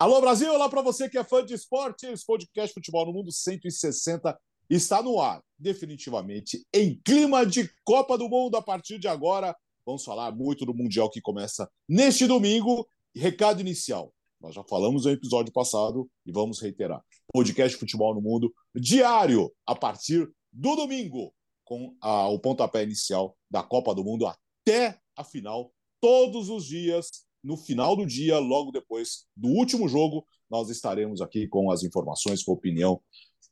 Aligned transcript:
Alô 0.00 0.18
Brasil, 0.18 0.50
olá 0.50 0.66
para 0.66 0.80
você 0.80 1.10
que 1.10 1.18
é 1.18 1.22
fã 1.22 1.44
de 1.44 1.52
esportes, 1.52 2.24
podcast 2.24 2.72
Futebol 2.72 3.04
no 3.04 3.12
Mundo 3.12 3.30
160 3.30 4.34
está 4.70 5.02
no 5.02 5.20
ar, 5.20 5.44
definitivamente 5.58 6.66
em 6.72 6.98
clima 7.04 7.44
de 7.44 7.70
Copa 7.84 8.16
do 8.16 8.26
Mundo 8.26 8.56
a 8.56 8.62
partir 8.62 8.98
de 8.98 9.06
agora. 9.06 9.54
Vamos 9.84 10.02
falar 10.02 10.32
muito 10.34 10.64
do 10.64 10.72
Mundial 10.72 11.10
que 11.10 11.20
começa 11.20 11.70
neste 11.86 12.26
domingo. 12.26 12.88
Recado 13.14 13.60
inicial. 13.60 14.10
Nós 14.40 14.54
já 14.54 14.64
falamos 14.64 15.04
no 15.04 15.10
episódio 15.10 15.52
passado 15.52 16.10
e 16.24 16.32
vamos 16.32 16.62
reiterar. 16.62 17.04
Podcast 17.30 17.76
Futebol 17.76 18.14
no 18.14 18.22
Mundo 18.22 18.50
diário 18.74 19.52
a 19.66 19.74
partir 19.74 20.26
do 20.50 20.76
domingo, 20.76 21.30
com 21.62 21.94
a, 22.00 22.26
o 22.26 22.38
pontapé 22.38 22.84
inicial 22.84 23.36
da 23.50 23.62
Copa 23.62 23.94
do 23.94 24.02
Mundo 24.02 24.26
até 24.26 24.98
a 25.14 25.22
final, 25.22 25.70
todos 26.00 26.48
os 26.48 26.64
dias 26.64 27.28
no 27.42 27.56
final 27.56 27.96
do 27.96 28.06
dia, 28.06 28.38
logo 28.38 28.70
depois 28.70 29.26
do 29.36 29.48
último 29.48 29.88
jogo, 29.88 30.26
nós 30.50 30.68
estaremos 30.68 31.20
aqui 31.20 31.46
com 31.48 31.70
as 31.70 31.82
informações, 31.82 32.42
com 32.42 32.52
a 32.52 32.54
opinião 32.54 33.00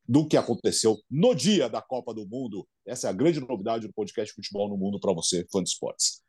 do 0.06 0.26
que 0.26 0.36
aconteceu 0.36 0.98
no 1.10 1.34
dia 1.34 1.68
da 1.68 1.82
Copa 1.82 2.14
do 2.14 2.26
Mundo. 2.26 2.66
Essa 2.86 3.08
é 3.08 3.10
a 3.10 3.12
grande 3.12 3.40
novidade 3.40 3.86
do 3.86 3.92
podcast 3.92 4.34
Futebol 4.34 4.68
no 4.68 4.76
Mundo 4.76 4.98
para 4.98 5.12
você, 5.12 5.46
fã 5.52 5.62
de 5.62 5.68
esportes. 5.68 6.22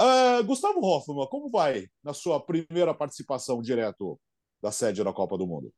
Uh, 0.00 0.44
Gustavo 0.44 0.80
Hoffman, 0.80 1.26
como 1.28 1.50
vai 1.50 1.86
na 2.02 2.12
sua 2.12 2.40
primeira 2.40 2.94
participação 2.94 3.60
direto 3.62 4.18
da 4.62 4.72
sede 4.72 5.04
da 5.04 5.12
Copa 5.12 5.36
do 5.38 5.46
Mundo? 5.46 5.72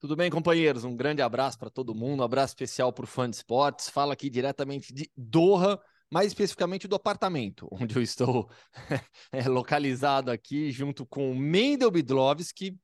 Tudo 0.00 0.16
bem, 0.16 0.30
companheiros? 0.30 0.82
Um 0.82 0.96
grande 0.96 1.20
abraço 1.20 1.58
para 1.58 1.70
todo 1.70 1.94
mundo, 1.94 2.20
um 2.20 2.24
abraço 2.24 2.52
especial 2.52 2.92
para 2.92 3.04
o 3.04 3.08
fã 3.08 3.28
de 3.28 3.36
esportes. 3.36 3.88
Fala 3.88 4.14
aqui 4.14 4.30
diretamente 4.30 4.94
de 4.94 5.10
Doha, 5.16 5.80
mais 6.10 6.26
especificamente 6.26 6.88
do 6.88 6.96
apartamento, 6.96 7.68
onde 7.72 7.96
eu 7.96 8.02
estou 8.02 8.50
é, 9.32 9.48
localizado 9.48 10.30
aqui, 10.30 10.70
junto 10.70 11.06
com 11.06 11.34
Mendel 11.34 11.90
Bidlovski, 11.90 12.76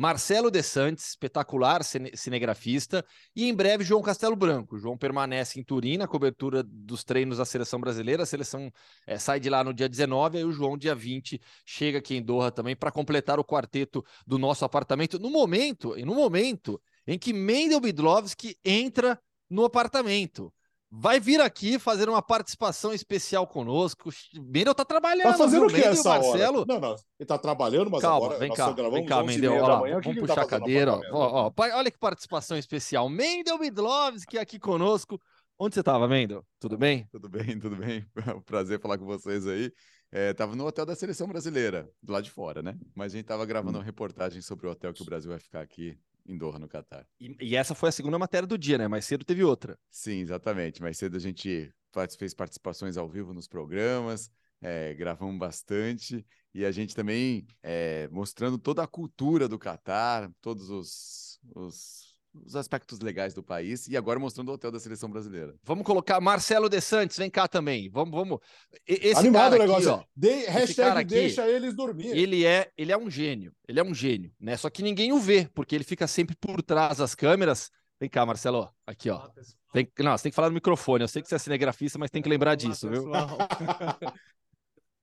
Marcelo 0.00 0.48
De 0.48 0.62
Santos, 0.62 1.08
espetacular 1.08 1.82
cinegrafista, 1.82 3.04
e 3.34 3.48
em 3.48 3.52
breve 3.52 3.82
João 3.82 4.00
Castelo 4.00 4.36
Branco. 4.36 4.78
João 4.78 4.96
permanece 4.96 5.58
em 5.58 5.64
Turim 5.64 5.96
na 5.96 6.06
cobertura 6.06 6.62
dos 6.62 7.02
treinos 7.02 7.38
da 7.38 7.44
seleção 7.44 7.80
brasileira. 7.80 8.22
A 8.22 8.26
seleção 8.26 8.70
é, 9.04 9.18
sai 9.18 9.40
de 9.40 9.50
lá 9.50 9.64
no 9.64 9.74
dia 9.74 9.88
19, 9.88 10.38
aí 10.38 10.44
o 10.44 10.52
João, 10.52 10.78
dia 10.78 10.94
20, 10.94 11.40
chega 11.66 11.98
aqui 11.98 12.14
em 12.14 12.22
Doha 12.22 12.52
também 12.52 12.76
para 12.76 12.92
completar 12.92 13.40
o 13.40 13.44
quarteto 13.44 14.04
do 14.24 14.38
nosso 14.38 14.64
apartamento. 14.64 15.18
No 15.18 15.30
momento, 15.30 15.96
no 15.96 16.14
momento 16.14 16.80
em 17.04 17.18
que 17.18 17.32
Mendel 17.32 17.80
Bidlovski 17.80 18.56
entra 18.64 19.20
no 19.50 19.64
apartamento 19.64 20.52
vai 20.90 21.20
vir 21.20 21.40
aqui 21.40 21.78
fazer 21.78 22.08
uma 22.08 22.22
participação 22.22 22.92
especial 22.92 23.46
conosco. 23.46 24.10
Mendel 24.34 24.74
tá 24.74 24.84
trabalhando. 24.84 25.32
Tá 25.32 25.38
fazendo 25.38 25.68
viu? 25.68 25.78
o 25.78 25.82
que 25.82 25.86
essa 25.86 26.08
Marcelo? 26.08 26.60
Hora? 26.60 26.66
Não, 26.66 26.80
não, 26.80 26.96
ele 27.18 27.26
tá 27.26 27.38
trabalhando, 27.38 27.90
mas 27.90 28.00
Calma, 28.00 28.26
agora 28.26 28.38
vem 28.38 28.52
cá, 28.52 28.70
vem 28.70 29.06
cá, 29.06 29.22
Mendel. 29.22 29.62
Ó, 29.62 29.80
manhã, 29.80 30.00
vamos 30.02 30.18
puxar 30.20 30.34
tá 30.34 30.42
a 30.42 30.46
cadeira. 30.46 31.00
Ó, 31.12 31.46
ó, 31.46 31.52
olha 31.74 31.90
que 31.90 31.98
participação 31.98 32.56
especial. 32.56 33.08
Mendel 33.08 33.58
Midlovski 33.58 34.38
aqui 34.38 34.58
conosco. 34.58 35.20
Onde 35.58 35.74
você 35.74 35.82
tava, 35.82 36.06
Mendel? 36.06 36.44
Tudo 36.60 36.78
bem? 36.78 37.06
Tudo 37.10 37.28
bem, 37.28 37.58
tudo 37.58 37.76
bem. 37.76 38.06
É 38.26 38.32
um 38.32 38.40
prazer 38.40 38.80
falar 38.80 38.96
com 38.96 39.04
vocês 39.04 39.46
aí. 39.46 39.72
É, 40.10 40.32
tava 40.32 40.56
no 40.56 40.64
hotel 40.64 40.86
da 40.86 40.94
seleção 40.94 41.26
brasileira, 41.26 41.86
do 42.02 42.12
lado 42.12 42.24
de 42.24 42.30
fora, 42.30 42.62
né? 42.62 42.78
Mas 42.94 43.12
a 43.12 43.16
gente 43.16 43.26
tava 43.26 43.44
gravando 43.44 43.76
hum. 43.76 43.80
uma 43.80 43.84
reportagem 43.84 44.40
sobre 44.40 44.66
o 44.66 44.70
hotel 44.70 44.92
que 44.92 45.02
o 45.02 45.04
Brasil 45.04 45.30
vai 45.30 45.38
ficar 45.38 45.60
aqui 45.60 45.98
em 46.28 46.36
Doha, 46.36 46.58
no 46.58 46.68
Catar. 46.68 47.06
E, 47.18 47.36
e, 47.40 47.56
essa 47.56 47.74
foi 47.74 47.88
a 47.88 47.92
segunda 47.92 48.18
matéria 48.18 48.46
do 48.46 48.58
dia, 48.58 48.78
né? 48.78 48.86
Mais 48.86 49.04
cedo 49.04 49.24
teve 49.24 49.42
outra. 49.42 49.78
Sim, 49.90 50.20
exatamente. 50.20 50.82
Mais 50.82 50.96
cedo 50.98 51.16
a 51.16 51.20
gente 51.20 51.72
fez 52.18 52.34
participações 52.34 52.96
ao 52.96 53.08
vivo 53.08 53.32
nos 53.32 53.48
programas, 53.48 54.30
é, 54.60 54.94
gravamos 54.94 55.38
bastante 55.38 56.24
e 56.54 56.64
a 56.64 56.70
gente 56.70 56.94
também 56.94 57.46
é, 57.62 58.08
mostrando 58.12 58.58
toda 58.58 58.82
a 58.82 58.86
cultura 58.86 59.48
do 59.48 59.58
Catar, 59.58 60.30
todos 60.40 60.70
os, 60.70 61.40
os 61.54 62.07
os 62.34 62.54
aspectos 62.56 63.00
legais 63.00 63.34
do 63.34 63.42
país 63.42 63.88
e 63.88 63.96
agora 63.96 64.18
mostrando 64.18 64.48
o 64.50 64.52
hotel 64.52 64.70
da 64.70 64.78
seleção 64.78 65.10
brasileira. 65.10 65.54
Vamos 65.62 65.84
colocar 65.84 66.20
Marcelo 66.20 66.68
De 66.68 66.80
Santos, 66.80 67.16
vem 67.16 67.30
cá 67.30 67.48
também. 67.48 67.88
Vamos, 67.90 68.14
vamos. 68.14 68.38
Esse 68.86 69.20
Animado 69.20 69.54
o 69.54 69.58
negócio. 69.58 69.92
Aqui, 69.92 70.02
ó, 70.02 70.06
de, 70.14 70.46
hashtag 70.46 70.98
aqui, 70.98 71.04
deixa 71.04 71.48
eles 71.48 71.74
dormir. 71.74 72.16
Ele 72.16 72.44
é, 72.44 72.70
ele 72.76 72.92
é 72.92 72.98
um 72.98 73.10
gênio. 73.10 73.52
Ele 73.66 73.80
é 73.80 73.84
um 73.84 73.94
gênio, 73.94 74.32
né? 74.38 74.56
Só 74.56 74.70
que 74.70 74.82
ninguém 74.82 75.12
o 75.12 75.18
vê, 75.18 75.48
porque 75.54 75.74
ele 75.74 75.84
fica 75.84 76.06
sempre 76.06 76.36
por 76.36 76.62
trás 76.62 76.98
das 76.98 77.14
câmeras. 77.14 77.70
Vem 78.00 78.08
cá, 78.08 78.24
Marcelo. 78.24 78.70
Aqui, 78.86 79.10
ó. 79.10 79.28
Tem, 79.72 79.90
não, 79.98 80.16
você 80.16 80.24
tem 80.24 80.30
que 80.30 80.36
falar 80.36 80.48
no 80.48 80.54
microfone. 80.54 81.02
Eu 81.02 81.08
sei 81.08 81.20
que 81.20 81.28
você 81.28 81.34
é 81.34 81.38
cinegrafista, 81.38 81.98
mas 81.98 82.10
tem 82.10 82.22
que 82.22 82.28
lembrar 82.28 82.54
disso, 82.54 82.88
viu? 82.88 83.10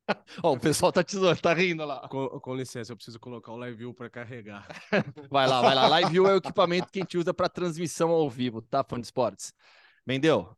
Ó, 0.43 0.53
o 0.53 0.59
pessoal 0.59 0.91
tá, 0.91 1.03
tesouro, 1.03 1.39
tá 1.39 1.53
rindo 1.53 1.85
lá. 1.85 2.07
Com, 2.09 2.27
com, 2.39 2.55
licença, 2.55 2.91
eu 2.91 2.95
preciso 2.95 3.19
colocar 3.19 3.51
o 3.51 3.57
Live 3.57 3.77
View 3.77 3.93
para 3.93 4.09
carregar. 4.09 4.67
vai 5.29 5.47
lá, 5.47 5.61
vai 5.61 5.75
lá. 5.75 5.87
Live 5.87 6.11
View 6.11 6.27
é 6.27 6.33
o 6.33 6.37
equipamento 6.37 6.91
que 6.91 6.99
a 6.99 7.01
gente 7.01 7.17
usa 7.17 7.33
para 7.33 7.49
transmissão 7.49 8.09
ao 8.09 8.29
vivo, 8.29 8.61
tá, 8.61 8.83
fã 8.83 8.99
de 8.99 9.05
esportes? 9.05 9.53
Mendeu, 10.05 10.55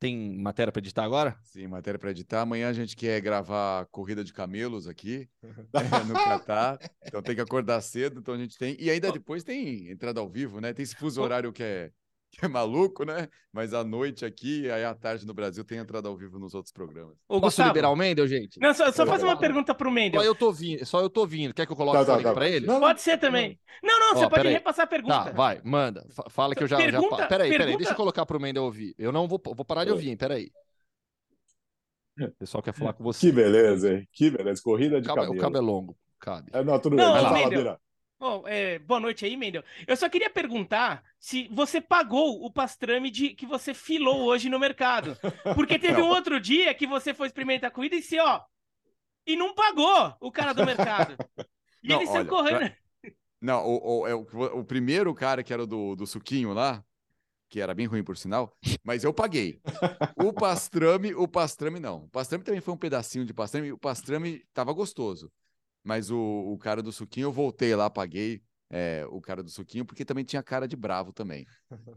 tem 0.00 0.38
matéria 0.38 0.72
para 0.72 0.80
editar 0.80 1.04
agora? 1.04 1.36
Sim, 1.42 1.66
matéria 1.66 1.98
para 1.98 2.10
editar. 2.10 2.40
Amanhã 2.40 2.68
a 2.68 2.72
gente 2.72 2.96
quer 2.96 3.20
gravar 3.20 3.86
corrida 3.86 4.24
de 4.24 4.32
camelos 4.32 4.88
aqui 4.88 5.28
é, 5.42 6.04
no 6.04 6.14
Catar. 6.14 6.78
Então 7.04 7.22
tem 7.22 7.34
que 7.34 7.40
acordar 7.40 7.80
cedo, 7.82 8.20
então 8.20 8.34
a 8.34 8.38
gente 8.38 8.56
tem. 8.56 8.76
E 8.80 8.90
ainda 8.90 9.12
depois 9.12 9.44
tem 9.44 9.90
entrada 9.90 10.20
ao 10.20 10.28
vivo, 10.28 10.58
né? 10.58 10.72
Tem 10.72 10.82
esse 10.82 10.96
fuso 10.96 11.20
horário 11.20 11.52
que 11.52 11.62
é 11.62 11.92
que 12.40 12.44
é 12.44 12.48
maluco, 12.48 13.04
né? 13.04 13.28
Mas 13.52 13.74
à 13.74 13.82
noite 13.82 14.24
aqui, 14.24 14.70
aí 14.70 14.84
à 14.84 14.94
tarde 14.94 15.26
no 15.26 15.34
Brasil, 15.34 15.64
tem 15.64 15.78
entrada 15.78 16.08
ao 16.08 16.16
vivo 16.16 16.38
nos 16.38 16.54
outros 16.54 16.72
programas. 16.72 17.16
Ô, 17.28 17.40
Posso 17.40 17.62
liberar 17.62 17.90
o 17.90 17.96
Mendel, 17.96 18.26
gente? 18.26 18.60
Não, 18.60 18.72
só, 18.72 18.92
só 18.92 19.04
fazer 19.04 19.24
uma 19.24 19.36
pergunta 19.36 19.74
pro 19.74 19.90
Mendel. 19.90 20.20
Só 20.20 20.26
eu 20.26 20.34
tô 20.34 20.52
vindo, 20.52 20.86
só 20.86 21.00
eu 21.00 21.10
tô 21.10 21.26
vindo. 21.26 21.52
Quer 21.52 21.66
que 21.66 21.72
eu 21.72 21.76
coloque 21.76 21.98
tá, 21.98 22.16
tá, 22.16 22.22
tá. 22.22 22.32
pra 22.32 22.48
ele? 22.48 22.66
Não, 22.66 22.78
pode 22.78 23.00
ser 23.00 23.18
também. 23.18 23.58
Não, 23.82 23.98
não, 23.98 24.14
você 24.14 24.28
pode 24.28 24.48
repassar 24.48 24.84
a 24.84 24.88
pergunta. 24.88 25.24
Tá, 25.24 25.30
vai, 25.32 25.60
manda. 25.64 26.06
Fala 26.30 26.54
que 26.54 26.62
eu 26.62 26.68
já... 26.68 26.76
Pergunta, 26.76 27.16
já... 27.16 27.26
Peraí, 27.26 27.50
pergunta... 27.50 27.64
peraí, 27.64 27.76
deixa 27.76 27.92
eu 27.92 27.96
colocar 27.96 28.24
pro 28.24 28.40
Mendel 28.40 28.64
ouvir. 28.64 28.94
Eu 28.96 29.10
não 29.10 29.26
vou, 29.26 29.40
vou 29.44 29.64
parar 29.64 29.84
de 29.84 29.90
ouvir, 29.90 30.10
hein? 30.10 30.16
Peraí. 30.16 30.50
O 32.18 32.30
pessoal 32.32 32.62
quer 32.62 32.74
falar 32.74 32.92
com 32.92 33.02
você. 33.02 33.26
Que 33.26 33.32
beleza, 33.32 33.94
hein? 33.94 34.08
Que 34.12 34.30
beleza. 34.30 34.60
Corrida 34.62 35.00
de 35.00 35.08
cabelo. 35.08 35.32
O 35.32 35.38
cabo 35.38 35.56
é 35.56 35.60
longo, 35.60 35.96
cabe. 36.18 36.50
É, 36.52 36.62
não, 36.62 36.78
tudo 36.78 36.96
não, 36.96 37.14
bem. 37.14 37.22
Vai 37.22 37.64
lá, 37.64 37.80
Bom, 38.20 38.44
é, 38.46 38.78
boa 38.80 39.00
noite 39.00 39.24
aí, 39.24 39.34
Mendel. 39.34 39.64
Eu 39.86 39.96
só 39.96 40.06
queria 40.06 40.28
perguntar 40.28 41.02
se 41.18 41.48
você 41.50 41.80
pagou 41.80 42.44
o 42.44 42.52
pastrame 42.52 43.10
de, 43.10 43.30
que 43.30 43.46
você 43.46 43.72
filou 43.72 44.24
hoje 44.24 44.50
no 44.50 44.58
mercado. 44.58 45.16
Porque 45.54 45.78
teve 45.80 46.02
um 46.02 46.08
outro 46.08 46.38
dia 46.38 46.74
que 46.74 46.86
você 46.86 47.14
foi 47.14 47.28
experimentar 47.28 47.70
a 47.70 47.72
comida 47.72 47.96
e 47.96 48.02
se, 48.02 48.20
ó, 48.20 48.42
e 49.26 49.36
não 49.36 49.54
pagou 49.54 50.14
o 50.20 50.30
cara 50.30 50.52
do 50.52 50.66
mercado. 50.66 51.16
E 51.82 51.88
não, 51.88 51.96
eles 51.96 52.10
estão 52.10 52.26
correndo. 52.26 52.70
Não, 53.40 53.66
o, 53.66 54.00
o, 54.00 54.06
é 54.06 54.14
o, 54.14 54.20
o, 54.58 54.64
primeiro 54.66 55.14
cara 55.14 55.42
que 55.42 55.50
era 55.50 55.66
do, 55.66 55.96
do 55.96 56.06
suquinho 56.06 56.52
lá, 56.52 56.84
que 57.48 57.58
era 57.58 57.74
bem 57.74 57.86
ruim 57.86 58.04
por 58.04 58.18
sinal, 58.18 58.54
mas 58.84 59.02
eu 59.02 59.14
paguei. 59.14 59.62
O 60.22 60.30
pastrame, 60.30 61.14
o 61.14 61.26
pastrame 61.26 61.80
não. 61.80 62.04
O 62.04 62.08
pastrame 62.10 62.44
também 62.44 62.60
foi 62.60 62.74
um 62.74 62.76
pedacinho 62.76 63.24
de 63.24 63.32
pastrame, 63.32 63.72
o 63.72 63.78
pastrame 63.78 64.44
tava 64.52 64.74
gostoso. 64.74 65.32
Mas 65.82 66.10
o, 66.10 66.18
o 66.18 66.58
cara 66.58 66.82
do 66.82 66.92
suquinho, 66.92 67.26
eu 67.26 67.32
voltei 67.32 67.74
lá, 67.74 67.88
paguei 67.88 68.42
é, 68.70 69.04
o 69.10 69.20
cara 69.20 69.42
do 69.42 69.50
suquinho, 69.50 69.84
porque 69.84 70.04
também 70.04 70.24
tinha 70.24 70.42
cara 70.42 70.68
de 70.68 70.76
bravo 70.76 71.12
também. 71.12 71.46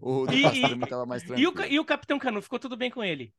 O 0.01 0.25
do 0.27 0.33
e, 0.33 0.61
também 0.61 0.89
tava 0.89 1.05
mais 1.05 1.23
tranquilo. 1.23 1.53
E 1.57 1.61
o, 1.61 1.65
e 1.73 1.79
o 1.79 1.85
Capitão 1.85 2.17
Canu, 2.17 2.41
ficou 2.41 2.59
tudo 2.59 2.75
bem 2.75 2.89
com 2.89 3.03
ele? 3.03 3.33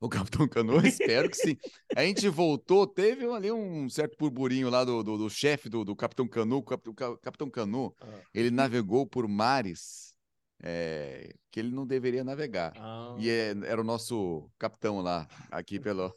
O 0.00 0.08
Capitão 0.08 0.46
Canu, 0.46 0.86
espero 0.86 1.28
que 1.28 1.36
sim. 1.36 1.56
A 1.96 2.04
gente 2.04 2.28
voltou, 2.28 2.86
teve 2.86 3.26
ali 3.26 3.50
um 3.50 3.88
certo 3.90 4.16
burburinho 4.16 4.70
lá 4.70 4.84
do, 4.84 5.02
do, 5.02 5.18
do 5.18 5.28
chefe 5.28 5.68
do, 5.68 5.84
do 5.84 5.96
Capitão 5.96 6.28
Canu. 6.28 6.58
O 6.58 6.62
Capitão, 6.62 7.16
Capitão 7.16 7.50
Canu, 7.50 7.92
ah. 8.00 8.06
ele 8.32 8.50
navegou 8.50 9.04
por 9.04 9.26
mares 9.26 10.14
é, 10.62 11.34
que 11.50 11.58
ele 11.58 11.70
não 11.70 11.86
deveria 11.86 12.22
navegar. 12.22 12.72
Ah. 12.76 13.16
E 13.18 13.28
é, 13.28 13.54
era 13.64 13.80
o 13.80 13.84
nosso 13.84 14.48
capitão 14.58 15.00
lá, 15.00 15.26
aqui 15.50 15.80
pelo, 15.80 16.14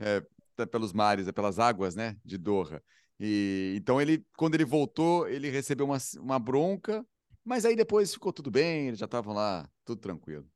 é, 0.00 0.24
pelos 0.66 0.92
mares, 0.92 1.30
pelas 1.30 1.58
águas, 1.58 1.94
né, 1.94 2.16
de 2.24 2.38
Doha. 2.38 2.82
E 3.20 3.74
então 3.76 4.00
ele, 4.00 4.24
quando 4.36 4.54
ele 4.54 4.64
voltou, 4.64 5.28
ele 5.28 5.50
recebeu 5.50 5.86
uma, 5.86 5.98
uma 6.18 6.38
bronca, 6.38 7.04
mas 7.44 7.64
aí 7.64 7.74
depois 7.74 8.12
ficou 8.12 8.32
tudo 8.32 8.50
bem, 8.50 8.88
eles 8.88 8.98
já 8.98 9.06
estavam 9.06 9.34
lá, 9.34 9.68
tudo 9.84 10.00
tranquilo. 10.00 10.46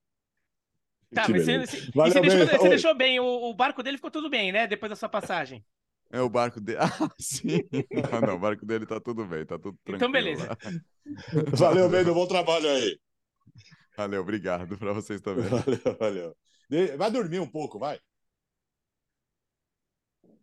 Tá, 1.13 1.29
mas 1.29 1.45
você, 1.45 1.59
você, 1.59 1.91
você, 1.93 2.21
deixou, 2.21 2.47
você, 2.47 2.69
deixou, 2.71 2.95
bem, 2.95 3.21
o, 3.21 3.25
o, 3.25 3.55
barco 3.55 3.83
dele 3.83 3.99
ficou 3.99 4.11
tudo 4.11 4.31
bem, 4.31 4.51
né? 4.51 4.67
Depois 4.67 4.89
da 4.89 4.97
sua 4.97 5.11
passagem. 5.11 5.63
É 6.11 6.21
o 6.23 6.29
barco 6.29 6.59
dele. 6.59 6.79
Ah, 6.81 7.11
sim. 7.19 7.59
Não, 8.11 8.21
não, 8.21 8.35
o 8.37 8.39
barco 8.39 8.65
dele 8.65 8.87
tá 8.87 8.99
tudo 8.99 9.27
bem, 9.27 9.45
tá 9.45 9.59
tudo 9.59 9.79
então, 9.87 9.99
tranquilo. 9.99 9.99
Então, 9.99 10.13
beleza. 10.13 10.49
Lá. 10.49 11.43
Valeu, 11.53 11.89
Bendo, 11.91 12.15
bom 12.15 12.27
trabalho 12.27 12.67
aí. 12.67 12.99
Valeu, 13.95 14.23
obrigado 14.23 14.79
para 14.79 14.95
vocês 14.95 15.21
também. 15.21 15.45
Valeu, 15.45 15.99
valeu. 15.99 16.37
Vai 16.97 17.11
dormir 17.11 17.41
um 17.41 17.47
pouco, 17.47 17.79
vai 17.79 18.01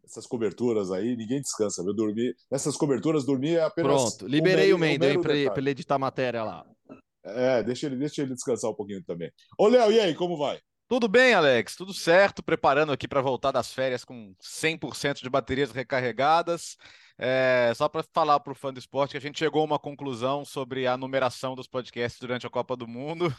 essas 0.09 0.25
coberturas 0.25 0.91
aí, 0.91 1.15
ninguém 1.15 1.41
descansa, 1.41 1.83
viu? 1.83 1.93
Dormir, 1.93 2.35
nessas 2.51 2.75
coberturas, 2.75 3.25
dormir 3.25 3.57
é 3.57 3.63
apenas. 3.63 4.17
Pronto, 4.17 4.27
liberei 4.27 4.73
o, 4.73 4.75
o 4.75 4.79
Mendel 4.79 5.21
para 5.21 5.35
ele, 5.35 5.49
ele 5.55 5.69
editar 5.69 5.95
a 5.95 5.99
matéria 5.99 6.43
lá. 6.43 6.65
É, 7.23 7.61
deixa 7.63 7.85
ele, 7.85 7.95
deixa 7.95 8.21
ele 8.21 8.33
descansar 8.33 8.71
um 8.71 8.75
pouquinho 8.75 9.03
também. 9.03 9.31
Ô, 9.57 9.67
Léo, 9.67 9.91
e 9.91 9.99
aí, 9.99 10.15
como 10.15 10.37
vai? 10.37 10.59
Tudo 10.87 11.07
bem, 11.07 11.35
Alex? 11.35 11.75
Tudo 11.75 11.93
certo. 11.93 12.41
Preparando 12.41 12.91
aqui 12.91 13.07
para 13.07 13.21
voltar 13.21 13.51
das 13.51 13.71
férias 13.71 14.03
com 14.03 14.33
100% 14.41 15.21
de 15.21 15.29
baterias 15.29 15.71
recarregadas. 15.71 16.77
É, 17.15 17.71
só 17.75 17.87
para 17.87 18.03
falar 18.13 18.39
para 18.39 18.53
o 18.53 18.55
fã 18.55 18.73
do 18.73 18.79
esporte 18.79 19.11
que 19.11 19.17
a 19.17 19.21
gente 19.21 19.37
chegou 19.37 19.61
a 19.61 19.65
uma 19.65 19.77
conclusão 19.77 20.43
sobre 20.43 20.87
a 20.87 20.97
numeração 20.97 21.53
dos 21.53 21.67
podcasts 21.67 22.19
durante 22.19 22.47
a 22.47 22.49
Copa 22.49 22.75
do 22.75 22.87
Mundo. 22.87 23.31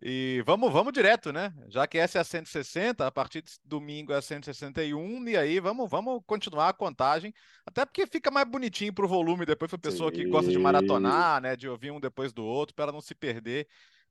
E 0.00 0.42
vamos, 0.46 0.72
vamos 0.72 0.92
direto, 0.92 1.32
né? 1.32 1.52
Já 1.68 1.86
que 1.86 1.98
essa 1.98 2.18
é 2.18 2.20
a 2.20 2.24
160, 2.24 3.04
a 3.04 3.10
partir 3.10 3.42
de 3.42 3.52
domingo 3.64 4.12
é 4.12 4.16
a 4.16 4.22
161, 4.22 5.28
e 5.28 5.36
aí 5.36 5.58
vamos, 5.58 5.90
vamos 5.90 6.22
continuar 6.24 6.68
a 6.68 6.72
contagem, 6.72 7.34
até 7.66 7.84
porque 7.84 8.06
fica 8.06 8.30
mais 8.30 8.48
bonitinho 8.48 8.92
para 8.92 9.04
o 9.04 9.08
volume 9.08 9.44
depois 9.44 9.68
para 9.68 9.76
a 9.76 9.80
pessoa 9.80 10.12
que 10.12 10.24
gosta 10.24 10.50
de 10.52 10.58
maratonar, 10.58 11.42
né? 11.42 11.56
De 11.56 11.68
ouvir 11.68 11.90
um 11.90 11.98
depois 11.98 12.32
do 12.32 12.44
outro, 12.44 12.76
para 12.76 12.84
ela 12.84 12.92
não 12.92 13.00
se 13.00 13.14
perder. 13.14 13.66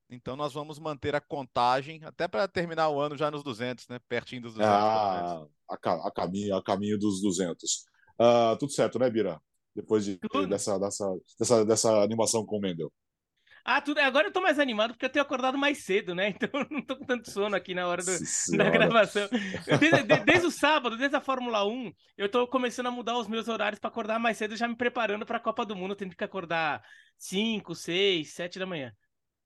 Então 0.10 0.36
nós 0.36 0.54
vamos 0.54 0.78
manter 0.78 1.16
a 1.16 1.22
contagem 1.22 2.02
até 2.04 2.28
para 2.28 2.48
terminar 2.48 2.90
o 2.90 3.00
ano 3.00 3.18
já 3.18 3.32
nos 3.32 3.44
200, 3.44 3.88
né? 3.88 4.00
Pertinho 4.10 4.42
dos 4.42 4.54
200. 4.56 4.74
Ah, 4.74 5.46
a, 5.70 6.08
a, 6.08 6.12
caminho, 6.12 6.56
a 6.56 6.64
caminho 6.64 6.98
dos 6.98 7.22
200. 7.22 7.72
Uh, 8.20 8.24
ah, 8.24 8.58
tudo 8.60 8.74
certo, 8.74 9.00
né, 9.00 9.10
Bira? 9.10 9.40
Depois 9.74 10.04
de, 10.04 10.20
dessa, 10.50 10.78
dessa, 10.80 11.06
dessa, 11.40 11.66
dessa 11.66 12.02
animação 12.02 12.46
com 12.46 12.58
o 12.58 12.60
Mendel. 12.60 12.92
Ah, 13.70 13.82
tudo. 13.82 14.00
Agora 14.00 14.30
eu 14.30 14.32
tô 14.32 14.40
mais 14.40 14.60
animado 14.60 14.92
porque 14.94 15.04
eu 15.04 15.10
tenho 15.10 15.26
acordado 15.26 15.58
mais 15.58 15.84
cedo, 15.84 16.16
né? 16.16 16.30
Então 16.42 16.62
eu 16.62 16.68
não 16.72 16.82
tô 16.82 16.96
com 16.96 17.06
tanto 17.06 17.30
sono 17.30 17.54
aqui 17.54 17.76
na 17.76 17.86
hora 17.86 18.02
do, 18.02 18.58
da 18.58 18.70
gravação. 18.70 19.28
Desde, 19.78 20.04
de, 20.04 20.18
desde, 20.24 20.48
o 20.48 20.52
sábado, 20.52 20.96
desde 20.96 21.18
a 21.18 21.22
Fórmula 21.22 21.68
1, 21.68 21.92
eu 22.18 22.32
tô 22.32 22.48
começando 22.48 22.88
a 22.88 22.92
mudar 22.92 23.18
os 23.18 23.28
meus 23.28 23.50
horários 23.50 23.78
para 23.78 23.90
acordar 23.90 24.20
mais 24.20 24.38
cedo, 24.38 24.56
já 24.56 24.70
me 24.70 24.76
preparando 24.78 25.26
para 25.26 25.36
a 25.36 25.42
Copa 25.42 25.66
do 25.66 25.76
Mundo. 25.76 25.92
Eu 25.92 25.96
tenho 25.98 26.16
que 26.16 26.24
acordar 26.24 26.82
5, 27.18 27.76
6, 27.76 28.34
7 28.34 28.58
da 28.58 28.66
manhã. 28.66 28.94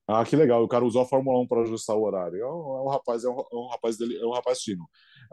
Ah, 0.08 0.24
que 0.24 0.36
legal. 0.36 0.64
O 0.64 0.68
cara 0.68 0.86
usou 0.86 1.02
a 1.02 1.08
Fórmula 1.08 1.40
1 1.40 1.48
para 1.48 1.62
ajustar 1.64 1.96
o 1.96 2.04
horário. 2.04 2.40
É 2.40 2.46
um, 2.46 2.78
é 2.78 2.82
um 2.84 2.90
rapaz, 2.90 3.24
é 3.24 3.28
um, 3.28 3.40
é 3.40 3.56
um, 3.56 3.68
rapaz 3.70 3.98
dele, 3.98 4.20
é 4.20 4.26
um 4.26 4.34
rapaz 4.34 4.62
fino. 4.62 4.84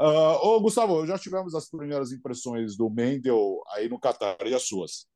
Uh, 0.01 0.47
ô, 0.47 0.61
Gustavo, 0.63 1.07
já 1.07 1.19
tivemos 1.19 1.55
as 1.55 1.69
primeiras 1.69 2.11
impressões 2.11 2.75
do 2.75 2.89
Mendel 2.89 3.61
aí 3.75 3.87
no 3.87 4.01
Catar. 4.01 4.39
E 4.47 4.55
as 4.55 4.67
suas? 4.67 5.07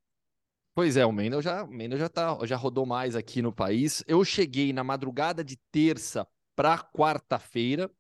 Pois 0.75 0.97
é, 0.97 1.05
o 1.05 1.13
Mendel 1.13 1.43
já, 1.43 1.67
Mendel 1.67 1.99
já, 1.99 2.09
tá, 2.09 2.39
já 2.45 2.57
rodou 2.57 2.87
mais 2.87 3.15
aqui 3.15 3.43
no 3.43 3.53
país. 3.53 4.03
Eu 4.07 4.25
cheguei 4.25 4.73
na 4.73 4.83
madrugada 4.83 5.45
de 5.45 5.57
terça 5.71 6.27
para 6.57 6.79
quarta-feira, 6.79 7.91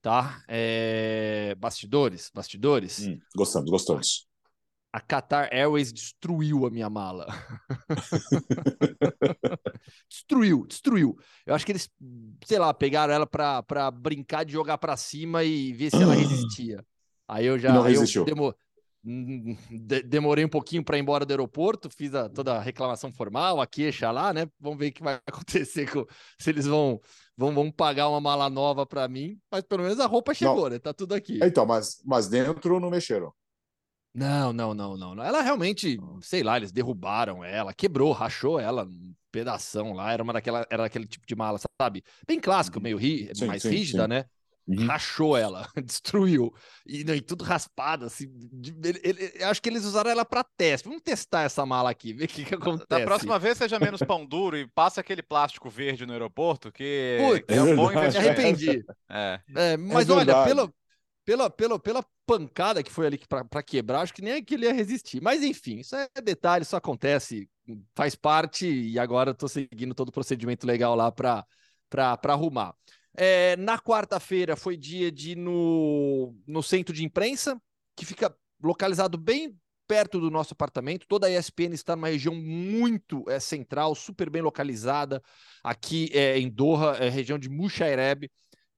tá? 0.00 0.44
É... 0.46 1.56
Bastidores, 1.58 2.30
bastidores. 2.32 3.06
Hum, 3.06 3.18
gostamos, 3.34 3.68
gostamos. 3.68 4.28
A 4.92 5.00
Qatar 5.00 5.48
Airways 5.50 5.92
destruiu 5.92 6.66
a 6.66 6.70
minha 6.70 6.90
mala. 6.90 7.26
destruiu, 10.08 10.66
destruiu. 10.66 11.18
Eu 11.46 11.54
acho 11.54 11.64
que 11.64 11.72
eles, 11.72 11.88
sei 12.44 12.58
lá, 12.58 12.74
pegaram 12.74 13.14
ela 13.14 13.26
para 13.26 13.90
brincar 13.90 14.44
de 14.44 14.52
jogar 14.52 14.76
para 14.76 14.96
cima 14.96 15.42
e 15.42 15.72
ver 15.72 15.90
se 15.90 15.96
ela 15.96 16.12
resistia. 16.14 16.84
Aí 17.26 17.46
eu 17.46 17.58
já. 17.58 17.72
Não 17.72 17.82
resistiu. 17.82 18.26
Eu 18.28 18.54
demorei 20.06 20.44
um 20.44 20.48
pouquinho 20.48 20.84
para 20.84 20.96
ir 20.96 21.00
embora 21.00 21.26
do 21.26 21.30
aeroporto, 21.30 21.90
fiz 21.90 22.14
a, 22.14 22.28
toda 22.28 22.54
a 22.54 22.60
reclamação 22.60 23.12
formal, 23.12 23.60
a 23.60 23.66
queixa 23.66 24.10
lá, 24.10 24.32
né? 24.32 24.46
Vamos 24.60 24.78
ver 24.78 24.88
o 24.88 24.92
que 24.92 25.02
vai 25.02 25.20
acontecer 25.26 25.90
com 25.90 26.06
se 26.38 26.50
eles 26.50 26.66
vão 26.66 27.00
vão, 27.36 27.52
vão 27.52 27.70
pagar 27.70 28.08
uma 28.08 28.20
mala 28.20 28.48
nova 28.48 28.86
para 28.86 29.08
mim, 29.08 29.38
mas 29.50 29.62
pelo 29.62 29.82
menos 29.82 29.98
a 29.98 30.06
roupa 30.06 30.34
chegou, 30.34 30.64
não. 30.64 30.70
né? 30.70 30.78
Tá 30.78 30.92
tudo 30.92 31.14
aqui. 31.14 31.40
Então, 31.42 31.66
mas 31.66 32.00
mas 32.04 32.28
dentro 32.28 32.78
não 32.78 32.90
mexeram. 32.90 33.32
Não, 34.14 34.52
não, 34.52 34.74
não, 34.74 34.96
não, 34.96 35.14
não. 35.14 35.24
Ela 35.24 35.40
realmente, 35.40 35.98
sei 36.20 36.42
lá, 36.42 36.58
eles 36.58 36.70
derrubaram 36.70 37.42
ela, 37.42 37.72
quebrou, 37.72 38.12
rachou 38.12 38.60
ela, 38.60 38.84
um 38.84 39.14
pedação 39.30 39.94
lá, 39.94 40.12
era 40.12 40.22
uma 40.22 40.34
daquela, 40.34 40.66
era 40.70 40.84
aquele 40.84 41.06
tipo 41.06 41.26
de 41.26 41.34
mala, 41.34 41.58
sabe? 41.80 42.04
Bem 42.26 42.38
clássico, 42.38 42.78
meio 42.78 42.98
ri, 42.98 43.30
sim, 43.34 43.46
mais 43.46 43.62
sim, 43.62 43.70
rígida, 43.70 44.02
sim. 44.02 44.08
né? 44.10 44.26
Uhum. 44.66 44.86
Rachou 44.86 45.36
ela, 45.36 45.68
destruiu. 45.84 46.52
E, 46.86 47.00
e, 47.00 47.20
tudo 47.20 47.42
raspado, 47.44 48.04
assim. 48.04 48.26
Ele, 48.84 49.00
ele, 49.02 49.44
acho 49.44 49.60
que 49.60 49.68
eles 49.68 49.84
usaram 49.84 50.10
ela 50.10 50.24
para 50.24 50.44
teste. 50.56 50.88
Vamos 50.88 51.02
testar 51.02 51.42
essa 51.42 51.66
mala 51.66 51.90
aqui, 51.90 52.12
ver 52.12 52.26
o 52.26 52.28
que, 52.28 52.44
que 52.44 52.54
acontece. 52.54 52.88
Da 52.88 53.00
próxima 53.00 53.38
vez, 53.38 53.58
seja 53.58 53.80
menos 53.80 54.00
pão 54.06 54.24
duro 54.24 54.56
e 54.56 54.68
passa 54.68 55.00
aquele 55.00 55.22
plástico 55.22 55.68
verde 55.68 56.06
no 56.06 56.12
aeroporto, 56.12 56.70
que 56.70 57.18
Putz, 57.20 57.44
é 57.48 57.62
um 57.62 57.74
bom 57.74 57.90
investimento. 57.92 58.22
Me 58.22 58.28
arrependi. 58.28 58.84
É. 59.10 59.40
é 59.54 59.76
mas 59.76 60.08
é 60.08 60.12
olha, 60.12 60.44
pela, 60.44 60.72
pela, 61.24 61.50
pela, 61.50 61.78
pela 61.78 62.06
pancada 62.24 62.82
que 62.82 62.90
foi 62.90 63.06
ali 63.06 63.20
para 63.28 63.62
quebrar, 63.62 64.02
acho 64.02 64.14
que 64.14 64.22
nem 64.22 64.44
que 64.44 64.54
ele 64.54 64.66
ia 64.66 64.72
resistir. 64.72 65.20
Mas 65.20 65.42
enfim, 65.42 65.80
isso 65.80 65.96
é 65.96 66.08
detalhe, 66.22 66.62
isso 66.62 66.76
acontece, 66.76 67.48
faz 67.96 68.14
parte, 68.14 68.66
e 68.66 68.96
agora 68.98 69.30
eu 69.30 69.34
tô 69.34 69.48
seguindo 69.48 69.94
todo 69.94 70.10
o 70.10 70.12
procedimento 70.12 70.66
legal 70.66 70.94
lá 70.94 71.10
para 71.10 71.44
arrumar. 72.28 72.74
É, 73.14 73.56
na 73.56 73.78
quarta-feira 73.78 74.56
foi 74.56 74.76
dia 74.76 75.12
de 75.12 75.36
no, 75.36 76.34
no 76.46 76.62
centro 76.62 76.94
de 76.94 77.04
imprensa, 77.04 77.60
que 77.96 78.06
fica 78.06 78.34
localizado 78.62 79.18
bem 79.18 79.56
perto 79.86 80.18
do 80.18 80.30
nosso 80.30 80.54
apartamento. 80.54 81.06
Toda 81.06 81.26
a 81.26 81.30
ESPN 81.30 81.74
está 81.74 81.94
numa 81.94 82.08
região 82.08 82.34
muito 82.34 83.28
é, 83.28 83.38
central, 83.38 83.94
super 83.94 84.30
bem 84.30 84.40
localizada. 84.40 85.22
Aqui 85.62 86.08
é, 86.12 86.38
em 86.38 86.48
Doha, 86.48 86.96
é, 86.96 87.08
região 87.08 87.38
de 87.38 87.48
Mushaireb, 87.48 88.30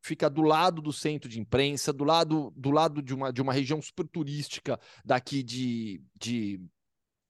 fica 0.02 0.28
do 0.28 0.42
lado 0.42 0.82
do 0.82 0.92
centro 0.92 1.28
de 1.28 1.40
imprensa, 1.40 1.92
do 1.92 2.04
lado, 2.04 2.52
do 2.56 2.70
lado 2.70 3.00
de, 3.00 3.14
uma, 3.14 3.32
de 3.32 3.40
uma 3.40 3.52
região 3.52 3.80
super 3.80 4.06
turística 4.08 4.78
daqui 5.04 5.42
de, 5.42 6.02
de 6.20 6.60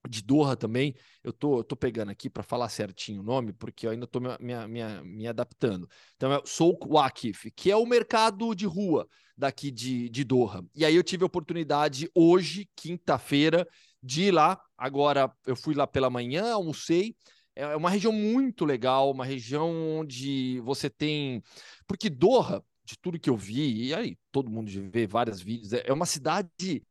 de 0.07 0.21
Doha 0.21 0.55
também. 0.55 0.95
Eu 1.23 1.33
tô, 1.33 1.59
eu 1.59 1.63
tô 1.63 1.75
pegando 1.75 2.11
aqui 2.11 2.29
para 2.29 2.43
falar 2.43 2.69
certinho 2.69 3.21
o 3.21 3.23
nome, 3.23 3.53
porque 3.53 3.87
eu 3.87 3.91
ainda 3.91 4.05
estou 4.05 4.21
me, 4.21 4.67
me, 4.67 5.03
me, 5.03 5.27
adaptando. 5.27 5.87
Então 6.15 6.31
é 6.31 6.41
Souk 6.45 6.87
Wakif, 6.87 7.51
que 7.51 7.71
é 7.71 7.75
o 7.75 7.85
mercado 7.85 8.53
de 8.55 8.65
rua 8.65 9.07
daqui 9.37 9.71
de, 9.71 10.09
de 10.09 10.23
Doha. 10.23 10.63
E 10.75 10.85
aí 10.85 10.95
eu 10.95 11.03
tive 11.03 11.23
a 11.23 11.27
oportunidade 11.27 12.09
hoje, 12.13 12.69
quinta-feira, 12.75 13.67
de 14.01 14.23
ir 14.23 14.31
lá. 14.31 14.59
Agora 14.77 15.31
eu 15.45 15.55
fui 15.55 15.73
lá 15.73 15.87
pela 15.87 16.09
manhã, 16.09 16.53
almocei. 16.53 17.15
É 17.55 17.75
uma 17.75 17.89
região 17.89 18.11
muito 18.11 18.65
legal, 18.65 19.11
uma 19.11 19.25
região 19.25 19.99
onde 19.99 20.59
você 20.61 20.89
tem. 20.89 21.41
Porque 21.87 22.09
Doha, 22.09 22.63
de 22.83 22.97
tudo 22.99 23.19
que 23.19 23.29
eu 23.29 23.37
vi, 23.37 23.87
e 23.87 23.93
aí 23.93 24.17
todo 24.31 24.51
mundo 24.51 24.69
vê 24.91 25.07
vários 25.07 25.41
vídeos, 25.41 25.73
é, 25.73 25.83
é 25.85 25.93
uma 25.93 26.05
cidade 26.05 26.83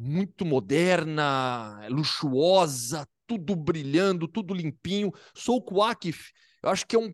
muito 0.00 0.46
moderna, 0.46 1.86
luxuosa, 1.90 3.06
tudo 3.26 3.54
brilhando, 3.54 4.26
tudo 4.26 4.54
limpinho. 4.54 5.12
Sou 5.34 5.62
Wakif, 5.70 6.32
eu 6.62 6.70
acho 6.70 6.86
que 6.86 6.96
é 6.96 6.98
um 6.98 7.12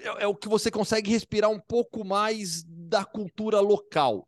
é, 0.00 0.24
é, 0.24 0.26
o 0.26 0.34
que 0.34 0.48
você 0.48 0.70
consegue 0.70 1.10
respirar 1.10 1.50
um 1.50 1.60
pouco 1.60 2.04
mais 2.04 2.62
da 2.64 3.04
cultura 3.04 3.60
local. 3.60 4.26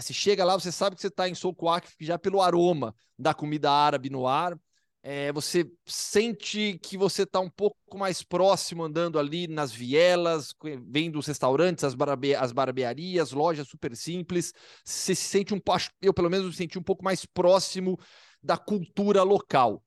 Se 0.00 0.12
chega 0.12 0.44
lá, 0.44 0.54
você 0.54 0.72
sabe 0.72 0.96
que 0.96 1.02
você 1.02 1.08
está 1.08 1.28
em 1.28 1.34
Souk 1.34 1.62
Wakif 1.62 1.94
já 2.00 2.18
pelo 2.18 2.42
aroma 2.42 2.94
da 3.18 3.32
comida 3.32 3.70
árabe 3.70 4.10
no 4.10 4.26
ar 4.26 4.58
é, 5.06 5.30
você 5.32 5.70
sente 5.84 6.78
que 6.82 6.96
você 6.96 7.24
está 7.24 7.38
um 7.38 7.50
pouco 7.50 7.98
mais 7.98 8.22
próximo 8.22 8.82
andando 8.82 9.18
ali 9.18 9.46
nas 9.46 9.70
vielas, 9.70 10.54
vendo 10.88 11.18
os 11.18 11.26
restaurantes, 11.26 11.84
as, 11.84 11.94
barbe 11.94 12.34
as 12.34 12.52
barbearias, 12.52 13.30
lojas 13.30 13.68
super 13.68 13.94
simples. 13.94 14.54
Você 14.82 15.14
se 15.14 15.28
sente 15.28 15.52
um 15.52 15.60
eu 16.00 16.14
pelo 16.14 16.30
menos 16.30 16.46
me 16.46 16.54
senti 16.54 16.78
um 16.78 16.82
pouco 16.82 17.04
mais 17.04 17.26
próximo 17.26 17.98
da 18.42 18.56
cultura 18.56 19.22
local. 19.22 19.84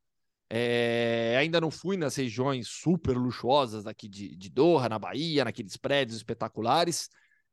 É, 0.52 1.36
ainda 1.40 1.60
não 1.60 1.72
fui 1.72 1.98
nas 1.98 2.16
regiões 2.16 2.68
super 2.68 3.18
luxuosas 3.18 3.88
aqui 3.88 4.08
de, 4.08 4.36
de 4.36 4.50
Doha, 4.52 4.88
na 4.88 5.00
Bahia, 5.00 5.44
naqueles 5.44 5.78
prédios 5.78 6.18
espetaculares, 6.18 7.10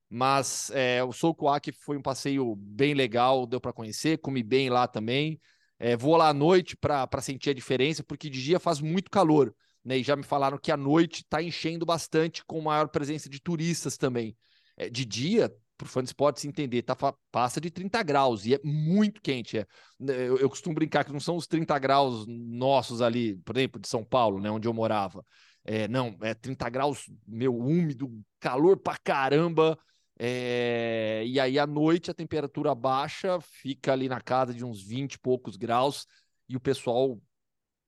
mas 0.06 0.70
é, 0.74 1.02
o 1.02 1.12
Soukouak 1.12 1.72
foi 1.72 1.96
um 1.96 2.02
passeio 2.02 2.54
bem 2.56 2.92
legal, 2.92 3.46
deu 3.46 3.58
para 3.58 3.72
conhecer, 3.72 4.18
comi 4.18 4.42
bem 4.42 4.68
lá 4.68 4.86
também. 4.86 5.40
É, 5.84 5.98
vou 5.98 6.16
lá 6.16 6.30
à 6.30 6.32
noite 6.32 6.78
para 6.78 7.20
sentir 7.20 7.50
a 7.50 7.52
diferença, 7.52 8.02
porque 8.02 8.30
de 8.30 8.42
dia 8.42 8.58
faz 8.58 8.80
muito 8.80 9.10
calor. 9.10 9.54
Né? 9.84 9.98
E 9.98 10.02
já 10.02 10.16
me 10.16 10.22
falaram 10.22 10.56
que 10.56 10.72
à 10.72 10.78
noite 10.78 11.20
está 11.20 11.42
enchendo 11.42 11.84
bastante, 11.84 12.42
com 12.46 12.58
maior 12.62 12.88
presença 12.88 13.28
de 13.28 13.38
turistas 13.38 13.98
também. 13.98 14.34
É, 14.78 14.88
de 14.88 15.04
dia, 15.04 15.54
para 15.76 15.84
o 15.84 15.88
fã 15.88 16.02
de 16.02 16.08
esportes 16.08 16.46
entender, 16.46 16.80
tá, 16.80 16.96
passa 17.30 17.60
de 17.60 17.70
30 17.70 18.02
graus 18.02 18.46
e 18.46 18.54
é 18.54 18.60
muito 18.64 19.20
quente. 19.20 19.58
É, 19.58 19.66
né, 20.00 20.14
eu, 20.26 20.38
eu, 20.38 20.48
costumo 20.48 20.74
brincar 20.74 21.04
que 21.04 21.12
não 21.12 21.20
são 21.20 21.36
os 21.36 21.46
30 21.46 21.78
graus 21.78 22.24
nossos 22.26 23.02
ali, 23.02 23.36
por 23.44 23.54
exemplo, 23.54 23.78
de 23.78 23.86
São 23.86 24.02
Paulo, 24.02 24.40
né, 24.40 24.50
onde 24.50 24.66
eu 24.66 24.72
morava. 24.72 25.22
É, 25.66 25.86
não, 25.86 26.16
é 26.22 26.32
30 26.32 26.66
graus, 26.70 27.04
meu, 27.26 27.54
úmido, 27.54 28.10
calor 28.40 28.78
pra 28.78 28.96
caramba. 29.04 29.78
É, 30.18 31.24
e 31.26 31.40
aí 31.40 31.58
à 31.58 31.66
noite 31.66 32.10
a 32.10 32.14
temperatura 32.14 32.74
baixa, 32.74 33.40
fica 33.40 33.92
ali 33.92 34.08
na 34.08 34.20
casa 34.20 34.54
de 34.54 34.64
uns 34.64 34.82
20 34.82 35.14
e 35.14 35.18
poucos 35.18 35.56
graus 35.56 36.06
e 36.48 36.56
o 36.56 36.60
pessoal 36.60 37.20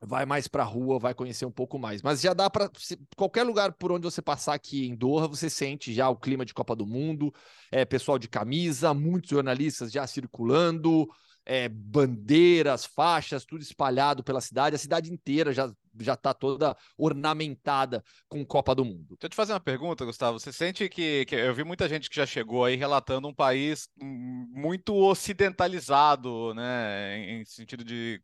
vai 0.00 0.26
mais 0.26 0.46
para 0.46 0.62
a 0.62 0.66
rua, 0.66 0.98
vai 0.98 1.14
conhecer 1.14 1.46
um 1.46 1.50
pouco 1.50 1.78
mais. 1.78 2.02
Mas 2.02 2.20
já 2.20 2.34
dá 2.34 2.50
para 2.50 2.70
qualquer 3.16 3.44
lugar 3.44 3.72
por 3.72 3.92
onde 3.92 4.04
você 4.04 4.20
passar 4.20 4.54
aqui 4.54 4.86
em 4.86 4.94
Doha, 4.94 5.26
você 5.26 5.48
sente 5.48 5.92
já 5.92 6.08
o 6.08 6.16
clima 6.16 6.44
de 6.44 6.52
Copa 6.52 6.76
do 6.76 6.86
Mundo, 6.86 7.32
é 7.70 7.84
pessoal 7.84 8.18
de 8.18 8.28
camisa, 8.28 8.92
muitos 8.92 9.30
jornalistas 9.30 9.90
já 9.90 10.06
circulando, 10.06 11.08
é, 11.44 11.68
bandeiras, 11.68 12.84
faixas, 12.84 13.44
tudo 13.44 13.62
espalhado 13.62 14.22
pela 14.22 14.40
cidade, 14.40 14.76
a 14.76 14.78
cidade 14.78 15.12
inteira 15.12 15.52
já 15.52 15.72
já 16.00 16.14
está 16.14 16.32
toda 16.34 16.76
ornamentada 16.96 18.02
com 18.28 18.44
Copa 18.44 18.74
do 18.74 18.84
Mundo. 18.84 19.08
Deixa 19.10 19.24
eu 19.26 19.28
te 19.30 19.36
fazer 19.36 19.52
uma 19.52 19.60
pergunta, 19.60 20.04
Gustavo. 20.04 20.38
Você 20.38 20.52
sente 20.52 20.88
que, 20.88 21.24
que, 21.24 21.34
eu 21.34 21.54
vi 21.54 21.64
muita 21.64 21.88
gente 21.88 22.08
que 22.10 22.16
já 22.16 22.26
chegou 22.26 22.64
aí 22.64 22.76
relatando 22.76 23.28
um 23.28 23.34
país 23.34 23.88
muito 24.00 24.94
ocidentalizado, 24.94 26.54
né, 26.54 27.18
em, 27.18 27.40
em 27.40 27.44
sentido 27.44 27.84
de 27.84 28.20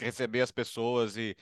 receber 0.00 0.40
as 0.42 0.50
pessoas 0.50 1.16
e 1.16 1.36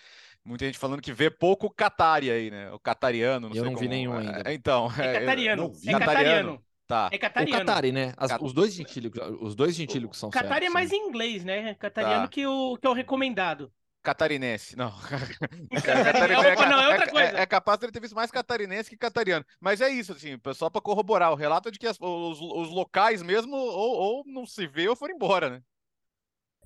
muita 0.45 0.65
gente 0.67 0.79
falando 0.79 1.03
que 1.03 1.13
vê 1.13 1.31
pouco 1.31 1.71
Qatari 1.71 2.31
aí, 2.31 2.51
né? 2.51 2.71
O 2.73 2.79
catariano, 2.79 3.49
não 3.49 3.57
eu 3.57 3.63
sei 3.63 3.63
não 3.65 3.71
como... 3.73 3.81
vi 3.81 3.89
nenhum 3.89 4.15
ainda. 4.15 4.43
É, 4.49 4.55
então, 4.55 4.87
é 4.99 5.21
catariano, 5.21 5.73
vi. 5.73 5.89
é 5.89 5.99
catariano. 5.99 6.65
Tá. 6.87 7.09
É 7.11 7.17
O 7.17 7.19
catariano. 7.19 7.59
Qatari, 7.65 7.93
né? 7.93 8.13
As- 8.17 8.31
Cat- 8.31 8.45
os 8.45 8.53
dois 8.53 8.75
gentílicos, 8.75 9.21
os 9.41 9.55
dois 9.55 9.75
gentílicos 9.75 10.19
são 10.19 10.29
Catari 10.31 10.67
é 10.67 10.71
certos, 10.71 10.75
mais 10.75 10.91
né? 10.91 10.97
em 10.97 11.09
inglês, 11.09 11.45
né? 11.45 11.75
Catariano 11.75 12.25
Tá. 12.25 12.29
que, 12.29 12.47
o, 12.47 12.77
que 12.77 12.87
é 12.87 12.91
o 12.91 12.93
recomendado. 12.93 13.73
Catarinense, 14.05 14.77
não. 14.77 14.93
É 15.73 16.37
outra- 16.37 16.69
não, 16.69 16.81
é 16.83 16.89
outra 16.91 17.11
coisa. 17.11 17.39
É, 17.39 17.47
capaz 17.47 17.79
dele 17.79 17.91
ter 17.91 18.01
visto 18.01 18.15
mais 18.15 18.31
catarinense 18.31 18.91
que 18.91 18.97
catariano. 18.99 19.45
Mas 19.59 19.81
é 19.81 19.89
isso, 19.89 20.13
assim, 20.13 20.39
só 20.55 20.69
para 20.69 20.83
corroborar. 20.83 21.33
O 21.33 21.37
relato 21.37 21.69
é 21.69 21.73
de 21.73 21.79
que 21.79 21.87
as- 21.87 21.97
os, 21.99 22.39
os 22.41 22.71
locais 22.71 23.23
mesmo 23.23 23.57
ou, 23.57 23.97
ou 23.97 24.25
não 24.27 24.47
se 24.47 24.67
vê 24.67 24.87
ou 24.89 24.95
foram 24.95 25.15
embora, 25.15 25.49
né? 25.49 25.63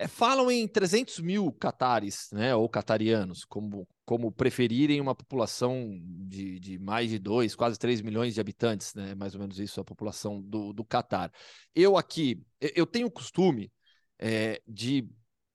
É, 0.01 0.07
falam 0.07 0.51
em 0.51 0.67
300 0.69 1.19
mil 1.19 1.51
catares, 1.53 2.29
né, 2.33 2.55
ou 2.55 2.69
catarianos, 2.69 3.45
como, 3.45 3.87
como 4.05 4.31
preferirem 4.31 5.01
uma 5.01 5.13
população 5.15 5.91
de, 6.01 6.61
de 6.61 6.79
mais 6.79 7.11
de 7.11 7.19
2, 7.19 7.57
quase 7.57 7.77
3 7.77 8.01
milhões 8.01 8.33
de 8.35 8.41
habitantes, 8.41 8.95
né, 8.95 9.17
mais 9.17 9.35
ou 9.35 9.41
menos 9.41 9.59
isso 9.59 9.81
a 9.81 9.85
população 9.85 10.41
do, 10.41 10.73
do 10.73 10.85
Catar. 10.85 11.33
Eu 11.75 11.97
aqui, 11.97 12.41
eu- 12.61 12.71
eu 12.77 12.87
tenho 12.87 13.09
o 13.09 13.11
costume 13.11 13.73
é, 14.21 14.61
de, 14.69 15.09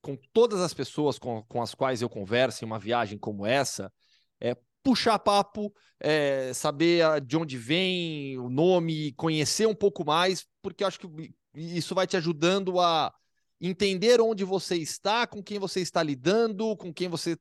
com 0.04 0.18
todas 0.34 0.60
as 0.60 0.74
pessoas 0.74 1.18
com, 1.18 1.42
com 1.44 1.62
as 1.62 1.74
quais 1.74 2.02
eu 2.02 2.10
converso 2.10 2.64
em 2.64 2.68
uma 2.68 2.78
viagem 2.78 3.18
como 3.18 3.46
essa, 3.46 3.92
é, 4.40 4.56
puxar 4.84 5.18
papo, 5.18 5.74
é, 5.98 6.54
saber 6.54 7.22
de 7.22 7.38
onde 7.38 7.58
vem 7.58 8.38
o 8.38 8.50
nome, 8.50 9.14
conhecer 9.14 9.66
um 9.66 9.74
pouco 9.74 10.06
mais, 10.06 10.46
porque 10.62 10.84
acho 10.84 11.00
que 11.00 11.34
isso 11.56 11.96
vai 11.96 12.06
te 12.06 12.18
ajudando 12.18 12.82
a 12.82 13.14
entender 13.62 14.20
onde 14.20 14.44
você 14.44 14.76
está, 14.76 15.26
com 15.26 15.42
quem 15.42 15.58
você 15.58 15.80
está 15.80 16.04
lidando, 16.04 16.76
com 16.76 16.94
quem 16.94 17.08
você 17.08 17.38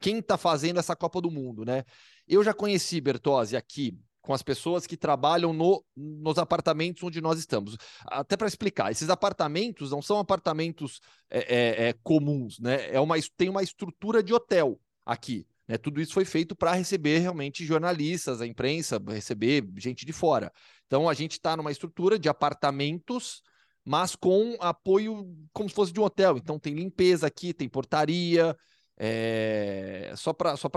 quem 0.00 0.18
está 0.18 0.36
fazendo 0.36 0.80
essa 0.80 0.96
Copa 0.96 1.20
do 1.20 1.30
Mundo, 1.30 1.64
né? 1.64 1.84
Eu 2.26 2.42
já 2.42 2.52
conheci 2.52 3.00
Bertozzi 3.00 3.56
aqui 3.56 3.96
com 4.28 4.34
as 4.34 4.42
pessoas 4.42 4.86
que 4.86 4.94
trabalham 4.94 5.54
no, 5.54 5.82
nos 5.96 6.36
apartamentos 6.36 7.02
onde 7.02 7.18
nós 7.18 7.38
estamos. 7.38 7.78
Até 8.04 8.36
para 8.36 8.46
explicar, 8.46 8.92
esses 8.92 9.08
apartamentos 9.08 9.90
não 9.90 10.02
são 10.02 10.18
apartamentos 10.18 11.00
é, 11.30 11.38
é, 11.38 11.88
é, 11.88 11.92
comuns, 12.02 12.58
né? 12.58 12.92
É 12.92 13.00
uma, 13.00 13.14
tem 13.38 13.48
uma 13.48 13.62
estrutura 13.62 14.22
de 14.22 14.34
hotel 14.34 14.78
aqui. 15.06 15.46
Né? 15.66 15.78
Tudo 15.78 15.98
isso 15.98 16.12
foi 16.12 16.26
feito 16.26 16.54
para 16.54 16.74
receber 16.74 17.20
realmente 17.20 17.64
jornalistas, 17.64 18.42
a 18.42 18.46
imprensa, 18.46 19.02
receber 19.08 19.66
gente 19.78 20.04
de 20.04 20.12
fora. 20.12 20.52
Então 20.86 21.08
a 21.08 21.14
gente 21.14 21.32
está 21.32 21.56
numa 21.56 21.72
estrutura 21.72 22.18
de 22.18 22.28
apartamentos 22.28 23.40
mas 23.82 24.14
com 24.14 24.58
apoio 24.60 25.34
como 25.54 25.70
se 25.70 25.74
fosse 25.74 25.90
de 25.90 26.00
um 26.00 26.04
hotel. 26.04 26.36
Então 26.36 26.58
tem 26.58 26.74
limpeza 26.74 27.26
aqui, 27.26 27.54
tem 27.54 27.66
portaria, 27.66 28.54
é... 28.98 30.12
só 30.14 30.34
para 30.34 30.54
só 30.58 30.68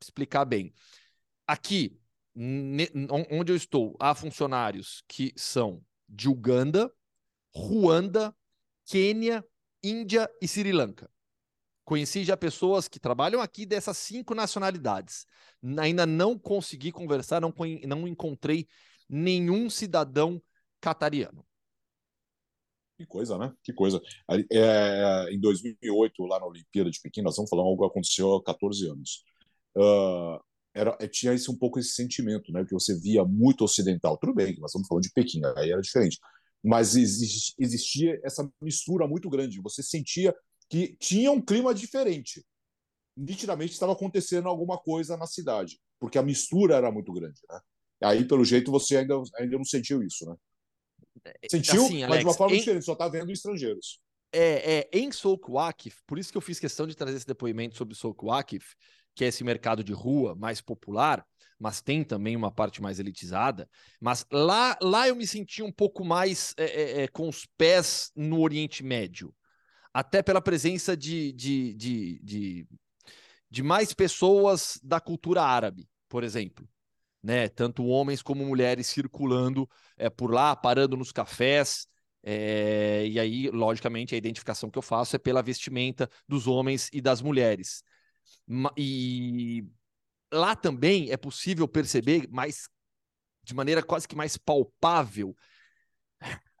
explicar 0.00 0.46
bem. 0.46 0.72
Aqui. 1.46 2.00
Onde 3.30 3.52
eu 3.52 3.56
estou, 3.56 3.96
há 4.00 4.14
funcionários 4.14 5.02
que 5.06 5.32
são 5.36 5.82
de 6.08 6.28
Uganda, 6.28 6.92
Ruanda, 7.54 8.34
Quênia, 8.84 9.44
Índia 9.82 10.28
e 10.42 10.48
Sri 10.48 10.72
Lanka. 10.72 11.10
Conheci 11.84 12.24
já 12.24 12.36
pessoas 12.36 12.88
que 12.88 12.98
trabalham 12.98 13.40
aqui 13.40 13.66
dessas 13.66 13.98
cinco 13.98 14.34
nacionalidades. 14.34 15.26
Ainda 15.78 16.06
não 16.06 16.38
consegui 16.38 16.90
conversar, 16.90 17.40
não, 17.40 17.54
não 17.86 18.08
encontrei 18.08 18.66
nenhum 19.08 19.68
cidadão 19.68 20.42
catariano. 20.80 21.44
Que 22.96 23.04
coisa, 23.06 23.36
né? 23.36 23.52
Que 23.62 23.72
coisa. 23.72 24.00
É, 24.50 25.28
em 25.30 25.40
2008, 25.40 26.24
lá 26.26 26.38
na 26.38 26.46
Olimpíada 26.46 26.90
de 26.90 27.00
Pequim, 27.00 27.22
nós 27.22 27.34
estamos 27.34 27.50
falando 27.50 27.66
algo 27.66 27.82
que 27.82 27.90
aconteceu 27.90 28.34
há 28.36 28.42
14 28.42 28.88
anos. 28.88 29.24
Uh, 29.76 30.40
era, 30.74 30.96
tinha 31.08 31.32
esse, 31.32 31.50
um 31.50 31.56
pouco 31.56 31.78
esse 31.78 31.92
sentimento, 31.92 32.52
né? 32.52 32.64
Que 32.64 32.72
você 32.72 32.98
via 32.98 33.24
muito 33.24 33.64
ocidental. 33.64 34.18
Tudo 34.18 34.34
bem, 34.34 34.56
nós 34.58 34.70
estamos 34.70 34.88
falando 34.88 35.04
de 35.04 35.12
Pequim, 35.12 35.40
aí 35.56 35.70
era 35.70 35.80
diferente. 35.80 36.18
Mas 36.62 36.96
existia 36.96 38.20
essa 38.24 38.48
mistura 38.60 39.06
muito 39.06 39.30
grande. 39.30 39.60
Você 39.62 39.82
sentia 39.82 40.34
que 40.68 40.96
tinha 40.98 41.30
um 41.30 41.40
clima 41.40 41.74
diferente. 41.74 42.44
Nitidamente 43.16 43.72
estava 43.72 43.92
acontecendo 43.92 44.48
alguma 44.48 44.76
coisa 44.76 45.16
na 45.16 45.26
cidade, 45.26 45.78
porque 46.00 46.18
a 46.18 46.22
mistura 46.22 46.74
era 46.74 46.90
muito 46.90 47.12
grande, 47.12 47.40
né? 47.48 47.60
Aí, 48.02 48.24
pelo 48.26 48.44
jeito, 48.44 48.72
você 48.72 48.96
ainda, 48.96 49.14
ainda 49.36 49.56
não 49.56 49.64
sentiu 49.64 50.02
isso, 50.02 50.26
né? 50.26 50.34
Sentiu, 51.48 51.84
assim, 51.84 52.00
mas 52.00 52.10
Alex, 52.10 52.18
de 52.20 52.26
uma 52.26 52.34
forma 52.34 52.56
em... 52.56 52.58
diferente, 52.58 52.84
só 52.84 52.92
está 52.94 53.08
vendo 53.08 53.30
estrangeiros. 53.30 54.00
É, 54.32 54.78
é, 54.78 54.88
em 54.92 55.10
Wakif, 55.48 56.02
por 56.08 56.18
isso 56.18 56.32
que 56.32 56.36
eu 56.36 56.42
fiz 56.42 56.58
questão 56.58 56.88
de 56.88 56.96
trazer 56.96 57.16
esse 57.16 57.26
depoimento 57.26 57.76
sobre 57.76 57.96
Wakif, 58.20 58.74
que 59.14 59.24
é 59.24 59.28
esse 59.28 59.44
mercado 59.44 59.84
de 59.84 59.92
rua 59.92 60.34
mais 60.34 60.60
popular, 60.60 61.24
mas 61.58 61.80
tem 61.80 62.04
também 62.04 62.36
uma 62.36 62.50
parte 62.50 62.82
mais 62.82 62.98
elitizada. 62.98 63.68
Mas 64.00 64.26
lá, 64.30 64.76
lá 64.82 65.08
eu 65.08 65.16
me 65.16 65.26
senti 65.26 65.62
um 65.62 65.72
pouco 65.72 66.04
mais 66.04 66.54
é, 66.56 67.02
é, 67.02 67.08
com 67.08 67.28
os 67.28 67.46
pés 67.56 68.10
no 68.14 68.40
Oriente 68.40 68.82
Médio, 68.82 69.34
até 69.92 70.22
pela 70.22 70.42
presença 70.42 70.96
de, 70.96 71.32
de, 71.32 71.74
de, 71.74 72.20
de, 72.22 72.68
de 73.50 73.62
mais 73.62 73.94
pessoas 73.94 74.78
da 74.82 75.00
cultura 75.00 75.42
árabe, 75.42 75.88
por 76.08 76.24
exemplo 76.24 76.68
né? 77.24 77.48
Tanto 77.48 77.86
homens 77.86 78.20
como 78.20 78.44
mulheres 78.44 78.86
circulando 78.86 79.68
é, 79.96 80.10
por 80.10 80.30
lá, 80.30 80.54
parando 80.54 80.94
nos 80.94 81.10
cafés. 81.10 81.88
É, 82.22 83.06
e 83.06 83.18
aí, 83.18 83.48
logicamente, 83.50 84.14
a 84.14 84.18
identificação 84.18 84.70
que 84.70 84.76
eu 84.76 84.82
faço 84.82 85.16
é 85.16 85.18
pela 85.18 85.42
vestimenta 85.42 86.08
dos 86.28 86.46
homens 86.46 86.90
e 86.92 87.00
das 87.00 87.22
mulheres. 87.22 87.82
E 88.76 89.64
lá 90.32 90.54
também 90.54 91.10
é 91.10 91.16
possível 91.16 91.66
perceber, 91.68 92.28
mais 92.30 92.68
de 93.42 93.54
maneira 93.54 93.82
quase 93.82 94.08
que 94.08 94.16
mais 94.16 94.36
palpável, 94.36 95.36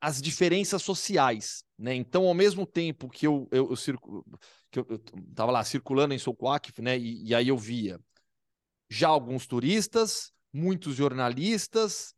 as 0.00 0.20
diferenças 0.20 0.82
sociais, 0.82 1.64
né? 1.78 1.94
Então, 1.94 2.26
ao 2.26 2.34
mesmo 2.34 2.66
tempo 2.66 3.08
que 3.08 3.26
eu 3.26 3.48
eu, 3.50 3.70
eu, 3.70 4.30
que 4.70 4.78
eu, 4.78 4.86
eu 4.90 4.98
tava 5.34 5.50
lá 5.50 5.64
circulando 5.64 6.12
em 6.12 6.18
Soukouakif, 6.18 6.82
né? 6.82 6.98
E, 6.98 7.24
e 7.28 7.34
aí 7.34 7.48
eu 7.48 7.56
via 7.56 7.98
já 8.88 9.08
alguns 9.08 9.46
turistas, 9.46 10.30
muitos 10.52 10.94
jornalistas, 10.94 12.14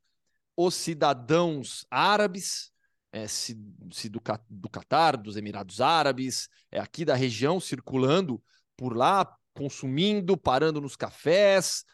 os 0.57 0.75
cidadãos 0.75 1.87
árabes, 1.91 2.73
é, 3.13 3.29
se, 3.29 3.57
se 3.93 4.09
do, 4.09 4.21
do 4.51 4.69
Catar, 4.69 5.17
dos 5.17 5.37
Emirados 5.37 5.81
Árabes, 5.81 6.49
é, 6.71 6.79
aqui 6.79 7.05
da 7.05 7.15
região, 7.15 7.61
circulando 7.61 8.43
por 8.77 8.97
lá, 8.97 9.37
consumindo, 9.55 10.37
parando 10.37 10.81
nos 10.81 10.97
cafés, 10.97 11.85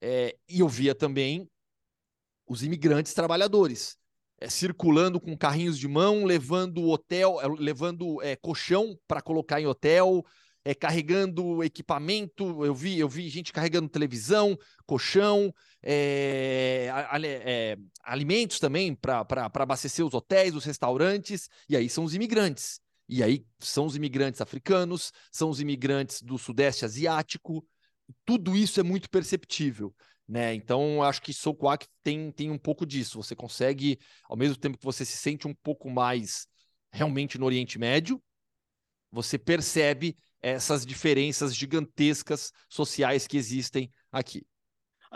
é, 0.00 0.36
e 0.48 0.60
eu 0.60 0.68
via 0.68 0.94
também 0.94 1.48
os 2.46 2.62
imigrantes 2.62 3.14
trabalhadores, 3.14 3.96
é, 4.40 4.48
circulando 4.48 5.20
com 5.20 5.36
carrinhos 5.36 5.78
de 5.78 5.88
mão, 5.88 6.24
levando 6.24 6.88
hotel, 6.88 7.38
levando 7.58 8.20
é, 8.20 8.36
colchão 8.36 8.98
para 9.06 9.22
colocar 9.22 9.60
em 9.60 9.66
hotel, 9.66 10.24
é, 10.64 10.74
carregando 10.74 11.62
equipamento. 11.62 12.64
Eu 12.64 12.74
vi, 12.74 12.98
eu 12.98 13.08
vi 13.08 13.28
gente 13.28 13.52
carregando 13.52 13.88
televisão, 13.88 14.58
colchão, 14.86 15.54
é, 15.82 16.88
é, 17.22 17.76
alimentos 18.02 18.58
também 18.58 18.94
para 18.94 19.26
abastecer 19.54 20.04
os 20.04 20.14
hotéis, 20.14 20.54
os 20.54 20.64
restaurantes. 20.64 21.48
E 21.68 21.76
aí 21.76 21.88
são 21.88 22.04
os 22.04 22.14
imigrantes. 22.14 22.80
E 23.08 23.22
aí 23.22 23.44
são 23.58 23.86
os 23.86 23.96
imigrantes 23.96 24.40
africanos, 24.40 25.12
são 25.30 25.50
os 25.50 25.60
imigrantes 25.60 26.22
do 26.22 26.38
Sudeste 26.38 26.84
Asiático. 26.84 27.66
Tudo 28.24 28.56
isso 28.56 28.80
é 28.80 28.82
muito 28.82 29.10
perceptível. 29.10 29.94
Né? 30.26 30.54
Então, 30.54 31.02
acho 31.02 31.20
que 31.20 31.34
Soukouak 31.34 31.86
tem, 32.02 32.32
tem 32.32 32.50
um 32.50 32.58
pouco 32.58 32.86
disso. 32.86 33.22
Você 33.22 33.36
consegue, 33.36 33.98
ao 34.24 34.36
mesmo 34.36 34.56
tempo 34.56 34.78
que 34.78 34.84
você 34.84 35.04
se 35.04 35.18
sente 35.18 35.46
um 35.46 35.54
pouco 35.54 35.90
mais 35.90 36.46
realmente 36.90 37.38
no 37.38 37.46
Oriente 37.46 37.78
Médio, 37.78 38.22
você 39.10 39.38
percebe 39.38 40.16
essas 40.42 40.84
diferenças 40.84 41.54
gigantescas 41.54 42.52
sociais 42.68 43.26
que 43.26 43.36
existem 43.36 43.90
aqui. 44.10 44.46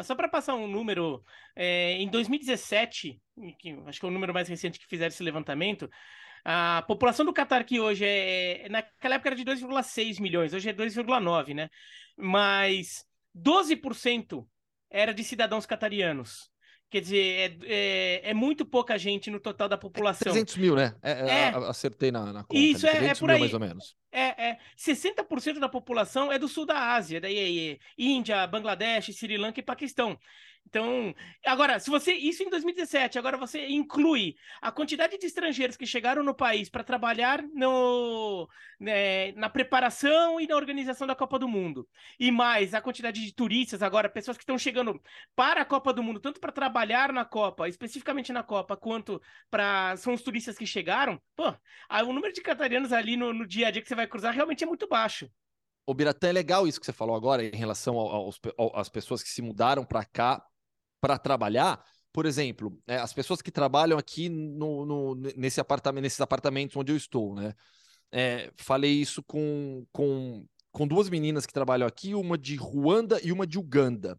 Só 0.03 0.15
para 0.15 0.29
passar 0.29 0.55
um 0.55 0.69
número, 0.69 1.25
é, 1.57 1.93
em 1.95 2.09
2017, 2.09 3.21
que 3.59 3.71
acho 3.87 3.99
que 3.99 4.07
é 4.07 4.09
o 4.09 4.13
número 4.13 4.33
mais 4.33 4.49
recente 4.49 4.79
que 4.79 4.87
fizeram 4.87 5.09
esse 5.09 5.23
levantamento, 5.23 5.91
a 6.45 6.83
população 6.87 7.25
do 7.25 7.33
Catar 7.33 7.65
que 7.65 7.81
hoje 7.81 8.05
é, 8.05 8.69
naquela 8.69 9.17
época 9.17 9.31
era 9.31 9.37
de 9.37 9.45
2,6 9.45 10.21
milhões, 10.21 10.53
hoje 10.53 10.69
é 10.69 10.73
2,9, 10.73 11.55
né? 11.55 11.69
Mas 12.17 13.05
12% 13.37 14.47
era 14.91 15.13
de 15.13 15.25
cidadãos 15.25 15.67
catarianos. 15.67 16.51
Quer 16.91 17.03
dizer, 17.03 17.19
é, 17.19 17.67
é, 17.67 18.31
é, 18.31 18.35
muito 18.35 18.65
pouca 18.65 18.97
gente 18.97 19.31
no 19.31 19.39
total 19.39 19.69
da 19.69 19.77
população. 19.77 20.33
300 20.33 20.57
mil, 20.57 20.75
né? 20.75 20.95
É, 21.03 21.13
é, 21.13 21.29
é. 21.29 21.49
acertei 21.69 22.11
na, 22.11 22.33
na 22.33 22.45
conta. 22.45 22.59
Isso, 22.59 22.87
é, 22.87 23.09
é 23.09 23.15
por 23.15 23.31
aí. 23.31 23.41
mais 23.41 23.53
ou 23.53 23.61
menos. 23.61 23.95
É, 24.11 24.53
é. 24.53 24.59
60% 24.75 25.59
da 25.59 25.69
população 25.69 26.33
é 26.33 26.39
do 26.39 26.49
sul 26.49 26.65
da 26.65 26.95
Ásia, 26.95 27.21
daí 27.21 27.79
Índia, 27.99 28.47
Bangladesh, 28.47 29.15
Sri 29.15 29.37
Lanka 29.37 29.61
e 29.61 29.63
Paquistão. 29.63 30.19
Então, 30.69 31.15
agora, 31.47 31.81
se 31.81 31.89
você. 31.89 32.13
Isso 32.13 32.43
em 32.43 32.51
2017, 32.51 33.19
agora 33.19 33.39
você 33.39 33.67
inclui 33.69 34.37
a 34.61 34.71
quantidade 34.71 35.17
de 35.17 35.27
estrangeiros 35.27 35.79
que 35.79 35.87
chegaram 35.87 36.23
no 36.23 36.35
país 36.35 36.69
para 36.69 36.85
trabalhar 36.85 37.43
no, 37.55 38.47
né, 38.79 39.33
na 39.33 39.49
preparação 39.49 40.39
e 40.39 40.47
na 40.47 40.57
organização 40.57 41.07
da 41.07 41.15
Copa 41.15 41.39
do 41.39 41.49
Mundo. 41.49 41.89
E 42.21 42.31
mais 42.31 42.75
a 42.75 42.83
quantidade 42.83 43.25
de 43.25 43.33
turistas, 43.33 43.83
agora, 43.83 44.11
pessoas 44.11 44.37
que 44.37 44.43
estão 44.43 44.59
chegando 44.59 45.01
para 45.35 45.63
a 45.63 45.65
Copa 45.65 45.91
do 45.91 46.03
Mundo, 46.03 46.21
tanto 46.21 46.39
para 46.39 46.53
trabalhar 46.53 47.13
na 47.13 47.25
Copa, 47.25 47.67
especificamente 47.67 48.31
na 48.31 48.43
Copa, 48.43 48.77
quanto 48.77 49.21
para. 49.51 49.97
São 49.97 50.13
os 50.13 50.23
turistas 50.23 50.59
que 50.59 50.67
chegaram. 50.67 51.19
Pô, 51.35 51.49
o 51.49 52.13
número 52.13 52.33
de 52.33 52.43
catarianos 52.43 52.93
ali 52.93 53.17
no, 53.17 53.33
no 53.33 53.47
dia 53.47 53.69
a 53.69 53.71
dia 53.71 53.81
que 53.81 53.89
você 53.89 53.95
vai 53.95 54.07
cruzar 54.07 54.35
realmente 54.35 54.65
é 54.65 54.67
muito 54.67 54.87
baixo. 54.87 55.31
O 55.89 55.95
Biratã, 55.95 56.29
é 56.29 56.33
legal 56.33 56.69
isso 56.69 56.79
que 56.79 56.85
você 56.85 56.93
falou 56.93 57.17
agora 57.17 57.43
em 57.43 57.57
relação 57.57 57.97
aos, 57.97 58.39
às 58.75 58.91
pessoas 58.91 59.23
que 59.23 59.31
se 59.31 59.41
mudaram 59.41 59.87
para 59.87 60.05
cá 60.05 60.45
para 61.01 61.19
trabalhar, 61.19 61.83
por 62.13 62.27
exemplo, 62.27 62.81
é, 62.87 62.97
as 62.97 63.13
pessoas 63.13 63.43
que 63.43 63.51
trabalham 63.51 63.99
aqui 63.99 64.29
no, 64.29 64.85
no, 64.85 65.15
nesse 65.15 65.61
apartamento, 65.61 66.03
nesses 66.03 66.21
apartamentos 66.21 66.77
onde 66.77 66.93
eu 66.93 66.97
estou, 66.97 67.35
né? 67.35 67.55
É, 68.11 68.51
falei 68.57 68.93
isso 68.93 69.23
com, 69.23 69.87
com, 69.93 70.47
com 70.73 70.87
duas 70.87 71.11
meninas 71.11 71.45
que 71.45 71.53
trabalham 71.53 71.87
aqui, 71.87 72.15
uma 72.15 72.39
de 72.39 72.57
Ruanda 72.57 73.21
e 73.23 73.31
uma 73.31 73.47
de 73.47 73.59
Uganda, 73.59 74.19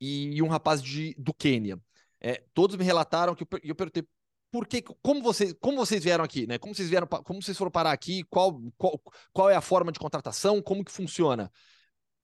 e, 0.00 0.36
e 0.36 0.42
um 0.42 0.48
rapaz 0.48 0.82
de, 0.82 1.14
do 1.18 1.32
Quênia. 1.32 1.80
É, 2.20 2.44
todos 2.52 2.76
me 2.76 2.84
relataram 2.84 3.34
que 3.34 3.42
eu, 3.42 3.48
eu 3.64 3.74
perguntei 3.74 4.06
por 4.50 4.66
que, 4.66 4.82
como 4.82 5.22
vocês, 5.22 5.54
como 5.60 5.78
vocês 5.78 6.04
vieram 6.04 6.22
aqui, 6.22 6.46
né? 6.46 6.58
Como 6.58 6.74
vocês 6.74 6.88
vieram, 6.88 7.06
como 7.06 7.42
vocês 7.42 7.56
foram 7.56 7.70
parar 7.70 7.92
aqui? 7.92 8.22
Qual, 8.24 8.60
qual, 8.76 9.02
qual 9.32 9.48
é 9.48 9.56
a 9.56 9.62
forma 9.62 9.90
de 9.90 9.98
contratação? 9.98 10.60
Como 10.60 10.84
que 10.84 10.92
funciona? 10.92 11.50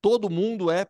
Todo 0.00 0.28
mundo 0.28 0.70
é 0.70 0.86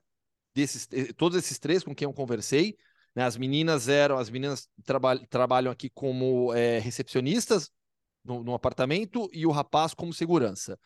desses, 0.55 0.89
eh, 0.93 1.13
todos 1.13 1.39
esses 1.39 1.59
três 1.59 1.85
com 1.85 1.95
quem 1.95 2.07
eu 2.07 2.13
conversei 2.13 2.77
né? 3.19 3.25
As 3.25 3.37
meninas 3.37 3.89
eram, 3.89 4.17
as 4.17 4.31
meninas 4.31 4.69
traba 4.85 5.19
trabalham 5.27 5.73
aqui 5.73 5.91
como 5.91 6.55
é, 6.55 6.79
recepcionistas 6.79 7.69
no, 8.25 8.55
apartamento 8.55 9.29
e 9.33 9.45
o 9.45 9.51
rapaz 9.51 9.93
como 9.93 10.13
segurança. 10.13 10.79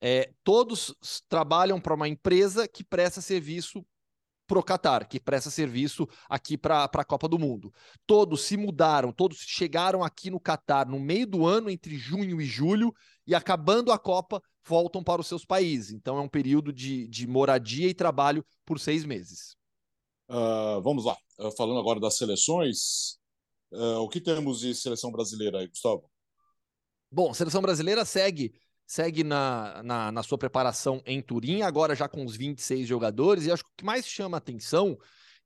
É, 0.00 0.32
todos 0.42 0.94
trabalham 1.28 1.78
para 1.78 1.92
uma 1.92 2.08
empresa 2.08 2.66
que 2.66 2.82
presta 2.82 3.20
serviço 3.20 3.84
para 4.46 4.58
o 4.58 4.62
Qatar, 4.62 5.06
que 5.06 5.20
presta 5.20 5.50
serviço 5.50 6.08
aqui 6.30 6.56
para 6.56 6.84
a 6.84 7.04
Copa 7.04 7.28
do 7.28 7.38
Mundo. 7.38 7.70
Todos 8.06 8.40
se 8.44 8.56
mudaram, 8.56 9.12
todos 9.12 9.36
chegaram 9.40 10.02
aqui 10.02 10.30
no 10.30 10.40
Qatar 10.40 10.88
no 10.88 10.98
meio 10.98 11.26
do 11.26 11.44
ano, 11.44 11.68
entre 11.68 11.98
junho 11.98 12.40
e 12.40 12.46
julho, 12.46 12.90
e 13.26 13.34
acabando 13.34 13.92
a 13.92 13.98
Copa, 13.98 14.40
voltam 14.64 15.04
para 15.04 15.20
os 15.20 15.26
seus 15.26 15.44
países. 15.44 15.92
Então 15.92 16.16
é 16.16 16.22
um 16.22 16.28
período 16.28 16.72
de, 16.72 17.06
de 17.06 17.26
moradia 17.26 17.86
e 17.86 17.92
trabalho 17.92 18.42
por 18.64 18.80
seis 18.80 19.04
meses. 19.04 19.56
Uh, 20.28 20.80
vamos 20.82 21.04
lá, 21.04 21.16
uh, 21.38 21.50
falando 21.52 21.78
agora 21.78 22.00
das 22.00 22.16
seleções, 22.16 23.18
uh, 23.72 23.98
o 24.00 24.08
que 24.08 24.20
temos 24.20 24.60
de 24.60 24.74
seleção 24.74 25.12
brasileira 25.12 25.60
aí, 25.60 25.68
Gustavo? 25.68 26.10
Bom, 27.10 27.32
seleção 27.32 27.62
brasileira 27.62 28.04
segue 28.04 28.52
segue 28.86 29.24
na, 29.24 29.82
na, 29.82 30.12
na, 30.12 30.22
sua 30.22 30.38
preparação 30.38 31.02
em 31.04 31.20
Turim, 31.20 31.62
agora 31.62 31.94
já 31.94 32.08
com 32.08 32.24
os 32.24 32.36
26 32.36 32.86
jogadores, 32.86 33.44
e 33.44 33.50
acho 33.50 33.64
que 33.64 33.70
o 33.70 33.76
que 33.78 33.84
mais 33.84 34.06
chama 34.06 34.36
atenção, 34.36 34.96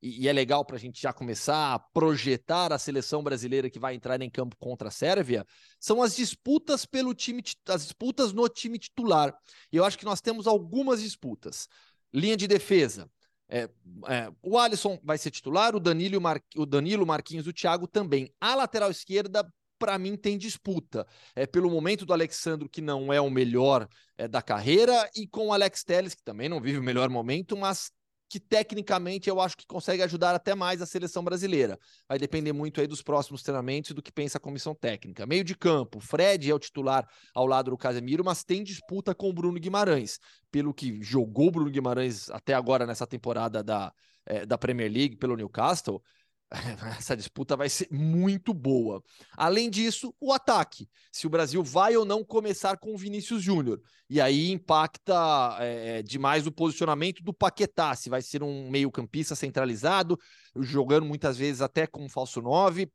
e, 0.02 0.24
e 0.24 0.28
é 0.28 0.32
legal 0.32 0.64
para 0.64 0.76
a 0.76 0.78
gente 0.78 1.00
já 1.00 1.12
começar 1.12 1.72
a 1.72 1.78
projetar 1.78 2.72
a 2.72 2.78
seleção 2.78 3.22
brasileira 3.22 3.70
que 3.70 3.78
vai 3.78 3.94
entrar 3.94 4.20
em 4.20 4.28
campo 4.28 4.56
contra 4.58 4.88
a 4.88 4.90
Sérvia, 4.90 5.46
são 5.78 6.02
as 6.02 6.16
disputas 6.16 6.84
pelo 6.84 7.14
time, 7.14 7.42
as 7.66 7.84
disputas 7.84 8.32
no 8.32 8.46
time 8.48 8.78
titular. 8.78 9.34
E 9.72 9.76
eu 9.76 9.84
acho 9.84 9.98
que 9.98 10.04
nós 10.04 10.20
temos 10.20 10.46
algumas 10.46 11.00
disputas. 11.00 11.66
Linha 12.12 12.36
de 12.36 12.46
defesa, 12.46 13.08
é, 13.50 13.68
é, 14.08 14.32
o 14.42 14.56
Alisson 14.56 14.98
vai 15.02 15.18
ser 15.18 15.30
titular, 15.30 15.74
o 15.74 15.80
Danilo, 15.80 16.20
Mar... 16.20 16.40
o 16.56 16.64
Danilo 16.64 17.04
Marquinhos, 17.04 17.46
o 17.46 17.52
Thiago 17.52 17.86
também. 17.86 18.32
A 18.40 18.54
lateral 18.54 18.90
esquerda, 18.90 19.46
para 19.78 19.98
mim, 19.98 20.16
tem 20.16 20.38
disputa. 20.38 21.06
É 21.34 21.46
pelo 21.46 21.68
momento 21.68 22.06
do 22.06 22.12
Alexandro, 22.12 22.68
que 22.68 22.80
não 22.80 23.12
é 23.12 23.20
o 23.20 23.28
melhor 23.28 23.88
é, 24.16 24.28
da 24.28 24.40
carreira, 24.40 25.10
e 25.16 25.26
com 25.26 25.48
o 25.48 25.52
Alex 25.52 25.82
Telles, 25.82 26.14
que 26.14 26.22
também 26.22 26.48
não 26.48 26.60
vive 26.60 26.78
o 26.78 26.82
melhor 26.82 27.10
momento, 27.10 27.56
mas 27.56 27.90
que 28.30 28.38
tecnicamente 28.38 29.28
eu 29.28 29.40
acho 29.40 29.56
que 29.56 29.66
consegue 29.66 30.04
ajudar 30.04 30.36
até 30.36 30.54
mais 30.54 30.80
a 30.80 30.86
seleção 30.86 31.24
brasileira. 31.24 31.76
Vai 32.08 32.16
depender 32.16 32.52
muito 32.52 32.80
aí 32.80 32.86
dos 32.86 33.02
próximos 33.02 33.42
treinamentos 33.42 33.90
e 33.90 33.94
do 33.94 34.00
que 34.00 34.12
pensa 34.12 34.38
a 34.38 34.40
comissão 34.40 34.72
técnica. 34.72 35.26
Meio 35.26 35.42
de 35.42 35.56
campo, 35.56 35.98
Fred 35.98 36.48
é 36.48 36.54
o 36.54 36.58
titular 36.58 37.08
ao 37.34 37.44
lado 37.44 37.72
do 37.72 37.76
Casemiro, 37.76 38.24
mas 38.24 38.44
tem 38.44 38.62
disputa 38.62 39.16
com 39.16 39.28
o 39.28 39.32
Bruno 39.32 39.58
Guimarães. 39.58 40.20
Pelo 40.48 40.72
que 40.72 41.02
jogou 41.02 41.48
o 41.48 41.50
Bruno 41.50 41.70
Guimarães 41.72 42.30
até 42.30 42.54
agora 42.54 42.86
nessa 42.86 43.04
temporada 43.04 43.64
da, 43.64 43.92
é, 44.24 44.46
da 44.46 44.56
Premier 44.56 44.92
League 44.92 45.16
pelo 45.16 45.36
Newcastle, 45.36 46.00
essa 46.98 47.16
disputa 47.16 47.56
vai 47.56 47.68
ser 47.68 47.88
muito 47.90 48.52
boa. 48.52 49.02
Além 49.36 49.70
disso, 49.70 50.14
o 50.20 50.32
ataque. 50.32 50.88
Se 51.12 51.26
o 51.26 51.30
Brasil 51.30 51.62
vai 51.62 51.96
ou 51.96 52.04
não 52.04 52.24
começar 52.24 52.76
com 52.76 52.92
o 52.92 52.98
Vinícius 52.98 53.42
Júnior. 53.42 53.80
E 54.08 54.20
aí 54.20 54.50
impacta 54.50 55.56
é, 55.60 56.02
demais 56.02 56.46
o 56.46 56.52
posicionamento 56.52 57.22
do 57.22 57.32
Paquetá. 57.32 57.94
Se 57.94 58.10
vai 58.10 58.20
ser 58.20 58.42
um 58.42 58.68
meio-campista 58.68 59.36
centralizado, 59.36 60.18
jogando 60.56 61.06
muitas 61.06 61.36
vezes 61.36 61.60
até 61.60 61.86
com 61.86 62.04
um 62.04 62.08
falso 62.08 62.42
9. 62.42 62.90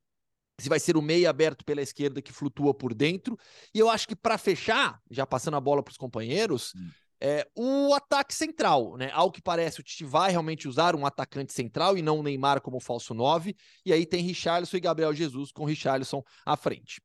Se 0.59 0.69
vai 0.69 0.79
ser 0.79 0.95
o 0.97 1.01
meio 1.01 1.29
aberto 1.29 1.65
pela 1.65 1.81
esquerda 1.81 2.21
que 2.21 2.33
flutua 2.33 2.73
por 2.73 2.93
dentro. 2.93 3.37
E 3.73 3.79
eu 3.79 3.89
acho 3.89 4.07
que 4.07 4.15
para 4.15 4.37
fechar, 4.37 5.01
já 5.09 5.25
passando 5.25 5.57
a 5.57 5.61
bola 5.61 5.81
para 5.81 5.91
os 5.91 5.97
companheiros. 5.97 6.73
Hum 6.75 7.04
é, 7.19 7.47
o 7.55 7.93
ataque 7.93 8.33
central, 8.33 8.97
né? 8.97 9.09
Ao 9.13 9.31
que 9.31 9.41
parece, 9.41 9.79
o 9.79 9.83
Tite 9.83 10.03
vai 10.03 10.31
realmente 10.31 10.67
usar 10.67 10.95
um 10.95 11.05
atacante 11.05 11.53
central 11.53 11.97
e 11.97 12.01
não 12.01 12.19
o 12.19 12.23
Neymar 12.23 12.61
como 12.61 12.79
falso 12.79 13.13
9. 13.13 13.55
E 13.85 13.93
aí 13.93 14.05
tem 14.05 14.21
Richarlison 14.21 14.77
e 14.77 14.81
Gabriel 14.81 15.13
Jesus 15.13 15.51
com 15.51 15.65
Richarlison 15.65 16.23
à 16.45 16.57
frente. 16.57 17.01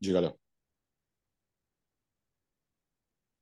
Diga, 0.00 0.20
Léo. 0.20 0.38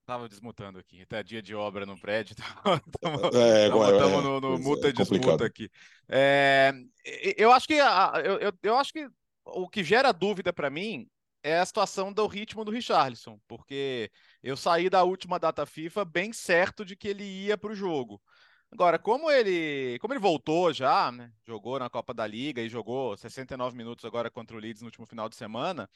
Tava 0.07 0.29
desmutando 0.29 0.79
aqui. 0.79 1.05
Tá 1.05 1.21
dia 1.21 1.43
de 1.43 1.55
obra 1.55 1.85
no 1.85 2.01
prédio. 2.01 2.35
Estamos 2.87 3.35
é, 3.35 3.67
é, 3.67 3.69
no, 3.69 4.41
no 4.41 4.55
é, 4.55 4.59
multa 4.59 4.93
de 4.93 5.03
disputa 5.03 5.45
aqui. 5.45 5.69
É, 6.09 6.73
eu 7.37 7.53
acho 7.53 7.67
que 7.67 7.75
eu, 7.75 8.39
eu, 8.39 8.53
eu 8.63 8.77
acho 8.77 8.93
que 8.93 9.09
o 9.45 9.69
que 9.69 9.83
gera 9.83 10.13
dúvida 10.13 10.53
para 10.53 10.71
mim 10.71 11.09
é 11.47 11.61
a 11.61 11.65
situação 11.65 12.13
do 12.13 12.27
ritmo 12.27 12.65
do 12.65 12.73
Richarlison, 12.73 13.39
porque 13.47 14.11
eu 14.43 14.57
saí 14.57 14.91
da 14.91 15.05
última 15.05 15.39
data 15.39 15.65
FIFA 15.65 16.05
bem 16.05 16.33
certo 16.33 16.85
de 16.85 16.97
que 16.97 17.07
ele 17.07 17.23
ia 17.23 17.57
para 17.57 17.71
o 17.71 17.75
jogo. 17.75 18.21
Agora, 18.69 18.99
como 18.99 19.31
ele, 19.31 19.97
como 20.01 20.13
ele 20.13 20.19
voltou 20.19 20.73
já, 20.73 21.13
né, 21.13 21.31
jogou 21.47 21.79
na 21.79 21.89
Copa 21.89 22.13
da 22.13 22.27
Liga 22.27 22.61
e 22.61 22.69
jogou 22.69 23.17
69 23.17 23.77
minutos 23.77 24.05
agora 24.05 24.29
contra 24.29 24.57
o 24.57 24.59
Leeds 24.59 24.83
no 24.83 24.89
último 24.89 25.07
final 25.07 25.29
de 25.29 25.37
semana, 25.37 25.89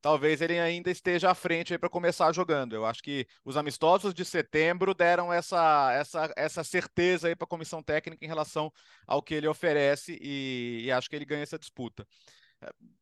talvez 0.00 0.40
ele 0.40 0.56
ainda 0.60 0.88
esteja 0.88 1.32
à 1.32 1.34
frente 1.34 1.76
para 1.76 1.88
começar 1.88 2.32
jogando. 2.32 2.72
Eu 2.72 2.86
acho 2.86 3.02
que 3.02 3.26
os 3.44 3.56
amistosos 3.56 4.14
de 4.14 4.24
setembro 4.24 4.94
deram 4.94 5.32
essa, 5.32 5.92
essa, 5.94 6.32
essa 6.36 6.62
certeza 6.62 7.26
aí 7.26 7.34
para 7.34 7.44
a 7.44 7.48
comissão 7.48 7.82
técnica 7.82 8.24
em 8.24 8.28
relação 8.28 8.72
ao 9.04 9.20
que 9.20 9.34
ele 9.34 9.48
oferece 9.48 10.16
e, 10.22 10.82
e 10.84 10.92
acho 10.92 11.10
que 11.10 11.16
ele 11.16 11.24
ganha 11.24 11.42
essa 11.42 11.58
disputa 11.58 12.06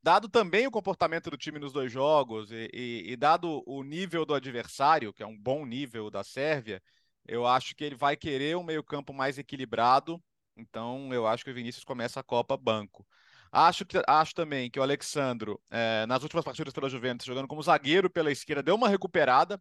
dado 0.02 0.28
também 0.28 0.66
o 0.66 0.70
comportamento 0.70 1.30
do 1.30 1.36
time 1.36 1.58
nos 1.58 1.72
dois 1.72 1.90
jogos 1.92 2.50
e, 2.50 2.70
e, 2.72 3.12
e, 3.12 3.16
dado 3.16 3.62
o 3.66 3.82
nível 3.82 4.24
do 4.24 4.34
adversário, 4.34 5.12
que 5.12 5.22
é 5.22 5.26
um 5.26 5.38
bom 5.38 5.66
nível 5.66 6.10
da 6.10 6.24
Sérvia, 6.24 6.82
eu 7.26 7.46
acho 7.46 7.74
que 7.74 7.84
ele 7.84 7.94
vai 7.94 8.16
querer 8.16 8.56
um 8.56 8.62
meio-campo 8.62 9.12
mais 9.12 9.38
equilibrado. 9.38 10.22
Então, 10.56 11.12
eu 11.12 11.26
acho 11.26 11.44
que 11.44 11.50
o 11.50 11.54
Vinícius 11.54 11.84
começa 11.84 12.20
a 12.20 12.22
Copa 12.24 12.56
banco. 12.56 13.06
Acho, 13.52 13.84
que, 13.84 14.00
acho 14.06 14.34
também 14.34 14.70
que 14.70 14.78
o 14.78 14.82
Alexandro, 14.82 15.60
é, 15.70 16.06
nas 16.06 16.22
últimas 16.22 16.44
partidas 16.44 16.72
pela 16.72 16.88
Juventus, 16.88 17.26
jogando 17.26 17.48
como 17.48 17.62
zagueiro 17.62 18.08
pela 18.08 18.30
esquerda, 18.30 18.62
deu 18.62 18.74
uma 18.74 18.88
recuperada. 18.88 19.60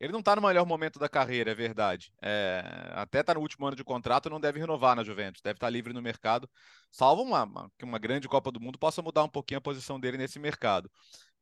Ele 0.00 0.12
não 0.12 0.20
está 0.20 0.34
no 0.34 0.42
melhor 0.42 0.64
momento 0.64 0.98
da 0.98 1.08
carreira, 1.08 1.50
é 1.50 1.54
verdade. 1.54 2.10
É, 2.22 2.64
até 2.94 3.20
está 3.20 3.34
no 3.34 3.40
último 3.40 3.66
ano 3.66 3.76
de 3.76 3.84
contrato, 3.84 4.30
não 4.30 4.40
deve 4.40 4.58
renovar 4.58 4.96
na 4.96 5.04
Juventus, 5.04 5.42
deve 5.42 5.58
estar 5.58 5.66
tá 5.66 5.70
livre 5.70 5.92
no 5.92 6.00
mercado, 6.00 6.48
salvo 6.90 7.22
uma, 7.22 7.44
uma, 7.44 7.70
que 7.78 7.84
uma 7.84 7.98
grande 7.98 8.26
Copa 8.26 8.50
do 8.50 8.58
Mundo 8.58 8.78
possa 8.78 9.02
mudar 9.02 9.22
um 9.24 9.28
pouquinho 9.28 9.58
a 9.58 9.60
posição 9.60 10.00
dele 10.00 10.16
nesse 10.16 10.38
mercado. 10.38 10.90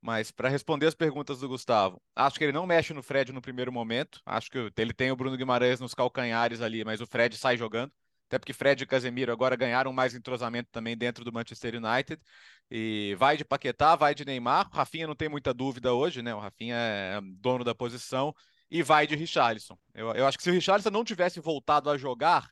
Mas 0.01 0.31
para 0.31 0.49
responder 0.49 0.87
as 0.87 0.95
perguntas 0.95 1.41
do 1.41 1.49
Gustavo, 1.49 2.01
acho 2.15 2.39
que 2.39 2.45
ele 2.45 2.53
não 2.53 2.67
mexe 2.67 2.93
no 2.93 3.03
Fred 3.03 3.33
no 3.33 3.43
primeiro 3.43 3.73
momento. 3.73 4.21
Acho 4.25 4.51
que 4.51 4.73
ele 4.77 4.93
tem 4.93 5.11
o 5.11 5.17
Bruno 5.17 5.37
Guimarães 5.37 5.81
nos 5.81 5.95
calcanhares 5.95 6.61
ali, 6.61 6.85
mas 6.85 7.01
o 7.01 7.07
Fred 7.07 7.37
sai 7.37 7.57
jogando. 7.57 7.93
Até 8.29 8.39
porque 8.39 8.53
Fred 8.53 8.85
e 8.85 8.87
Casemiro 8.87 9.33
agora 9.33 9.57
ganharam 9.57 9.93
mais 9.93 10.15
entrosamento 10.15 10.69
também 10.71 10.97
dentro 10.97 11.25
do 11.25 11.33
Manchester 11.33 11.75
United. 11.75 12.23
E 12.71 13.17
vai 13.19 13.37
de 13.39 13.45
Paquetá, 13.45 13.97
vai 13.97 14.15
de 14.15 14.25
Neymar. 14.25 14.69
O 14.71 14.77
Rafinha 14.77 15.07
não 15.07 15.17
tem 15.17 15.29
muita 15.29 15.55
dúvida 15.55 15.95
hoje, 15.95 16.21
né? 16.21 16.35
O 16.35 16.39
Rafinha 16.39 16.77
é 16.77 17.21
dono 17.41 17.65
da 17.65 17.75
posição. 17.75 18.35
E 18.71 18.83
vai 18.83 19.07
de 19.07 19.17
Richarlison. 19.17 19.79
Eu, 19.95 20.13
eu 20.13 20.27
acho 20.27 20.37
que 20.37 20.45
se 20.45 20.51
o 20.51 20.53
Richarlison 20.53 20.91
não 20.91 21.03
tivesse 21.05 21.41
voltado 21.41 21.89
a 21.89 21.97
jogar, 21.97 22.51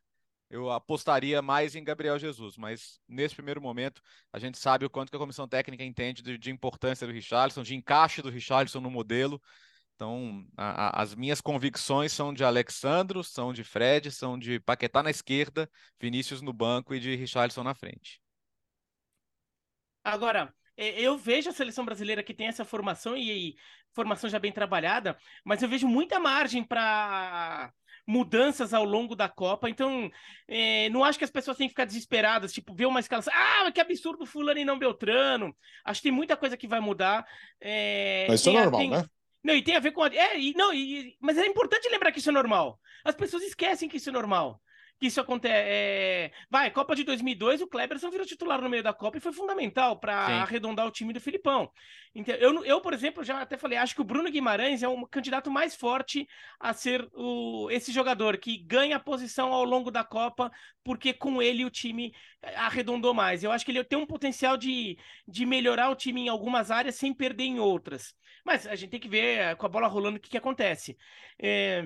eu 0.49 0.71
apostaria 0.71 1.43
mais 1.43 1.75
em 1.75 1.85
Gabriel 1.85 2.19
Jesus, 2.19 2.57
mas 2.57 2.99
nesse 3.07 3.35
primeiro 3.35 3.61
momento 3.61 4.01
a 4.33 4.39
gente 4.39 4.59
sabe 4.59 4.87
o 4.87 4.91
quanto 4.91 5.11
que 5.11 5.17
a 5.17 5.19
comissão 5.19 5.47
técnica 5.47 5.85
entende 5.85 6.23
de, 6.23 6.39
de 6.39 6.51
importância 6.51 7.07
do 7.07 7.13
Richarlison, 7.13 7.63
de 7.63 7.75
encaixe 7.75 8.23
do 8.23 8.31
Richarlison 8.31 8.81
no 8.81 8.91
modelo. 8.91 9.43
Então, 9.97 10.47
a, 10.55 10.89
a, 10.89 11.03
as 11.03 11.15
minhas 11.15 11.41
convicções 11.41 12.13
são 12.13 12.33
de 12.33 12.45
Alexandro, 12.45 13.25
são 13.25 13.51
de 13.51 13.65
Fred, 13.65 14.11
são 14.13 14.39
de 14.39 14.61
Paquetá 14.61 15.03
na 15.03 15.11
esquerda, 15.11 15.69
Vinícius 15.99 16.43
no 16.43 16.53
banco 16.53 16.95
e 16.95 17.01
de 17.01 17.17
Richarlison 17.17 17.65
na 17.65 17.75
frente. 17.75 18.21
Agora, 20.05 20.55
eu 20.77 21.17
vejo 21.17 21.49
a 21.49 21.53
seleção 21.53 21.85
brasileira 21.85 22.23
que 22.23 22.35
tem 22.35 22.47
essa 22.47 22.65
formação 22.65 23.17
e, 23.17 23.31
e 23.31 23.57
formação 23.95 24.29
já 24.29 24.39
bem 24.39 24.53
trabalhada, 24.53 25.17
mas 25.43 25.63
eu 25.63 25.69
vejo 25.69 25.89
muita 25.89 26.21
margem 26.21 26.63
para 26.63 27.73
mudanças 28.07 28.75
ao 28.75 28.85
longo 28.85 29.17
da 29.17 29.31
Copa. 29.31 29.71
Então, 29.71 30.11
é, 30.47 30.91
não 30.91 31.03
acho 31.03 31.19
que 31.19 31.25
as 31.25 31.31
pessoas 31.31 31.57
têm 31.57 31.69
que 31.69 31.73
ficar 31.73 31.87
desesperadas, 31.87 32.53
tipo, 32.53 32.75
ver 32.75 32.85
uma 32.85 33.01
escalação. 33.01 33.33
Ah, 33.35 33.73
que 33.73 33.81
absurdo 33.81 34.27
Fulano 34.27 34.61
e 34.61 34.65
não 34.65 34.79
Beltrano. 34.79 35.57
Acho 35.83 36.03
que 36.03 36.09
tem 36.09 36.13
muita 36.13 36.37
coisa 36.37 36.57
que 36.57 36.69
vai 36.69 36.81
mudar. 36.81 37.27
É, 37.59 38.27
Mas 38.29 38.41
isso 38.41 38.51
é 38.51 38.53
normal, 38.53 38.81
tem... 38.81 38.91
né? 38.91 39.05
Não, 39.47 39.55
e 39.55 39.63
tem 39.63 39.77
a 39.77 39.81
ver 39.81 39.93
com. 39.93 40.03
A... 40.03 40.13
É, 40.13 40.39
e, 40.39 40.53
não, 40.55 40.75
e... 40.75 41.17
mas 41.21 41.39
é 41.39 41.47
importante 41.47 41.89
lembrar 41.89 42.11
que 42.11 42.19
isso 42.19 42.31
é 42.31 42.33
normal. 42.33 42.81
As 43.05 43.15
pessoas 43.15 43.45
esquecem 43.45 43.89
que 43.89 43.99
isso 43.99 44.09
é 44.09 44.13
normal 44.13 44.61
que 44.99 45.07
isso 45.07 45.21
acontece. 45.21 45.55
É... 45.55 46.33
Vai, 46.51 46.71
Copa 46.71 46.95
de 46.95 47.05
2002, 47.05 47.61
o 47.61 47.67
Kleberson 47.67 48.11
virou 48.11 48.27
titular 48.27 48.61
no 48.61 48.69
meio 48.69 48.83
da 48.83 48.93
Copa 48.93 49.19
e 49.19 49.21
foi 49.21 49.33
fundamental 49.33 49.99
para 49.99 50.15
arredondar 50.43 50.87
o 50.87 50.91
time 50.91 51.13
do 51.13 51.21
Filipão. 51.21 51.71
Então, 52.15 52.35
eu, 52.37 52.65
eu, 52.65 52.81
por 52.81 52.95
exemplo, 52.95 53.23
já 53.23 53.43
até 53.43 53.59
falei, 53.59 53.77
acho 53.77 53.95
que 53.95 54.01
o 54.01 54.05
Bruno 54.05 54.31
Guimarães 54.31 54.83
é 54.83 54.89
um 54.89 55.05
candidato 55.05 55.51
mais 55.51 55.75
forte 55.75 56.27
a 56.59 56.73
ser 56.73 57.07
o, 57.13 57.69
esse 57.71 57.93
jogador 57.93 58.39
que 58.39 58.57
ganha 58.59 58.99
posição 58.99 59.53
ao 59.53 59.65
longo 59.65 59.91
da 59.91 60.03
Copa, 60.03 60.51
porque 60.83 61.13
com 61.13 61.43
ele 61.43 61.65
o 61.65 61.71
time 61.71 62.15
arredondou 62.57 63.13
mais. 63.13 63.45
Eu 63.45 63.53
acho 63.53 63.65
que 63.65 63.71
ele 63.73 63.85
tem 63.85 63.99
um 63.99 64.07
potencial 64.07 64.57
de, 64.57 64.97
de 65.29 65.45
melhorar 65.45 65.91
o 65.91 65.97
time 65.97 66.23
em 66.23 66.29
algumas 66.29 66.71
áreas 66.71 66.95
sem 66.95 67.13
perder 67.13 67.45
em 67.45 67.61
outras. 67.61 68.15
Mas 68.47 68.65
a 68.65 68.77
gente 68.77 68.91
tem 68.91 69.01
que 69.01 69.09
ver 69.09 69.57
com 69.57 69.67
a 69.67 69.69
bola 69.69 69.89
rolando 69.89 70.19
o 70.19 70.21
que, 70.21 70.31
que 70.31 70.39
acontece. 70.39 70.97
É... 71.37 71.83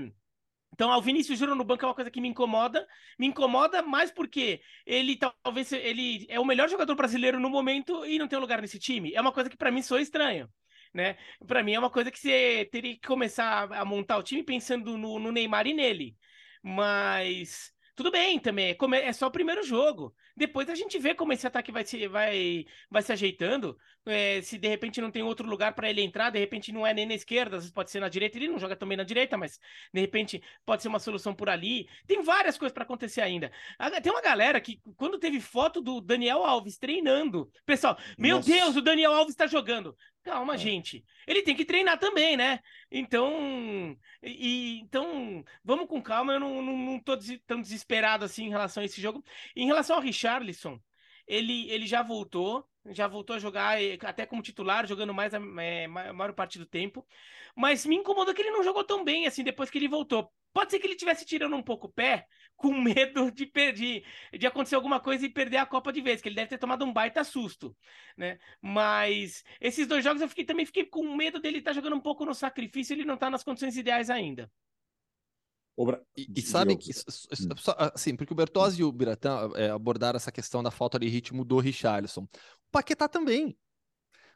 Então, 0.72 0.90
o 0.90 1.02
Vinícius 1.02 1.38
Júnior 1.38 1.56
no 1.56 1.64
banco 1.64 1.84
é 1.84 1.88
uma 1.88 1.94
coisa 1.94 2.10
que 2.10 2.20
me 2.20 2.28
incomoda. 2.28 2.86
Me 3.18 3.26
incomoda 3.26 3.82
mais 3.82 4.10
porque 4.10 4.60
ele 4.86 5.16
talvez 5.16 5.72
ele 5.72 6.26
é 6.28 6.38
o 6.38 6.44
melhor 6.44 6.68
jogador 6.68 6.94
brasileiro 6.94 7.40
no 7.40 7.48
momento 7.48 8.04
e 8.04 8.18
não 8.18 8.28
tem 8.28 8.38
lugar 8.38 8.60
nesse 8.60 8.78
time. 8.78 9.14
É 9.14 9.20
uma 9.20 9.32
coisa 9.32 9.48
que 9.48 9.56
para 9.56 9.70
mim 9.70 9.82
soa 9.82 10.02
estranho. 10.02 10.48
Né? 10.92 11.16
Para 11.46 11.62
mim 11.62 11.72
é 11.72 11.78
uma 11.78 11.90
coisa 11.90 12.10
que 12.10 12.18
você 12.18 12.68
teria 12.70 12.94
que 12.94 13.06
começar 13.06 13.72
a 13.72 13.84
montar 13.84 14.18
o 14.18 14.22
time 14.22 14.42
pensando 14.42 14.98
no, 14.98 15.18
no 15.18 15.32
Neymar 15.32 15.66
e 15.66 15.72
nele. 15.74 16.16
Mas 16.62 17.72
tudo 17.96 18.10
bem 18.10 18.38
também, 18.38 18.76
é, 18.76 19.06
é 19.06 19.12
só 19.12 19.28
o 19.28 19.30
primeiro 19.30 19.62
jogo. 19.62 20.14
Depois 20.36 20.68
a 20.68 20.74
gente 20.74 20.98
vê 20.98 21.14
como 21.14 21.32
esse 21.32 21.46
ataque 21.46 21.72
vai 21.72 21.84
se, 21.84 22.06
vai, 22.08 22.64
vai 22.90 23.02
se 23.02 23.12
ajeitando. 23.12 23.76
É, 24.06 24.40
se 24.40 24.56
de 24.56 24.66
repente 24.66 25.00
não 25.00 25.10
tem 25.10 25.22
outro 25.22 25.46
lugar 25.46 25.74
para 25.74 25.90
ele 25.90 26.00
entrar, 26.00 26.30
de 26.30 26.38
repente 26.38 26.72
não 26.72 26.86
é 26.86 26.94
nem 26.94 27.04
na 27.04 27.14
esquerda, 27.14 27.56
às 27.56 27.64
vezes 27.64 27.74
pode 27.74 27.90
ser 27.90 28.00
na 28.00 28.08
direita. 28.08 28.38
Ele 28.38 28.48
não 28.48 28.58
joga 28.58 28.74
também 28.74 28.96
na 28.96 29.04
direita, 29.04 29.36
mas 29.36 29.58
de 29.92 30.00
repente 30.00 30.42
pode 30.64 30.82
ser 30.82 30.88
uma 30.88 30.98
solução 30.98 31.34
por 31.34 31.48
ali. 31.48 31.88
Tem 32.06 32.22
várias 32.22 32.56
coisas 32.56 32.72
para 32.72 32.84
acontecer 32.84 33.20
ainda. 33.20 33.50
Tem 34.02 34.10
uma 34.10 34.22
galera 34.22 34.60
que, 34.60 34.80
quando 34.96 35.18
teve 35.18 35.40
foto 35.40 35.80
do 35.80 36.00
Daniel 36.00 36.44
Alves 36.44 36.78
treinando, 36.78 37.50
pessoal, 37.66 37.98
meu 38.18 38.36
Nossa. 38.36 38.50
Deus, 38.50 38.76
o 38.76 38.82
Daniel 38.82 39.12
Alves 39.12 39.34
está 39.34 39.46
jogando. 39.46 39.94
Calma, 40.22 40.54
é. 40.54 40.58
gente. 40.58 41.04
Ele 41.26 41.42
tem 41.42 41.56
que 41.56 41.64
treinar 41.64 41.98
também, 41.98 42.36
né? 42.36 42.60
Então, 42.90 43.96
e, 44.22 44.80
então 44.80 45.44
vamos 45.64 45.86
com 45.86 46.02
calma. 46.02 46.34
Eu 46.34 46.40
não, 46.40 46.62
não, 46.62 46.76
não 46.76 47.00
tô 47.00 47.16
tão 47.46 47.60
desesperado 47.60 48.24
assim 48.24 48.44
em 48.44 48.50
relação 48.50 48.82
a 48.82 48.86
esse 48.86 49.00
jogo. 49.00 49.24
Em 49.56 49.66
relação 49.66 49.96
ao 49.96 50.02
Richarlison, 50.02 50.78
ele, 51.26 51.70
ele 51.70 51.86
já 51.86 52.02
voltou, 52.02 52.66
já 52.86 53.06
voltou 53.06 53.36
a 53.36 53.38
jogar 53.38 53.82
eh, 53.82 53.98
até 54.02 54.26
como 54.26 54.42
titular, 54.42 54.86
jogando 54.86 55.14
mais 55.14 55.32
a, 55.32 55.38
é, 55.62 55.86
maior 55.86 56.34
parte 56.34 56.58
do 56.58 56.66
tempo. 56.66 57.06
Mas 57.56 57.86
me 57.86 57.96
incomodou 57.96 58.34
que 58.34 58.42
ele 58.42 58.50
não 58.50 58.62
jogou 58.62 58.84
tão 58.84 59.04
bem 59.04 59.26
assim 59.26 59.44
depois 59.44 59.70
que 59.70 59.78
ele 59.78 59.88
voltou. 59.88 60.30
Pode 60.52 60.70
ser 60.70 60.80
que 60.80 60.86
ele 60.86 60.94
estivesse 60.94 61.24
tirando 61.24 61.54
um 61.56 61.62
pouco 61.62 61.86
o 61.86 61.92
pé, 61.92 62.26
com 62.60 62.74
medo 62.78 63.30
de 63.32 63.46
perder, 63.46 64.04
de 64.38 64.46
acontecer 64.46 64.74
alguma 64.74 65.00
coisa 65.00 65.24
e 65.24 65.30
perder 65.30 65.56
a 65.56 65.66
Copa 65.66 65.90
de 65.90 66.02
vez, 66.02 66.20
que 66.20 66.28
ele 66.28 66.36
deve 66.36 66.50
ter 66.50 66.58
tomado 66.58 66.84
um 66.84 66.92
baita 66.92 67.24
susto, 67.24 67.74
né? 68.14 68.38
Mas 68.60 69.42
esses 69.58 69.86
dois 69.86 70.04
jogos 70.04 70.20
eu 70.20 70.28
fiquei, 70.28 70.44
também 70.44 70.66
fiquei 70.66 70.84
com 70.84 71.16
medo 71.16 71.40
dele 71.40 71.58
estar 71.58 71.70
tá 71.70 71.74
jogando 71.74 71.96
um 71.96 72.00
pouco 72.00 72.26
no 72.26 72.34
sacrifício, 72.34 72.92
ele 72.92 73.06
não 73.06 73.14
está 73.14 73.30
nas 73.30 73.42
condições 73.42 73.78
ideais 73.78 74.10
ainda. 74.10 74.52
E, 76.14 76.30
e 76.36 76.42
sabe 76.42 76.76
que, 76.76 76.90
hum. 76.90 77.52
assim, 77.94 78.14
porque 78.14 78.34
o 78.34 78.36
Bertozzi 78.36 78.82
e 78.82 78.84
o 78.84 78.92
Biratã 78.92 79.50
é, 79.54 79.70
abordaram 79.70 80.18
essa 80.18 80.30
questão 80.30 80.62
da 80.62 80.70
falta 80.70 80.98
de 80.98 81.08
ritmo 81.08 81.46
do 81.46 81.58
Richarlison. 81.58 82.24
O 82.24 82.28
Paquetá 82.70 83.08
também. 83.08 83.56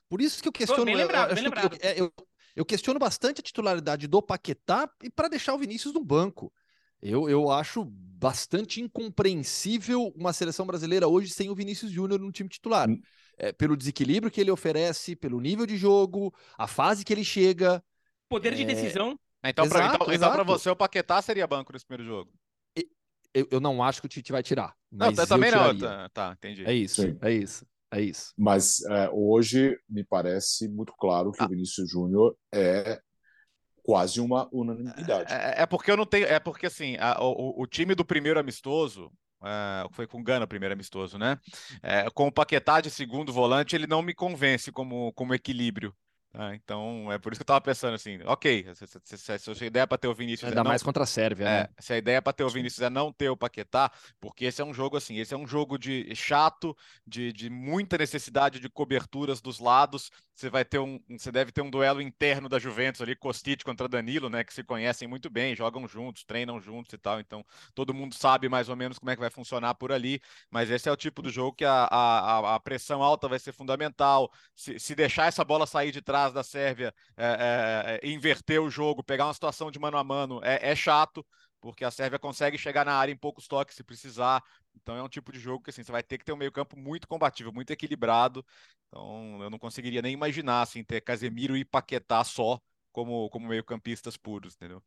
Por 0.09 0.23
isso 0.23 0.41
que 0.41 0.49
eu 0.49 0.53
questiono. 0.53 0.87
Bem 0.87 0.97
lembrado, 0.97 1.31
eu, 1.31 1.35
bem 1.35 1.45
lembrado. 1.45 1.77
Eu, 1.83 1.93
eu, 1.97 2.13
eu, 2.57 2.65
questiono 2.65 2.99
bastante 2.99 3.41
a 3.41 3.45
titularidade 3.45 4.07
do 4.07 4.23
Paquetá 4.23 4.91
e 5.03 5.11
para 5.11 5.29
deixar 5.29 5.53
o 5.55 5.59
Vinícius 5.59 5.93
no 5.93 6.03
banco. 6.03 6.51
Eu, 7.05 7.29
eu 7.29 7.51
acho 7.51 7.85
bastante 7.85 8.81
incompreensível 8.81 10.11
uma 10.17 10.33
seleção 10.33 10.67
brasileira 10.67 11.07
hoje 11.07 11.29
sem 11.31 11.51
o 11.51 11.55
Vinícius 11.55 11.91
Júnior 11.91 12.19
no 12.19 12.33
time 12.33 12.49
titular. 12.49 12.89
Hum. 12.89 12.99
É, 13.37 13.53
pelo 13.53 13.77
desequilíbrio 13.77 14.31
que 14.31 14.41
ele 14.41 14.51
oferece, 14.51 15.15
pelo 15.15 15.41
nível 15.41 15.67
de 15.67 15.77
jogo, 15.77 16.33
a 16.57 16.67
fase 16.67 17.05
que 17.05 17.13
ele 17.13 17.25
chega. 17.25 17.85
Poder 18.29 18.55
de 18.55 18.63
é... 18.63 18.65
decisão. 18.65 19.19
Então, 19.45 19.69
para 19.69 19.95
então, 19.95 20.13
então 20.13 20.45
você, 20.47 20.71
o 20.71 20.77
Paquetá 20.77 21.21
seria 21.21 21.47
banco 21.47 21.73
nesse 21.73 21.85
primeiro 21.85 22.11
jogo. 22.11 22.33
Eu, 23.35 23.49
eu 23.51 23.61
não 23.61 23.83
acho 23.83 24.01
que 24.01 24.07
o 24.07 24.09
Tite 24.09 24.33
vai 24.33 24.43
tirar. 24.43 24.75
Não, 24.91 25.13
também 25.13 25.51
não. 25.51 25.77
Tá, 25.77 26.09
tá, 26.11 26.35
entendi. 26.39 26.65
É 26.65 26.73
isso, 26.73 27.03
Sim. 27.03 27.19
é 27.21 27.33
isso. 27.33 27.67
É 27.91 28.01
isso. 28.01 28.33
Mas 28.39 28.81
é, 28.85 29.11
hoje 29.13 29.77
me 29.89 30.03
parece 30.05 30.69
muito 30.69 30.95
claro 30.97 31.33
que 31.33 31.43
ah. 31.43 31.47
o 31.47 31.49
Vinícius 31.49 31.91
Júnior 31.91 32.37
é 32.53 33.01
quase 33.85 34.21
uma 34.21 34.49
unanimidade. 34.51 35.33
É, 35.33 35.63
é, 35.63 35.67
porque 35.67 35.91
eu 35.91 35.97
não 35.97 36.07
tenho. 36.07 36.27
É 36.27 36.41
porque 36.41 36.67
assim, 36.67 36.97
a, 36.99 37.23
o, 37.23 37.63
o 37.63 37.67
time 37.67 37.95
do 37.95 38.05
primeiro 38.05 38.41
amistoso. 38.41 39.13
Uh, 39.41 39.93
foi 39.93 40.07
com 40.07 40.25
Gana 40.25 40.47
o 40.47 40.49
primeiro 40.49 40.73
amistoso, 40.73 41.19
né? 41.19 41.39
É, 41.83 42.09
com 42.09 42.27
o 42.29 42.33
Paquetá 42.33 42.81
de 42.81 42.91
segundo 42.91 43.31
volante, 43.31 43.77
ele 43.77 43.87
não 43.87 44.01
me 44.01 44.15
convence 44.15 44.73
como, 44.73 45.13
como 45.13 45.35
equilíbrio. 45.35 45.95
Ah, 46.37 46.53
então, 46.53 47.13
é 47.13 47.19
por 47.19 47.33
isso 47.33 47.39
que 47.39 47.43
eu 47.43 47.47
tava 47.47 47.61
pensando 47.61 47.95
assim, 47.95 48.19
ok, 48.25 48.67
se, 48.75 48.87
se, 48.87 49.19
se, 49.19 49.55
se 49.55 49.65
a 49.65 49.67
ideia 49.67 49.85
é 49.85 49.87
para 49.87 49.99
ter 49.99 50.09
o 50.09 50.15
Vinícius... 50.15 50.49
Ainda 50.49 50.63
é 50.63 50.65
não, 50.65 50.69
mais 50.69 50.83
contra 50.83 51.05
a 51.05 51.07
Sérvia, 51.07 51.45
é, 51.45 51.61
né? 51.63 51.69
Se 51.79 51.93
a 51.93 51.97
ideia 51.97 52.17
é 52.17 52.21
para 52.21 52.33
ter 52.33 52.43
o 52.43 52.49
Vinícius 52.49 52.83
é 52.83 52.91
não 52.91 53.13
ter 53.13 53.29
o 53.29 53.37
Paquetá, 53.37 53.93
porque 54.21 54.47
esse 54.47 54.61
é 54.61 54.65
um 54.65 54.75
jogo 54.75 54.97
assim, 54.97 55.19
esse 55.19 55.33
é 55.33 55.37
um 55.37 55.47
jogo 55.47 55.79
de 55.79 56.13
chato, 56.17 56.77
de, 57.07 57.33
de 57.33 57.49
muita 57.49 57.97
necessidade 57.97 58.59
de 58.59 58.69
coberturas 58.69 59.41
dos 59.41 59.61
lados, 59.61 60.11
você 60.35 60.51
vai 60.51 60.65
ter 60.65 60.79
um, 60.79 61.01
você 61.09 61.31
deve 61.31 61.53
ter 61.53 61.63
um 61.63 61.71
duelo 61.71 62.01
interno 62.03 62.49
da 62.49 62.59
Juventus 62.59 63.01
ali, 63.01 63.15
Kostic 63.15 63.63
contra 63.65 63.89
Danilo, 63.89 64.29
né, 64.29 64.43
que 64.45 64.53
se 64.53 64.65
conhecem 64.65 65.07
muito 65.07 65.31
bem, 65.31 65.55
jogam 65.55 65.87
juntos, 65.87 66.25
treinam 66.25 66.61
juntos 66.61 66.93
e 66.93 66.99
tal, 66.99 67.21
então 67.21 67.45
todo 67.75 67.95
mundo 67.95 68.15
sabe 68.15 68.49
mais 68.49 68.69
ou 68.69 68.77
menos 68.77 68.99
como 68.99 69.11
é 69.11 69.15
que 69.15 69.21
vai 69.21 69.31
funcionar 69.31 69.75
por 69.75 69.93
ali, 69.93 70.21
mas 70.51 70.71
esse 70.71 70.89
é 70.89 70.93
o 70.93 70.97
tipo 70.97 71.23
do 71.23 71.31
jogo 71.31 71.57
que 71.57 71.65
a, 71.65 71.85
a, 71.85 72.55
a 72.57 72.61
pressão 72.61 73.03
alta 73.03 73.29
vai 73.29 73.39
ser 73.39 73.53
fundamental, 73.53 74.31
se, 74.55 74.79
se 74.79 74.95
deixar 74.95 75.27
essa 75.27 75.45
bola 75.45 75.67
sair 75.67 75.93
de 75.93 76.03
trás 76.03 76.33
da 76.33 76.43
Sérvia, 76.43 76.93
é, 77.17 78.01
é, 78.03 78.09
inverter 78.09 78.61
o 78.61 78.71
jogo, 78.71 79.03
pegar 79.03 79.27
uma 79.27 79.35
situação 79.35 79.71
de 79.71 79.79
mano 79.79 79.97
a 79.97 80.05
mano, 80.05 80.41
é, 80.43 80.71
é 80.71 80.77
chato, 80.77 81.25
porque 81.65 81.83
a 81.83 81.91
Sérvia 81.91 82.19
consegue 82.19 82.59
chegar 82.59 82.85
na 82.85 82.93
área 82.93 83.11
em 83.11 83.17
poucos 83.17 83.49
toques 83.49 83.75
se 83.75 83.83
precisar. 83.83 84.45
Então 84.77 84.95
é 84.95 85.03
um 85.03 85.09
tipo 85.09 85.33
de 85.33 85.39
jogo 85.39 85.65
que 85.65 85.71
assim, 85.71 85.83
você 85.83 85.91
vai 85.91 86.03
ter 86.03 86.19
que 86.19 86.25
ter 86.25 86.31
um 86.31 86.37
meio-campo 86.37 86.79
muito 86.79 87.09
combativo, 87.09 87.51
muito 87.51 87.71
equilibrado. 87.71 88.45
Então 88.89 89.43
eu 89.43 89.49
não 89.49 89.59
conseguiria 89.59 90.03
nem 90.03 90.13
imaginar 90.13 90.61
assim, 90.61 90.85
ter 90.85 91.01
Casemiro 91.01 91.57
e 91.57 91.65
Paquetá 91.65 92.23
só 92.23 92.61
como, 92.93 93.31
como 93.31 93.49
meio-campistas 93.49 94.15
puros, 94.15 94.55
entendeu? 94.57 94.83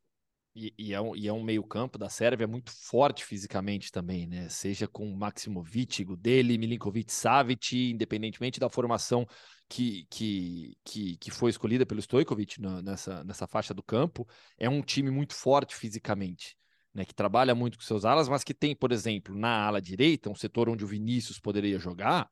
E, 0.55 0.71
e, 0.77 0.93
é 0.93 1.01
um, 1.01 1.15
e 1.15 1.27
é 1.27 1.33
um 1.33 1.41
meio-campo 1.41 1.97
da 1.97 2.09
Sérvia 2.09 2.47
muito 2.47 2.71
forte 2.71 3.25
fisicamente 3.25 3.91
também, 3.91 4.27
né? 4.27 4.47
Seja 4.47 4.87
com 4.87 5.11
Maximovic, 5.15 6.03
Gudeli, 6.03 6.59
Milinkovic, 6.59 7.11
Savic, 7.11 7.89
independentemente 7.89 8.59
da 8.59 8.69
formação 8.69 9.25
que, 9.67 10.05
que, 10.11 10.77
que, 10.85 11.17
que 11.17 11.31
foi 11.31 11.49
escolhida 11.49 11.87
pelo 11.87 12.01
Stojkovic 12.01 12.61
nessa, 12.83 13.23
nessa 13.23 13.47
faixa 13.47 13.73
do 13.73 13.81
campo, 13.81 14.27
é 14.59 14.69
um 14.69 14.83
time 14.83 15.09
muito 15.09 15.33
forte 15.33 15.75
fisicamente 15.75 16.55
né, 16.97 17.05
que 17.05 17.13
trabalha 17.13 17.53
muito 17.53 17.77
com 17.77 17.83
seus 17.83 18.03
alas, 18.05 18.27
mas 18.27 18.43
que 18.43 18.55
tem, 18.55 18.75
por 18.75 18.91
exemplo, 18.91 19.36
na 19.36 19.67
ala 19.67 19.79
direita, 19.79 20.31
um 20.31 20.36
setor 20.36 20.67
onde 20.67 20.83
o 20.83 20.88
Vinícius 20.88 21.39
poderia 21.39 21.77
jogar, 21.77 22.27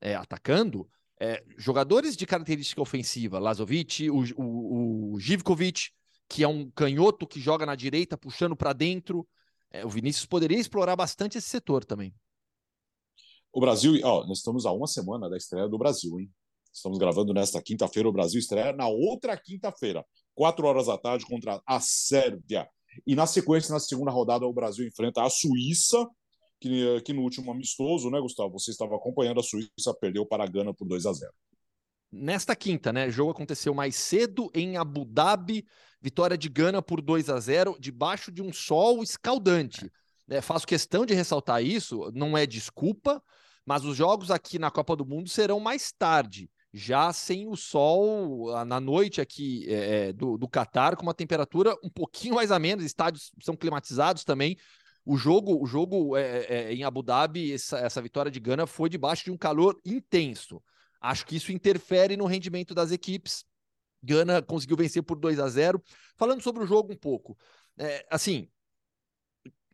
é, 0.00 0.14
atacando, 0.14 0.88
é, 1.18 1.42
jogadores 1.58 2.16
de 2.16 2.24
característica 2.24 2.80
ofensiva, 2.80 3.40
Lazovic, 3.40 4.08
o, 4.08 4.22
o, 4.36 5.14
o 5.14 5.18
Givkovic, 5.18 5.90
que 6.28 6.44
é 6.44 6.48
um 6.48 6.70
canhoto 6.70 7.26
que 7.26 7.40
joga 7.40 7.66
na 7.66 7.74
direita, 7.74 8.16
puxando 8.16 8.54
para 8.54 8.72
dentro. 8.72 9.26
É, 9.72 9.84
o 9.84 9.88
Vinícius 9.88 10.24
poderia 10.24 10.58
explorar 10.58 10.94
bastante 10.94 11.36
esse 11.36 11.48
setor 11.48 11.84
também. 11.84 12.14
O 13.52 13.60
Brasil, 13.60 13.98
ó, 14.04 14.24
nós 14.24 14.38
estamos 14.38 14.66
a 14.66 14.70
uma 14.70 14.86
semana 14.86 15.28
da 15.28 15.36
estreia 15.36 15.68
do 15.68 15.78
Brasil, 15.78 16.20
hein? 16.20 16.30
Estamos 16.72 16.96
gravando 16.98 17.34
nesta 17.34 17.60
quinta-feira, 17.60 18.08
o 18.08 18.12
Brasil 18.12 18.38
estreia 18.38 18.72
na 18.72 18.86
outra 18.86 19.36
quinta-feira, 19.36 20.06
quatro 20.32 20.64
horas 20.64 20.86
da 20.86 20.96
tarde, 20.96 21.26
contra 21.26 21.60
a 21.66 21.80
Sérvia. 21.80 22.68
E 23.06 23.14
na 23.14 23.26
sequência, 23.26 23.72
na 23.72 23.80
segunda 23.80 24.10
rodada, 24.10 24.46
o 24.46 24.52
Brasil 24.52 24.86
enfrenta 24.86 25.22
a 25.22 25.30
Suíça. 25.30 26.06
que, 26.60 27.00
que 27.02 27.12
no 27.12 27.22
último 27.22 27.50
amistoso, 27.50 28.10
né, 28.10 28.20
Gustavo? 28.20 28.58
Você 28.58 28.70
estava 28.70 28.94
acompanhando, 28.96 29.40
a 29.40 29.42
Suíça 29.42 29.94
perdeu 30.00 30.24
para 30.24 30.44
a 30.44 30.46
Gana 30.46 30.72
por 30.72 30.86
2 30.86 31.06
a 31.06 31.12
0 31.12 31.32
Nesta 32.12 32.54
quinta, 32.54 32.92
né? 32.92 33.08
O 33.08 33.10
jogo 33.10 33.32
aconteceu 33.32 33.74
mais 33.74 33.96
cedo 33.96 34.50
em 34.54 34.76
Abu 34.76 35.04
Dhabi, 35.04 35.66
vitória 36.00 36.38
de 36.38 36.48
Gana 36.48 36.80
por 36.80 37.02
2 37.02 37.28
a 37.28 37.40
0 37.40 37.76
debaixo 37.80 38.30
de 38.30 38.40
um 38.42 38.52
sol 38.52 39.02
escaldante. 39.02 39.90
É, 40.28 40.40
faço 40.40 40.66
questão 40.66 41.04
de 41.04 41.14
ressaltar 41.14 41.62
isso, 41.62 42.10
não 42.14 42.36
é 42.36 42.46
desculpa, 42.46 43.22
mas 43.64 43.84
os 43.84 43.96
jogos 43.96 44.30
aqui 44.30 44.58
na 44.58 44.70
Copa 44.70 44.96
do 44.96 45.06
Mundo 45.06 45.28
serão 45.28 45.60
mais 45.60 45.92
tarde, 45.92 46.50
já 46.76 47.10
sem 47.10 47.48
o 47.48 47.56
sol 47.56 48.52
na 48.66 48.78
noite 48.78 49.18
aqui 49.18 49.64
é, 49.66 50.12
do, 50.12 50.36
do 50.36 50.46
Catar, 50.46 50.94
com 50.94 51.04
uma 51.04 51.14
temperatura 51.14 51.74
um 51.82 51.88
pouquinho 51.88 52.34
mais 52.34 52.52
a 52.52 52.58
menos, 52.58 52.84
estádios 52.84 53.32
são 53.40 53.56
climatizados 53.56 54.24
também. 54.24 54.58
O 55.02 55.16
jogo, 55.16 55.62
o 55.62 55.64
jogo 55.64 56.18
é, 56.18 56.44
é, 56.44 56.74
em 56.74 56.84
Abu 56.84 57.02
Dhabi, 57.02 57.50
essa, 57.50 57.78
essa 57.78 58.02
vitória 58.02 58.30
de 58.30 58.38
Gana 58.38 58.66
foi 58.66 58.90
debaixo 58.90 59.24
de 59.24 59.30
um 59.30 59.38
calor 59.38 59.80
intenso. 59.86 60.62
Acho 61.00 61.24
que 61.24 61.36
isso 61.36 61.50
interfere 61.50 62.14
no 62.14 62.26
rendimento 62.26 62.74
das 62.74 62.92
equipes. 62.92 63.42
Gana 64.02 64.42
conseguiu 64.42 64.76
vencer 64.76 65.02
por 65.02 65.18
2 65.18 65.38
a 65.38 65.48
0. 65.48 65.82
Falando 66.14 66.42
sobre 66.42 66.62
o 66.62 66.66
jogo 66.66 66.92
um 66.92 66.96
pouco, 66.96 67.38
assim, 68.10 68.50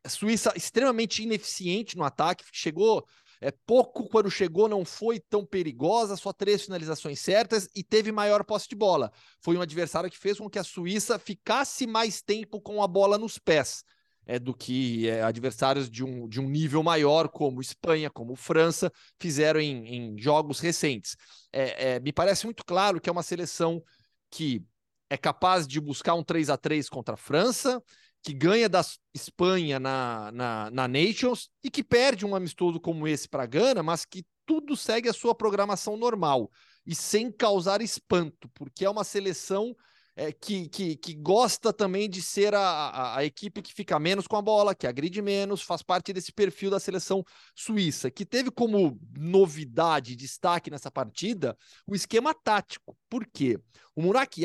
a 0.05 0.09
Suíça 0.09 0.53
extremamente 0.55 1.23
ineficiente 1.23 1.97
no 1.97 2.05
ataque, 2.05 2.45
chegou 2.53 3.05
é 3.43 3.51
pouco 3.51 4.09
quando 4.09 4.31
chegou, 4.31 4.69
não 4.69 4.85
foi 4.85 5.19
tão 5.19 5.45
perigosa, 5.45 6.17
só 6.17 6.33
três 6.33 6.63
finalizações 6.63 7.19
certas 7.19 7.69
e 7.75 7.83
teve 7.83 8.13
maior 8.13 8.45
posse 8.45 8.69
de 8.69 8.77
bola. 8.77 9.13
Foi 9.41 9.57
um 9.57 9.61
adversário 9.61 10.09
que 10.09 10.17
fez 10.17 10.39
com 10.39 10.49
que 10.49 10.61
a 10.61 10.65
Suíça 10.65 11.19
ficasse 11.19 11.87
mais 11.87 12.23
tempo 12.23 12.61
com 12.61 12.83
a 12.83 12.87
bola 12.87 13.19
nos 13.19 13.39
pés 13.39 13.85
é, 14.27 14.39
do 14.39 14.55
que 14.55 15.09
é, 15.09 15.23
adversários 15.23 15.91
de 15.91 16.05
um, 16.05 16.29
de 16.29 16.41
um 16.41 16.49
nível 16.49 16.83
maior, 16.83 17.29
como 17.29 17.61
Espanha, 17.61 18.11
como 18.11 18.37
França, 18.37 18.93
fizeram 19.19 19.61
em, 19.61 19.87
em 19.87 20.19
jogos 20.19 20.61
recentes. 20.61 21.17
É, 21.53 21.95
é, 21.95 22.01
me 22.01 22.13
parece 22.13 22.45
muito 22.45 22.65
claro 22.65 23.01
que 23.01 23.09
é 23.09 23.13
uma 23.13 23.23
seleção 23.23 23.83
que 24.31 24.65
é 25.11 25.17
capaz 25.17 25.67
de 25.67 25.81
buscar 25.81 26.15
um 26.15 26.23
3 26.23 26.49
a 26.49 26.57
3 26.57 26.89
contra 26.89 27.15
a 27.15 27.19
França, 27.19 27.83
que 28.23 28.33
ganha 28.33 28.69
da 28.69 28.83
Espanha 29.13 29.81
na, 29.81 30.31
na, 30.33 30.71
na 30.71 30.89
Nations 30.89 31.51
e 31.63 31.71
que 31.71 31.83
perde 31.83 32.25
um 32.25 32.35
amistoso 32.35 32.81
como 32.81 33.09
esse 33.09 33.29
para 33.29 33.43
a 33.43 33.47
Gana, 33.47 33.83
mas 33.83 34.05
que 34.05 34.25
tudo 34.47 34.77
segue 34.77 35.09
a 35.09 35.13
sua 35.13 35.35
programação 35.35 35.97
normal 35.97 36.51
e 36.87 36.95
sem 36.95 37.31
causar 37.31 37.81
espanto, 37.81 38.49
porque 38.55 38.85
é 38.85 38.91
uma 38.91 39.05
seleção 39.05 39.75
é, 40.15 40.31
que, 40.31 40.69
que, 40.69 40.97
que 40.97 41.15
gosta 41.15 41.73
também 41.73 42.09
de 42.09 42.21
ser 42.21 42.55
a, 42.55 42.61
a, 42.61 43.19
a, 43.19 43.25
equipe 43.25 43.63
que 43.63 43.73
fica 43.73 43.99
menos 43.99 44.27
com 44.27 44.37
a 44.37 44.43
bola, 44.43 44.75
que 44.75 44.87
agride 44.87 45.23
menos, 45.23 45.63
faz 45.63 45.83
parte 45.83 46.13
desse 46.13 46.33
perfil 46.33 46.71
da 46.71 46.79
seleção 46.79 47.25
suíça, 47.55 48.11
que 48.11 48.27
teve 48.27 48.51
como 48.51 48.99
novidade, 49.17 50.15
destaque 50.15 50.71
nessa 50.71 50.91
partida, 50.91 51.57
o 51.87 51.95
esquema 51.95 52.35
tático. 52.35 52.97
Por 53.09 53.27
quê? 53.27 53.59
O 53.97 54.03
Murat, 54.03 54.37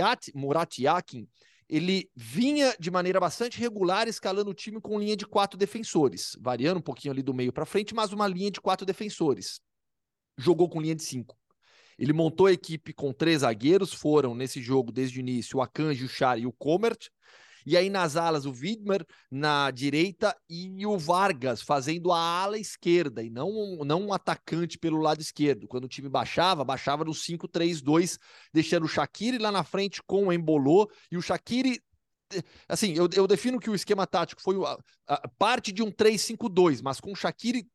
Yakin, 0.80 1.28
ele 1.70 2.10
vinha 2.16 2.76
de 2.80 2.90
maneira 2.90 3.20
bastante 3.20 3.60
regular 3.60 4.08
escalando 4.08 4.52
o 4.52 4.54
time 4.54 4.80
com 4.80 5.00
linha 5.00 5.18
de 5.18 5.26
quatro 5.26 5.58
defensores, 5.58 6.36
variando 6.40 6.78
um 6.78 6.82
pouquinho 6.82 7.12
ali 7.12 7.22
do 7.22 7.34
meio 7.34 7.52
para 7.52 7.66
frente, 7.66 7.94
mas 7.94 8.14
uma 8.14 8.28
linha 8.28 8.50
de 8.50 8.62
quatro 8.62 8.86
defensores. 8.86 9.60
Jogou 10.38 10.70
com 10.70 10.82
linha 10.82 10.96
de 10.96 11.04
cinco. 11.04 11.38
Ele 11.98 12.14
montou 12.14 12.46
a 12.46 12.54
equipe 12.54 12.94
com 12.94 13.12
três 13.12 13.42
zagueiros, 13.42 13.92
foram 13.92 14.36
nesse 14.36 14.62
jogo 14.62 14.92
desde 14.92 15.20
o 15.20 15.22
início 15.22 15.58
o 15.58 15.62
Akanji, 15.62 16.06
o 16.06 16.10
Char 16.10 16.40
e 16.40 16.46
o 16.46 16.54
Comert. 16.54 17.10
E 17.68 17.76
aí 17.76 17.90
nas 17.90 18.16
alas 18.16 18.46
o 18.46 18.52
Widmer 18.52 19.06
na 19.30 19.70
direita 19.72 20.34
e 20.50 20.86
o 20.86 20.98
Vargas 20.98 21.62
fazendo 21.62 22.14
a 22.14 22.18
ala 22.18 22.58
esquerda 22.58 23.22
e 23.22 23.30
não, 23.30 23.80
não 23.84 24.08
um 24.08 24.14
atacante 24.14 24.78
pelo 24.78 25.02
lado 25.02 25.20
esquerdo. 25.20 25.68
Quando 25.68 25.84
o 25.84 25.90
time 25.90 26.08
baixava, 26.08 26.64
baixava 26.64 27.04
no 27.04 27.12
5-3-2, 27.12 28.18
deixando 28.54 28.86
o 28.86 28.88
Shaqiri 28.88 29.38
lá 29.38 29.52
na 29.52 29.66
frente 29.66 30.02
com 30.02 30.28
o 30.28 30.32
Embolô 30.32 30.90
e 31.12 31.18
o 31.18 31.22
Shaqiri 31.22 31.82
assim, 32.70 32.94
eu, 32.94 33.10
eu 33.14 33.28
defino 33.28 33.60
que 33.60 33.70
o 33.70 33.76
esquema 33.76 34.08
tático 34.08 34.42
foi 34.42 34.56
a, 34.66 34.78
a, 35.06 35.28
parte 35.28 35.74
de 35.74 35.84
um 35.84 35.92
3-5-2, 35.92 36.82
mas 36.82 37.02
com 37.02 37.12
o 37.12 37.16
Shaqiri 37.16 37.68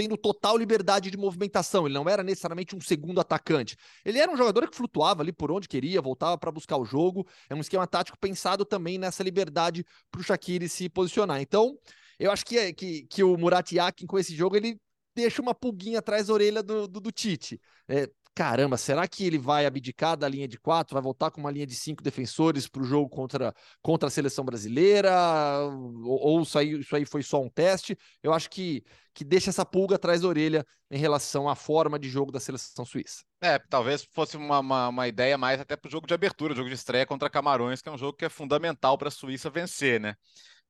tendo 0.00 0.16
total 0.16 0.56
liberdade 0.56 1.10
de 1.10 1.18
movimentação. 1.18 1.84
Ele 1.86 1.94
não 1.94 2.08
era 2.08 2.22
necessariamente 2.22 2.74
um 2.74 2.80
segundo 2.80 3.20
atacante. 3.20 3.76
Ele 4.02 4.18
era 4.18 4.32
um 4.32 4.36
jogador 4.36 4.66
que 4.66 4.74
flutuava 4.74 5.22
ali 5.22 5.30
por 5.30 5.52
onde 5.52 5.68
queria, 5.68 6.00
voltava 6.00 6.38
para 6.38 6.50
buscar 6.50 6.78
o 6.78 6.86
jogo. 6.86 7.26
É 7.50 7.54
um 7.54 7.60
esquema 7.60 7.86
tático 7.86 8.18
pensado 8.18 8.64
também 8.64 8.96
nessa 8.96 9.22
liberdade 9.22 9.84
para 10.10 10.22
o 10.22 10.24
Shaqiri 10.24 10.70
se 10.70 10.88
posicionar. 10.88 11.42
Então, 11.42 11.76
eu 12.18 12.30
acho 12.32 12.46
que, 12.46 12.72
que, 12.72 13.02
que 13.08 13.22
o 13.22 13.36
Murat 13.36 13.72
Yakin, 13.72 14.06
com 14.06 14.18
esse 14.18 14.34
jogo, 14.34 14.56
ele 14.56 14.80
deixa 15.14 15.42
uma 15.42 15.54
pulguinha 15.54 15.98
atrás 15.98 16.28
da 16.28 16.32
orelha 16.32 16.62
do, 16.62 16.88
do, 16.88 16.98
do 16.98 17.12
Tite. 17.12 17.60
É, 17.86 18.08
caramba, 18.40 18.78
será 18.78 19.06
que 19.06 19.26
ele 19.26 19.36
vai 19.36 19.66
abdicar 19.66 20.16
da 20.16 20.26
linha 20.26 20.48
de 20.48 20.58
quatro, 20.58 20.94
vai 20.94 21.02
voltar 21.02 21.30
com 21.30 21.42
uma 21.42 21.50
linha 21.50 21.66
de 21.66 21.74
cinco 21.74 22.02
defensores 22.02 22.66
para 22.66 22.80
o 22.80 22.86
jogo 22.86 23.06
contra, 23.06 23.54
contra 23.82 24.06
a 24.08 24.10
seleção 24.10 24.42
brasileira? 24.46 25.12
Ou, 26.02 26.18
ou, 26.26 26.40
isso, 26.40 26.58
aí, 26.58 26.80
isso 26.80 26.96
aí 26.96 27.04
foi 27.04 27.22
só 27.22 27.42
um 27.42 27.50
teste? 27.50 27.98
Eu 28.22 28.32
acho 28.32 28.48
que, 28.48 28.82
que 29.12 29.24
deixa 29.24 29.50
essa 29.50 29.62
pulga 29.62 29.96
atrás 29.96 30.22
da 30.22 30.28
orelha 30.28 30.64
em 30.90 30.96
relação 30.96 31.50
à 31.50 31.54
forma 31.54 31.98
de 31.98 32.08
jogo 32.08 32.32
da 32.32 32.40
seleção 32.40 32.86
suíça. 32.86 33.24
É, 33.42 33.58
talvez 33.58 34.08
fosse 34.10 34.38
uma, 34.38 34.60
uma, 34.60 34.88
uma 34.88 35.06
ideia 35.06 35.36
mais 35.36 35.60
até 35.60 35.76
para 35.76 35.88
o 35.88 35.92
jogo 35.92 36.06
de 36.06 36.14
abertura, 36.14 36.54
jogo 36.54 36.70
de 36.70 36.74
estreia 36.74 37.04
contra 37.04 37.28
Camarões, 37.28 37.82
que 37.82 37.90
é 37.90 37.92
um 37.92 37.98
jogo 37.98 38.16
que 38.16 38.24
é 38.24 38.30
fundamental 38.30 38.96
para 38.96 39.08
a 39.08 39.10
Suíça 39.10 39.50
vencer, 39.50 40.00
né? 40.00 40.14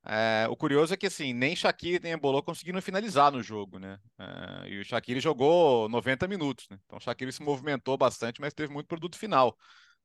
É, 0.05 0.47
o 0.49 0.57
curioso 0.57 0.95
é 0.95 0.97
que 0.97 1.07
assim, 1.07 1.33
nem 1.35 1.55
Shaqiri 1.55 2.01
nem 2.03 2.13
Embolou 2.15 2.43
conseguiram 2.43 2.81
finalizar 2.81 3.31
no 3.31 3.43
jogo, 3.43 3.79
né? 3.79 3.99
É, 4.19 4.69
e 4.71 4.81
o 4.81 4.85
Shaqiri 4.85 5.21
jogou 5.21 5.89
90 5.89 6.27
minutos, 6.27 6.67
né? 6.71 6.79
Então 6.87 6.99
o 6.99 7.01
Shaqiri 7.01 7.33
se 7.33 7.43
movimentou 7.43 7.99
bastante, 7.99 8.41
mas 8.41 8.55
teve 8.55 8.73
muito 8.73 8.87
produto 8.87 9.19
final. 9.19 9.57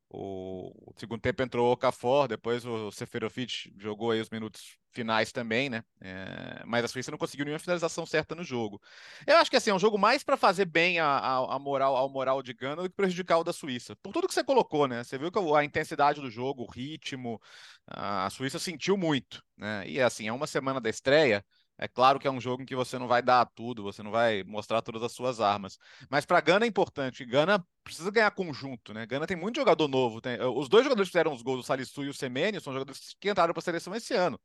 O, 0.10 0.72
segundo 0.98 1.20
tempo 1.20 1.42
entrou 1.42 1.68
o 1.68 1.72
Okafor, 1.72 2.28
depois 2.28 2.66
o 2.66 2.92
Seferovic 2.92 3.74
jogou 3.78 4.12
aí 4.12 4.22
os 4.22 4.30
minutos 4.30 4.78
finais 4.92 5.32
também, 5.32 5.70
né? 5.70 5.84
É, 6.00 6.64
mas 6.66 6.86
a 6.86 6.88
Suíça 6.88 7.12
não 7.12 7.18
conseguiu 7.18 7.44
nenhuma 7.44 7.60
finalização 7.60 8.06
certa 8.06 8.34
no 8.34 8.44
jogo. 8.44 8.82
Eu 9.28 9.36
acho 9.38 9.50
que 9.52 9.58
assim, 9.58 9.72
é 9.72 9.74
um 9.74 9.80
jogo 9.80 9.98
mais 9.98 10.24
para 10.24 10.38
fazer 10.38 10.66
bem 10.66 11.00
a, 11.00 11.06
a, 11.06 11.56
a, 11.56 11.60
moral, 11.60 11.98
ao 11.98 12.10
moral 12.10 12.42
de 12.42 12.54
Gana 12.54 12.84
do 12.84 12.90
que 12.90 12.96
prejudicar 12.96 13.40
o 13.40 13.44
da 13.44 13.52
Suíça. 13.52 13.96
Por 13.98 14.14
tudo 14.14 14.28
que 14.28 14.34
você 14.34 14.44
colocou, 14.44 14.88
né? 14.88 15.04
Você 15.04 15.18
viu 15.18 15.32
que 15.32 15.40
a 15.40 15.64
intensidade 15.64 16.22
do 16.22 16.30
jogo, 16.30 16.64
o 16.64 16.72
ritmo, 16.72 17.42
a 17.88 18.30
Suíça 18.30 18.58
sentiu 18.58 18.96
muito, 18.96 19.44
né? 19.58 19.88
E 19.88 20.00
assim, 20.02 20.28
é 20.28 20.34
uma 20.34 20.48
semana 20.48 20.80
da 20.80 20.90
estreia. 20.90 21.44
É 21.78 21.88
claro 21.88 22.20
que 22.20 22.28
é 22.28 22.32
um 22.32 22.40
jogo 22.40 22.64
em 22.64 22.66
que 22.66 22.76
você 22.76 22.98
não 22.98 23.08
vai 23.08 23.22
dar 23.22 23.46
tudo, 23.46 23.84
você 23.84 24.02
não 24.02 24.12
vai 24.12 24.44
mostrar 24.44 24.82
todas 24.82 25.04
as 25.04 25.12
suas 25.12 25.42
armas. 25.42 25.78
Mas 26.10 26.26
para 26.26 26.40
Gana 26.40 26.66
é 26.66 26.68
importante. 26.68 27.26
Gana 27.26 27.66
precisa 27.84 28.10
ganhar 28.10 28.32
conjunto, 28.32 28.94
né? 28.94 29.06
Gana 29.06 29.28
tem 29.28 29.36
muito 29.36 29.58
jogador 29.58 29.88
novo. 29.88 30.22
Tem... 30.22 30.40
Os 30.42 30.70
dois 30.70 30.84
jogadores 30.84 31.10
que 31.10 31.12
fizeram 31.12 31.34
os 31.34 31.42
gols, 31.42 31.60
o 31.60 31.64
Salisu 31.64 32.04
e 32.04 32.10
o 32.10 32.14
Semeni, 32.14 32.62
são 32.62 32.74
jogadores 32.74 33.16
que 33.20 33.30
entraram 33.30 33.54
para 33.54 33.60
a 33.60 33.64
seleção 33.64 33.94
esse 33.94 34.14
ano. 34.14 34.40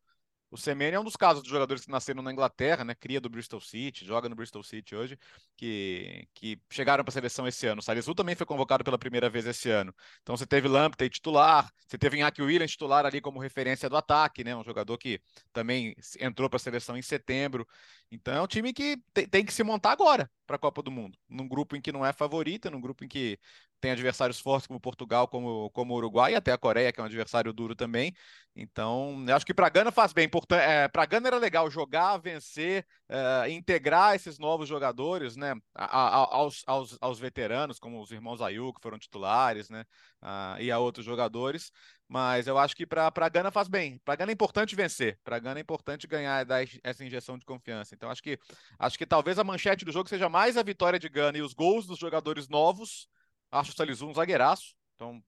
O 0.51 0.57
Semenya 0.57 0.97
é 0.97 1.01
um 1.01 1.05
dos 1.05 1.15
casos 1.15 1.43
dos 1.43 1.51
jogadores 1.51 1.85
que 1.85 1.91
nasceram 1.93 2.23
na 2.23 2.33
Inglaterra, 2.33 2.85
né? 2.85 2.93
Cria 2.93 3.21
do 3.21 3.29
Bristol 3.31 3.61
City, 3.61 4.05
joga 4.05 4.29
no 4.29 4.35
Bristol 4.35 4.65
City 4.65 4.97
hoje, 4.97 5.17
que, 5.57 6.27
que 6.35 6.61
chegaram 6.69 7.05
para 7.05 7.11
a 7.11 7.13
seleção 7.13 7.47
esse 7.47 7.69
ano. 7.69 7.79
O 7.81 7.83
Salisu 7.83 8.15
também 8.17 8.35
foi 8.35 8.45
convocado 8.45 8.83
pela 8.83 8.99
primeira 8.99 9.31
vez 9.31 9.47
esse 9.47 9.71
ano. 9.71 9.95
Então 10.23 10.37
você 10.37 10.45
teve 10.45 10.67
Lamptey 10.67 11.09
titular, 11.09 11.71
você 11.87 11.97
teve 11.97 12.17
Iñaki 12.17 12.43
Williams 12.43 12.73
titular 12.73 13.07
ali 13.07 13.21
como 13.21 13.39
referência 13.39 13.89
do 13.89 13.97
ataque, 13.97 14.43
né? 14.43 14.57
Um 14.57 14.65
jogador 14.65 14.99
que 14.99 15.21
também 15.53 15.95
entrou 16.19 16.51
para 16.51 16.57
a 16.57 16.61
seleção 16.61 16.97
em 16.97 17.03
setembro. 17.03 17.65
Então 18.11 18.35
é 18.35 18.43
um 18.43 18.47
time 18.47 18.73
que 18.73 18.97
tem, 19.31 19.45
que 19.45 19.53
se 19.53 19.63
montar 19.63 19.93
agora 19.93 20.29
para 20.47 20.57
a 20.57 20.59
Copa 20.59 20.83
do 20.83 20.91
Mundo. 20.91 21.17
Num 21.29 21.47
grupo 21.47 21.77
em 21.77 21.81
que 21.81 21.93
não 21.93 22.05
é 22.05 22.13
favorita, 22.13 22.69
num 22.69 22.81
grupo 22.81 23.05
em 23.05 23.09
que 23.09 23.39
tem 23.81 23.93
adversários 23.93 24.39
fortes 24.39 24.67
como 24.67 24.81
Portugal, 24.81 25.27
como, 25.27 25.71
como 25.71 25.95
Uruguai, 25.95 26.33
e 26.33 26.37
até 26.37 26.53
a 26.53 26.59
Coreia, 26.59 26.93
que 26.93 27.01
é 27.01 27.03
um 27.03 27.07
adversário 27.07 27.53
duro 27.53 27.75
também. 27.75 28.13
Então, 28.55 29.25
eu 29.27 29.35
acho 29.35 29.47
que 29.47 29.55
para 29.55 29.69
a 29.69 29.71
Gana 29.71 29.91
faz 29.93 30.13
bem. 30.13 30.29
É, 30.51 30.89
para 30.89 31.03
a 31.05 31.07
Gana 31.07 31.29
era 31.29 31.39
legal 31.39 31.71
jogar, 31.71 32.19
vencer, 32.19 32.85
é, 33.09 33.51
integrar 33.51 34.15
esses 34.15 34.39
novos 34.39 34.69
jogadores, 34.69 35.37
né? 35.37 35.55
A, 35.75 35.85
a, 35.85 36.37
aos, 36.37 36.63
aos, 36.67 36.99
aos, 37.01 37.19
veteranos, 37.19 37.79
como 37.79 38.03
os 38.03 38.11
irmãos 38.11 38.43
Ayu, 38.43 38.73
que 38.75 38.83
foram 38.83 38.99
titulares, 38.99 39.71
né? 39.71 39.85
Ah, 40.21 40.57
e 40.61 40.71
a 40.71 40.79
outros 40.79 41.07
jogadores. 41.07 41.73
Mas 42.13 42.49
eu 42.49 42.59
acho 42.59 42.75
que 42.75 42.85
para 42.85 43.13
a 43.15 43.29
Gana 43.29 43.53
faz 43.53 43.69
bem. 43.69 43.99
Para 43.99 44.15
a 44.15 44.17
Gana 44.17 44.33
é 44.33 44.35
importante 44.35 44.75
vencer. 44.75 45.17
Para 45.23 45.37
a 45.37 45.39
Gana 45.39 45.61
é 45.61 45.63
importante 45.63 46.09
ganhar, 46.09 46.45
dar 46.45 46.65
essa 46.83 47.05
injeção 47.05 47.39
de 47.39 47.47
confiança. 47.47 47.95
Então, 47.95 48.11
acho 48.11 48.21
que, 48.21 48.37
acho 48.79 48.99
que 48.99 49.07
talvez 49.07 49.39
a 49.39 49.45
manchete 49.45 49.85
do 49.85 49.93
jogo 49.93 50.09
seja 50.09 50.29
mais 50.29 50.57
a 50.57 50.63
vitória 50.63 50.99
de 50.99 51.09
Gana 51.09 51.39
e 51.39 51.43
os 51.43 51.55
gols 51.55 51.87
dos 51.87 51.99
jogadores 51.99 52.49
novos 52.49 53.09
Acho 53.51 53.73
o 53.73 53.75
Salisu 53.75 54.07
um 54.07 54.15
zagueiraço, 54.15 54.77
então 54.95 55.23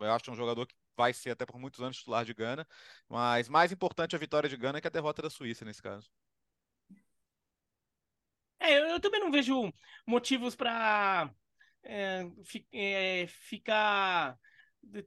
eu 0.00 0.12
acho 0.12 0.30
um 0.30 0.34
jogador 0.34 0.66
que 0.66 0.74
vai 0.96 1.12
ser 1.12 1.30
até 1.30 1.44
por 1.44 1.58
muitos 1.58 1.80
anos 1.80 1.98
titular 1.98 2.24
de 2.24 2.32
Gana, 2.32 2.66
mas 3.08 3.48
mais 3.48 3.70
importante 3.70 4.16
a 4.16 4.18
vitória 4.18 4.48
de 4.48 4.56
Gana 4.56 4.80
que 4.80 4.86
a 4.86 4.90
derrota 4.90 5.22
da 5.22 5.30
Suíça 5.30 5.64
nesse 5.64 5.82
caso. 5.82 6.10
É, 8.58 8.78
eu, 8.78 8.86
eu 8.86 9.00
também 9.00 9.20
não 9.20 9.30
vejo 9.30 9.70
motivos 10.06 10.56
para 10.56 11.30
é, 11.82 12.24
fi, 12.42 12.66
é, 12.72 13.26
ficar 13.28 14.38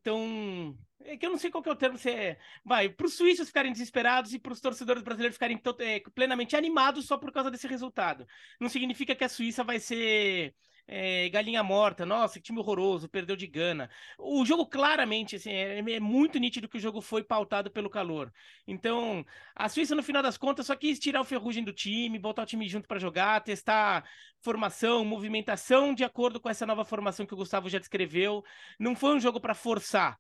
tão. 0.04 0.78
É 1.04 1.18
que 1.18 1.26
eu 1.26 1.32
não 1.32 1.38
sei 1.38 1.50
qual 1.50 1.64
que 1.64 1.70
é 1.70 1.72
o 1.72 1.76
termo. 1.76 1.98
Se 1.98 2.10
é... 2.10 2.40
Vai, 2.64 2.90
para 2.90 3.08
os 3.08 3.14
suíços 3.16 3.48
ficarem 3.48 3.72
desesperados 3.72 4.34
e 4.34 4.40
para 4.40 4.54
os 4.54 4.62
torcedores 4.62 5.04
brasileiros 5.04 5.36
ficarem 5.36 5.60
é, 5.80 6.00
plenamente 6.14 6.56
animados 6.56 7.06
só 7.06 7.18
por 7.18 7.32
causa 7.32 7.50
desse 7.50 7.68
resultado. 7.68 8.28
Não 8.60 8.70
significa 8.70 9.16
que 9.16 9.24
a 9.24 9.30
Suíça 9.30 9.64
vai 9.64 9.80
ser 9.80 10.56
é, 10.94 11.30
galinha 11.30 11.64
morta, 11.64 12.06
nossa, 12.06 12.38
que 12.38 12.44
time 12.44 12.60
horroroso, 12.60 13.08
perdeu 13.08 13.36
de 13.38 13.48
Gana. 13.48 13.90
O 14.20 14.46
jogo 14.46 14.66
claramente 14.68 15.38
assim, 15.38 15.50
é, 15.50 15.80
é, 15.80 16.00
muito 16.02 16.38
nítido 16.38 16.68
que 16.68 16.78
o 16.78 16.82
jogo 16.82 17.00
foi 17.00 17.24
pautado 17.24 17.72
pelo 17.72 17.90
calor. 17.90 18.30
Então, 18.68 19.26
a 19.56 19.70
Suíça, 19.70 19.96
no 19.96 20.04
final 20.04 20.22
das 20.22 20.38
contas, 20.38 20.66
só 20.66 20.76
quis 20.76 21.00
tirar 21.00 21.22
o 21.22 21.26
ferrugem 21.26 21.64
do 21.64 21.72
time, 21.72 22.20
botar 22.20 22.44
o 22.44 22.46
time 22.46 22.68
junto 22.68 22.90
para 22.90 23.00
jogar, 23.00 23.42
testar 23.42 24.04
formação, 24.42 25.06
movimentação 25.06 25.94
de 25.94 26.04
acordo 26.04 26.42
com 26.42 26.50
essa 26.50 26.66
nova 26.66 26.84
formação 26.84 27.26
que 27.26 27.34
o 27.34 27.38
Gustavo 27.38 27.70
já 27.70 27.80
descreveu. 27.80 28.44
Não 28.78 28.94
foi 28.94 29.16
um 29.16 29.20
jogo 29.20 29.40
para 29.40 29.56
forçar. 29.56 30.20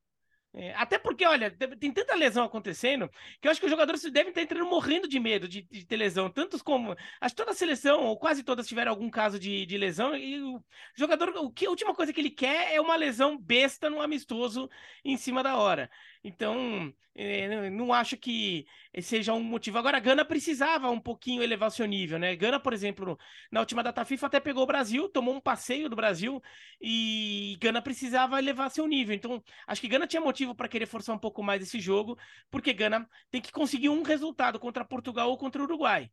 É, 0.53 0.73
até 0.75 0.99
porque, 0.99 1.25
olha, 1.25 1.49
tem 1.49 1.93
tanta 1.93 2.13
lesão 2.13 2.43
acontecendo 2.43 3.09
que 3.39 3.47
eu 3.47 3.51
acho 3.51 3.59
que 3.59 3.65
os 3.65 3.71
jogadores 3.71 4.01
devem 4.11 4.29
estar 4.29 4.41
entrando 4.41 4.65
morrendo 4.69 5.07
de 5.07 5.17
medo 5.17 5.47
de, 5.47 5.61
de 5.61 5.85
ter 5.85 5.95
lesão. 5.95 6.29
Tantos 6.29 6.61
como. 6.61 6.95
Acho 7.21 7.33
que 7.33 7.41
toda 7.41 7.51
a 7.51 7.55
seleção, 7.55 8.03
ou 8.03 8.17
quase 8.17 8.43
todas, 8.43 8.67
tiveram 8.67 8.91
algum 8.91 9.09
caso 9.09 9.39
de, 9.39 9.65
de 9.65 9.77
lesão. 9.77 10.13
E 10.15 10.41
o 10.41 10.61
jogador, 10.93 11.29
o 11.37 11.49
que, 11.49 11.65
a 11.65 11.69
última 11.69 11.95
coisa 11.95 12.11
que 12.11 12.19
ele 12.19 12.29
quer 12.29 12.73
é 12.73 12.81
uma 12.81 12.97
lesão 12.97 13.37
besta 13.37 13.89
num 13.89 14.01
amistoso 14.01 14.69
em 15.05 15.15
cima 15.15 15.41
da 15.41 15.55
hora. 15.55 15.89
Então, 16.23 16.93
é, 17.15 17.69
não 17.69 17.91
acho 17.91 18.15
que 18.15 18.65
seja 19.01 19.33
um 19.33 19.41
motivo. 19.41 19.77
Agora, 19.77 19.97
a 19.97 19.99
Gana 19.99 20.23
precisava 20.23 20.89
um 20.89 20.99
pouquinho 20.99 21.41
elevar 21.41 21.71
seu 21.71 21.85
nível, 21.85 22.19
né? 22.19 22.35
Gana, 22.35 22.59
por 22.59 22.73
exemplo, 22.73 23.17
na 23.51 23.59
última 23.59 23.81
data 23.83 24.05
FIFA 24.05 24.27
até 24.27 24.39
pegou 24.39 24.63
o 24.63 24.67
Brasil, 24.67 25.09
tomou 25.09 25.33
um 25.35 25.41
passeio 25.41 25.89
do 25.89 25.95
Brasil 25.95 26.41
e 26.79 27.57
Gana 27.59 27.81
precisava 27.81 28.37
elevar 28.39 28.69
seu 28.69 28.87
nível. 28.87 29.15
Então, 29.15 29.43
acho 29.65 29.81
que 29.81 29.87
Gana 29.87 30.07
tinha 30.07 30.21
motivo 30.21 30.53
para 30.55 30.67
querer 30.67 30.85
forçar 30.85 31.15
um 31.15 31.19
pouco 31.19 31.41
mais 31.43 31.61
esse 31.63 31.79
jogo, 31.79 32.17
porque 32.49 32.71
Gana 32.73 33.09
tem 33.31 33.41
que 33.41 33.51
conseguir 33.51 33.89
um 33.89 34.03
resultado 34.03 34.59
contra 34.59 34.85
Portugal 34.85 35.29
ou 35.29 35.37
contra 35.37 35.61
o 35.61 35.65
Uruguai. 35.65 36.11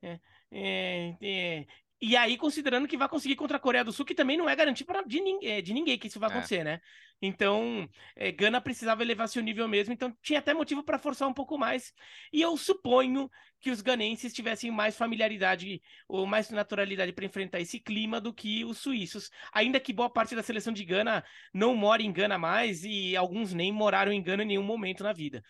É, 0.00 0.20
é, 0.52 1.16
é, 1.20 1.66
e 2.00 2.16
aí, 2.16 2.36
considerando 2.36 2.86
que 2.86 2.96
vai 2.96 3.08
conseguir 3.08 3.34
contra 3.34 3.56
a 3.56 3.60
Coreia 3.60 3.84
do 3.84 3.92
Sul, 3.92 4.04
que 4.04 4.14
também 4.14 4.36
não 4.36 4.48
é 4.48 4.54
garantido 4.54 4.86
pra, 4.86 5.02
de, 5.02 5.20
é, 5.42 5.60
de 5.60 5.74
ninguém 5.74 5.98
que 5.98 6.06
isso 6.06 6.20
vai 6.20 6.28
é. 6.28 6.32
acontecer, 6.32 6.62
né? 6.62 6.80
Então, 7.20 7.88
é, 8.14 8.30
Gana 8.30 8.60
precisava 8.60 9.02
elevar 9.02 9.28
seu 9.28 9.42
nível 9.42 9.66
mesmo, 9.66 9.92
então 9.92 10.16
tinha 10.22 10.38
até 10.38 10.54
motivo 10.54 10.84
para 10.84 10.98
forçar 10.98 11.28
um 11.28 11.34
pouco 11.34 11.58
mais. 11.58 11.92
E 12.32 12.40
eu 12.40 12.56
suponho 12.56 13.28
que 13.60 13.70
os 13.72 13.80
ganenses 13.80 14.32
tivessem 14.32 14.70
mais 14.70 14.96
familiaridade 14.96 15.82
ou 16.06 16.24
mais 16.24 16.48
naturalidade 16.50 17.12
para 17.12 17.24
enfrentar 17.24 17.60
esse 17.60 17.80
clima 17.80 18.20
do 18.20 18.32
que 18.32 18.64
os 18.64 18.78
suíços. 18.78 19.30
Ainda 19.52 19.80
que 19.80 19.92
boa 19.92 20.08
parte 20.08 20.36
da 20.36 20.42
seleção 20.44 20.72
de 20.72 20.84
Gana 20.84 21.24
não 21.52 21.74
mora 21.74 22.02
em 22.02 22.12
Gana 22.12 22.38
mais 22.38 22.84
e 22.84 23.16
alguns 23.16 23.52
nem 23.52 23.72
moraram 23.72 24.12
em 24.12 24.22
Gana 24.22 24.44
em 24.44 24.46
nenhum 24.46 24.62
momento 24.62 25.02
na 25.02 25.12
vida. 25.12 25.42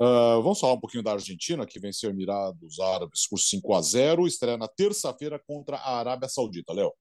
Uh, 0.00 0.42
vamos 0.42 0.58
falar 0.58 0.72
um 0.74 0.80
pouquinho 0.80 1.04
da 1.04 1.12
Argentina, 1.12 1.64
que 1.64 1.78
venceu 1.78 2.10
Emirados 2.10 2.80
Árabes 2.80 3.28
por 3.28 3.38
5 3.38 3.74
a 3.74 3.80
0 3.80 4.26
estreia 4.26 4.56
na 4.56 4.66
terça-feira 4.66 5.40
contra 5.46 5.76
a 5.76 5.98
Arábia 5.98 6.28
Saudita, 6.28 6.72
Léo. 6.72 6.92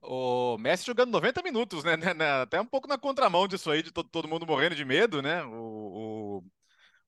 O 0.00 0.56
Messi 0.58 0.86
jogando 0.86 1.10
90 1.10 1.42
minutos, 1.42 1.82
né? 1.82 1.94
Até 2.42 2.60
um 2.60 2.66
pouco 2.66 2.86
na 2.86 2.96
contramão 2.96 3.48
disso 3.48 3.70
aí, 3.70 3.82
de 3.82 3.90
todo, 3.90 4.28
mundo 4.28 4.46
morrendo 4.46 4.76
de 4.76 4.84
medo, 4.84 5.20
né? 5.20 5.42
O, 5.44 5.50
o, 5.52 6.44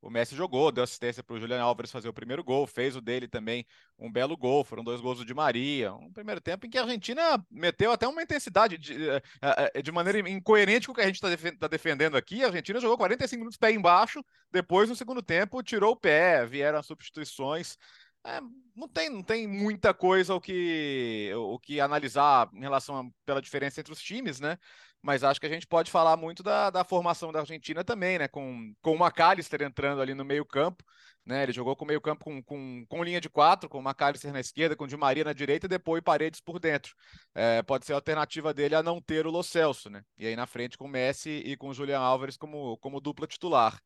o 0.03 0.09
Messi 0.09 0.35
jogou, 0.35 0.73
deu 0.73 0.83
assistência 0.83 1.23
para 1.23 1.35
o 1.35 1.39
Julian 1.39 1.61
Álvares 1.61 1.91
fazer 1.91 2.09
o 2.09 2.13
primeiro 2.13 2.43
gol, 2.43 2.67
fez 2.67 2.97
o 2.97 3.01
dele 3.01 3.29
também 3.29 3.67
um 3.99 4.11
belo 4.11 4.37
gol, 4.37 4.65
foram 4.65 4.83
dois 4.83 5.01
gols 5.01 5.19
do 5.19 5.25
Di 5.25 5.35
Maria. 5.35 5.93
Um 5.93 6.11
primeiro 6.11 6.41
tempo 6.41 6.67
em 6.67 6.71
que 6.71 6.79
a 6.79 6.83
Argentina 6.83 7.23
meteu 7.51 7.93
até 7.93 8.09
uma 8.09 8.23
intensidade 8.23 8.79
de, 8.79 9.11
eh, 9.11 9.23
eh, 9.43 9.73
eh, 9.75 9.83
de 9.83 9.93
maneira 9.93 10.19
incoerente 10.29 10.87
com 10.87 10.93
o 10.93 10.95
que 10.95 11.03
a 11.03 11.07
gente 11.07 11.23
está 11.23 11.53
tá 11.59 11.69
defendendo 11.69 12.17
aqui. 12.17 12.43
A 12.43 12.47
Argentina 12.47 12.81
jogou 12.81 12.97
45 12.97 13.39
minutos 13.39 13.59
pé 13.59 13.73
embaixo, 13.73 14.25
depois 14.51 14.89
no 14.89 14.97
segundo 14.97 15.23
tempo 15.23 15.63
tirou 15.63 15.93
o 15.93 15.97
pé, 15.97 16.47
vieram 16.47 16.79
as 16.79 16.87
substituições. 16.87 17.77
É, 18.25 18.41
não, 18.77 18.87
tem, 18.89 19.09
não 19.09 19.23
tem 19.23 19.47
muita 19.47 19.95
coisa 19.95 20.35
o 20.35 20.41
que, 20.41 21.33
o 21.35 21.59
que 21.59 21.81
analisar 21.81 22.51
em 22.53 22.61
relação 22.61 22.97
a, 22.97 23.05
pela 23.25 23.41
diferença 23.41 23.81
entre 23.81 23.93
os 23.93 24.03
times, 24.03 24.41
né? 24.41 24.59
mas 25.03 25.25
acho 25.25 25.41
que 25.41 25.47
a 25.47 25.51
gente 25.51 25.67
pode 25.67 25.91
falar 25.91 26.17
muito 26.17 26.43
da, 26.43 26.71
da 26.71 26.85
formação 26.85 27.33
da 27.33 27.41
Argentina 27.41 27.83
também, 27.83 28.19
né? 28.19 28.29
Com, 28.29 28.75
com 28.83 28.93
o 28.93 29.07
McAllister 29.07 29.63
entrando 29.63 30.01
ali 30.03 30.15
no 30.15 30.25
meio-campo, 30.25 30.85
né? 31.25 31.43
Ele 31.43 31.53
jogou 31.53 31.75
com 31.75 31.85
meio-campo 31.87 32.25
com, 32.25 32.43
com, 32.43 32.85
com 32.87 33.05
linha 33.05 33.21
de 33.21 33.31
quatro, 33.31 33.69
com 33.69 33.79
o 33.79 33.83
McAllister 33.83 34.33
na 34.33 34.41
esquerda, 34.41 34.77
com 34.77 34.85
o 34.85 34.87
Di 34.87 34.97
Maria 34.97 35.25
na 35.25 35.33
direita 35.33 35.67
e 35.67 35.69
depois 35.69 36.03
Paredes 36.03 36.41
por 36.41 36.59
dentro. 36.59 36.95
É, 37.35 37.63
pode 37.63 37.87
ser 37.87 37.95
a 37.95 37.97
alternativa 37.97 38.53
dele 38.53 38.75
a 38.75 38.83
não 38.83 39.01
ter 39.01 39.27
o 39.27 39.31
Lo 39.31 39.43
Celso, 39.43 39.89
né? 39.89 40.03
E 40.19 40.27
aí 40.27 40.37
na 40.37 40.47
frente 40.47 40.77
com 40.77 40.85
o 40.85 40.89
Messi 40.89 41.31
e 41.31 41.57
com 41.57 41.69
o 41.69 41.75
Julian 41.75 42.01
Álvares 42.01 42.37
como, 42.37 42.77
como 42.79 43.01
dupla 43.01 43.27
titular. 43.27 43.81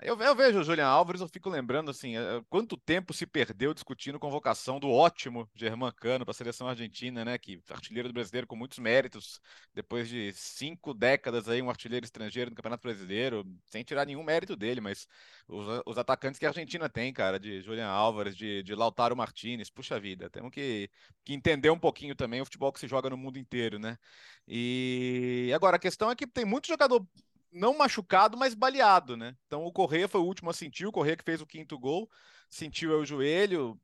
Eu, 0.00 0.18
eu, 0.20 0.34
vejo 0.34 0.60
o 0.60 0.64
Julian 0.64 0.86
Álvares, 0.86 1.20
eu 1.20 1.28
fico 1.28 1.50
lembrando 1.50 1.90
assim, 1.90 2.16
eh, 2.16 2.42
quanto 2.48 2.76
tempo 2.76 3.12
se 3.12 3.26
perdeu 3.26 3.74
discutindo 3.74 4.18
convocação 4.18 4.80
do 4.80 4.88
ótimo 4.88 5.48
Germán 5.54 5.92
Cano 5.92 6.24
para 6.24 6.30
a 6.32 6.34
seleção 6.34 6.66
argentina, 6.68 7.24
né? 7.24 7.36
Que 7.36 7.60
artilheiro 7.68 8.08
do 8.08 8.14
brasileiro 8.14 8.46
com 8.46 8.56
muitos 8.56 8.78
méritos, 8.78 9.40
depois 9.74 10.08
de 10.08 10.32
cinco 10.32 10.94
décadas 10.94 11.48
aí, 11.48 11.60
um 11.60 11.68
artilheiro 11.68 12.04
estrangeiro 12.04 12.50
no 12.50 12.56
Campeonato 12.56 12.82
Brasileiro, 12.82 13.44
sem 13.66 13.84
tirar 13.84 14.06
nenhum 14.06 14.22
mérito 14.22 14.56
dele, 14.56 14.80
mas 14.80 15.06
os, 15.46 15.82
os 15.84 15.98
atacantes 15.98 16.38
que 16.38 16.46
a 16.46 16.50
Argentina 16.50 16.88
tem, 16.88 17.12
cara, 17.12 17.38
de 17.38 17.60
Julian 17.60 17.88
Álvares, 17.88 18.36
de, 18.36 18.62
de 18.62 18.74
Lautaro 18.74 19.16
Martinez, 19.16 19.68
puxa 19.68 20.00
vida, 20.00 20.30
temos 20.30 20.52
que, 20.52 20.90
que 21.24 21.34
entender 21.34 21.70
um 21.70 21.78
pouquinho 21.78 22.14
também 22.14 22.40
o 22.40 22.44
futebol 22.44 22.72
que 22.72 22.80
se 22.80 22.88
joga 22.88 23.10
no 23.10 23.16
mundo 23.16 23.38
inteiro, 23.38 23.78
né? 23.78 23.98
E 24.46 25.52
agora 25.54 25.76
a 25.76 25.80
questão 25.80 26.10
é 26.10 26.16
que 26.16 26.26
tem 26.26 26.44
muito 26.44 26.66
jogador 26.68 27.06
não 27.52 27.76
machucado, 27.76 28.36
mas 28.36 28.54
baleado, 28.54 29.16
né? 29.16 29.36
Então 29.46 29.64
o 29.64 29.72
Correia 29.72 30.08
foi 30.08 30.20
o 30.20 30.24
último 30.24 30.50
a 30.50 30.52
sentir, 30.54 30.86
o 30.86 30.92
Correia 30.92 31.16
que 31.16 31.24
fez 31.24 31.40
o 31.40 31.46
quinto 31.46 31.78
gol, 31.78 32.08
sentiu 32.48 32.98
o 32.98 33.04
joelho, 33.04 33.80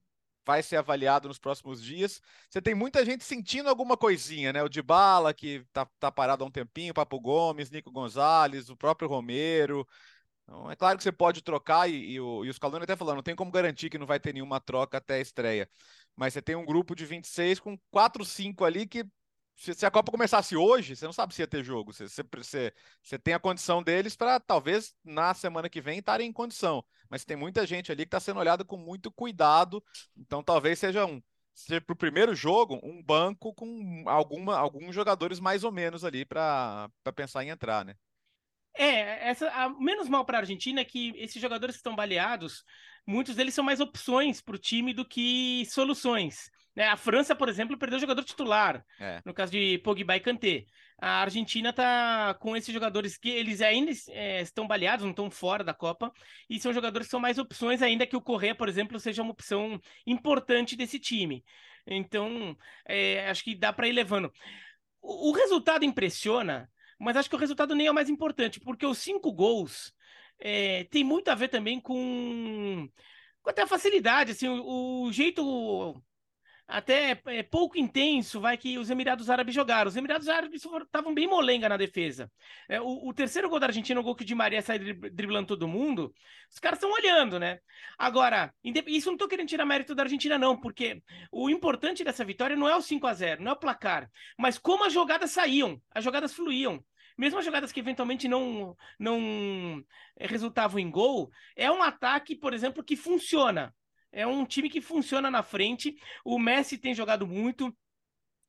vai 0.49 0.63
ser 0.63 0.77
avaliado 0.77 1.29
nos 1.29 1.39
próximos 1.39 1.83
dias. 1.83 2.23
Você 2.49 2.63
tem 2.63 2.75
muita 2.75 3.05
gente 3.05 3.23
sentindo 3.23 3.69
alguma 3.69 3.99
coisinha, 3.99 4.51
né? 4.53 4.63
O 4.63 4.69
de 4.69 4.81
Bala, 4.81 5.35
que 5.35 5.63
tá, 5.73 5.87
tá 6.01 6.11
parado 6.11 6.43
há 6.43 6.47
um 6.47 6.51
tempinho, 6.51 6.95
Papo 6.95 7.21
Gomes, 7.21 7.71
Nico 7.71 7.93
Gonzalez, 7.93 8.71
o 8.71 8.77
próprio 8.77 9.09
Romero. 9.09 9.87
Então, 10.45 10.71
é 10.71 10.75
claro 10.75 10.97
que 10.97 11.05
você 11.05 11.13
pode 11.13 11.43
trocar, 11.43 11.91
e, 11.91 12.13
e, 12.13 12.21
o, 12.21 12.43
e 12.47 12.51
até 12.83 12.97
falando, 12.97 13.17
não 13.17 13.23
tem 13.23 13.37
como 13.37 13.51
garantir 13.51 13.91
que 13.91 13.99
não 13.99 14.07
vai 14.07 14.19
ter 14.19 14.33
nenhuma 14.33 14.59
troca 14.59 14.97
até 14.97 15.17
a 15.17 15.21
estreia. 15.21 15.69
Mas 16.17 16.33
você 16.33 16.41
tem 16.41 16.57
um 16.57 16.65
grupo 16.65 16.97
de 16.97 17.05
26 17.05 17.61
com 17.61 17.79
4, 17.91 18.25
5 18.25 18.65
ali 18.65 18.87
que 18.87 19.05
se, 19.59 19.85
a 19.85 19.90
Copa 19.90 20.12
começasse 20.12 20.57
hoje, 20.57 20.94
você 20.94 21.05
não 21.05 21.12
sabe 21.12 21.35
se 21.35 21.42
ia 21.42 21.47
ter 21.47 21.64
jogo. 21.64 21.92
Você, 21.92 22.07
você, 22.07 22.73
você 23.03 23.18
tem 23.18 23.35
a 23.35 23.40
condição 23.40 23.83
deles 23.83 24.14
para 24.14 24.38
talvez 24.38 24.94
na 25.05 25.35
semana 25.35 25.68
que 25.68 25.81
vem 25.81 25.99
estarem 25.99 26.29
em 26.29 26.33
condição. 26.33 26.85
Mas 27.11 27.25
tem 27.25 27.37
muita 27.37 27.66
gente 27.66 27.90
ali 27.90 28.05
que 28.05 28.09
está 28.09 28.21
sendo 28.21 28.38
olhada 28.38 28.64
com 28.64 28.77
muito 28.77 29.11
cuidado. 29.11 29.83
Então 30.16 30.44
talvez 30.44 30.79
seja 30.79 31.05
um 31.05 31.21
seja 31.53 31.81
para 31.81 31.92
o 31.92 31.97
primeiro 31.97 32.37
jogo 32.37 32.79
um 32.85 33.03
banco 33.03 33.53
com 33.53 34.05
alguma, 34.07 34.57
alguns 34.57 34.94
jogadores 34.94 35.40
mais 35.40 35.64
ou 35.64 35.73
menos 35.73 36.05
ali 36.05 36.25
para 36.25 36.88
pensar 37.16 37.44
em 37.44 37.49
entrar, 37.49 37.85
né? 37.85 37.97
É, 38.77 39.29
essa, 39.29 39.51
a, 39.51 39.68
menos 39.68 40.09
mal 40.09 40.25
para 40.25 40.38
a 40.38 40.40
Argentina 40.40 40.81
é 40.81 40.85
que 40.85 41.12
esses 41.16 41.42
jogadores 41.42 41.75
que 41.75 41.81
estão 41.81 41.97
baleados, 41.97 42.64
muitos 43.05 43.35
deles 43.35 43.55
são 43.55 43.64
mais 43.64 43.81
opções 43.81 44.40
para 44.40 44.55
o 44.55 44.59
time 44.59 44.94
do 44.94 45.05
que 45.05 45.66
soluções. 45.66 46.49
Né? 46.79 46.87
A 46.87 46.97
França, 46.97 47.35
por 47.35 47.49
exemplo, 47.49 47.77
perdeu 47.77 47.97
o 47.97 48.01
jogador 48.01 48.23
titular, 48.23 48.85
é. 49.01 49.21
no 49.25 49.35
caso 49.35 49.51
de 49.51 49.79
Pogba 49.79 50.14
e 50.14 50.21
Kanté. 50.21 50.64
A 50.97 51.23
Argentina 51.23 51.73
tá 51.73 52.35
com 52.35 52.57
esses 52.57 52.73
jogadores 52.73 53.19
que 53.19 53.29
eles 53.29 53.61
ainda 53.61 53.91
é, 54.11 54.43
estão 54.43 54.64
baleados, 54.64 55.05
não 55.05 55.11
estão 55.11 55.29
fora 55.29 55.64
da 55.64 55.75
Copa, 55.75 56.12
e 56.49 56.61
são 56.61 56.73
jogadores 56.73 57.09
que 57.09 57.11
são 57.11 57.19
mais 57.19 57.37
opções, 57.37 57.83
ainda 57.83 58.07
que 58.07 58.17
o 58.17 58.21
Correa, 58.21 58.55
por 58.55 58.69
exemplo, 58.69 59.01
seja 59.01 59.23
uma 59.23 59.33
opção 59.33 59.81
importante 60.07 60.77
desse 60.77 61.01
time. 61.01 61.45
Então, 61.85 62.57
é, 62.87 63.29
acho 63.29 63.43
que 63.43 63.57
dá 63.57 63.73
para 63.73 63.88
ir 63.88 63.93
levando. 63.93 64.33
O, 65.03 65.31
o 65.31 65.33
resultado 65.33 65.85
impressiona, 65.85 66.71
mas 66.97 67.17
acho 67.17 67.29
que 67.29 67.35
o 67.35 67.41
resultado 67.41 67.75
nem 67.75 67.88
é 67.88 67.91
o 67.91 67.95
mais 67.95 68.09
importante, 68.09 68.61
porque 68.61 68.87
os 68.87 68.99
cinco 68.99 69.33
gols 69.33 69.93
é, 70.38 70.85
tem 70.85 71.03
muito 71.03 71.29
a 71.29 71.35
ver 71.35 71.49
também 71.49 71.81
com, 71.81 72.88
com 73.43 73.51
até 73.51 73.62
a 73.62 73.67
facilidade, 73.67 74.31
assim, 74.31 74.47
o, 74.47 75.07
o 75.07 75.12
jeito 75.12 76.01
até 76.69 77.19
é, 77.27 77.43
pouco 77.43 77.79
intenso, 77.79 78.41
vai 78.41 78.59
que 78.59 78.77
os 78.77 78.91
Emirados 78.91 79.31
Árabes 79.31 79.55
jogaram. 79.55 79.89
Os 79.89 79.97
Emirados 79.97 80.29
Árabes 80.29 80.62
estavam 80.83 81.14
bem 81.14 81.27
molenga 81.27 81.66
na 81.66 81.79
defesa. 81.79 82.31
É, 82.69 82.79
o, 82.79 83.09
o, 83.09 83.14
terceiro 83.14 83.49
gol 83.49 83.59
da 83.59 83.66
Argentina, 83.66 83.99
o 83.99 84.03
gol 84.03 84.14
que 84.14 84.23
o 84.23 84.27
Di 84.27 84.35
Maria 84.35 84.61
sai 84.61 84.79
driblando 84.79 85.49
todo 85.49 85.66
mundo, 85.66 86.14
os 86.53 86.59
caras 86.59 86.79
estão 86.79 86.93
olhando, 86.93 87.39
né? 87.39 87.59
Agora, 87.97 88.53
isso 88.87 89.07
não 89.07 89.14
estou 89.14 89.29
querendo 89.29 89.49
tirar 89.49 89.64
mérito 89.64 89.95
da 89.95 90.03
Argentina, 90.03 90.37
não, 90.39 90.61
porque 90.61 91.03
o 91.33 91.49
importante 91.49 92.05
dessa 92.05 92.25
vitória 92.25 92.55
não 92.55 92.69
é 92.69 92.77
o 92.77 92.83
5 92.83 93.07
a 93.07 93.14
0 93.14 93.43
não 93.43 93.53
é 93.53 93.55
o 93.55 93.59
placar, 93.59 94.11
mas 94.37 94.59
como 94.59 94.85
as 94.85 94.93
jogadas 94.93 95.31
saíam, 95.31 95.81
as 95.95 96.05
jogadas 96.05 96.35
fluíam 96.35 96.85
mesmo 97.19 97.41
as 97.41 97.45
jogadas 97.45 97.73
que 97.73 97.81
eventualmente 97.81 98.29
não, 98.29 98.77
não 98.97 99.85
é, 100.16 100.27
resultavam 100.29 100.79
em 100.79 100.89
gol, 100.89 101.33
é 101.57 101.69
um 101.69 101.83
ataque, 101.83 102.37
por 102.37 102.55
exemplo, 102.55 102.85
que 102.85 102.95
funciona. 102.95 103.75
É 104.13 104.27
um 104.27 104.45
time 104.47 104.71
que 104.71 104.81
funciona 104.81 105.31
na 105.31 105.43
frente. 105.43 105.97
O 106.25 106.39
Messi 106.39 106.79
tem 106.79 106.95
jogado 106.95 107.27
muito. 107.27 107.77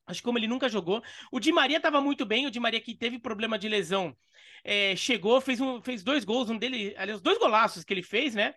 Acho 0.06 0.20
que 0.20 0.24
como 0.24 0.38
ele 0.38 0.48
nunca 0.48 0.68
jogou. 0.68 1.02
O 1.30 1.38
Di 1.38 1.52
Maria 1.52 1.76
estava 1.76 2.00
muito 2.00 2.26
bem. 2.26 2.46
O 2.46 2.50
Di 2.50 2.58
Maria 2.60 2.80
que 2.80 2.94
teve 2.96 3.18
problema 3.18 3.58
de 3.58 3.68
lesão. 3.68 4.16
é, 4.64 4.94
chegou, 4.96 5.40
fez, 5.40 5.60
um, 5.60 5.80
fez 5.82 6.02
dois 6.02 6.24
gols, 6.24 6.50
um 6.50 6.58
dele, 6.58 6.94
aliás, 6.96 7.20
dois 7.20 7.38
golaços 7.38 7.84
que 7.84 7.92
ele 7.94 8.02
fez, 8.02 8.34
né? 8.34 8.54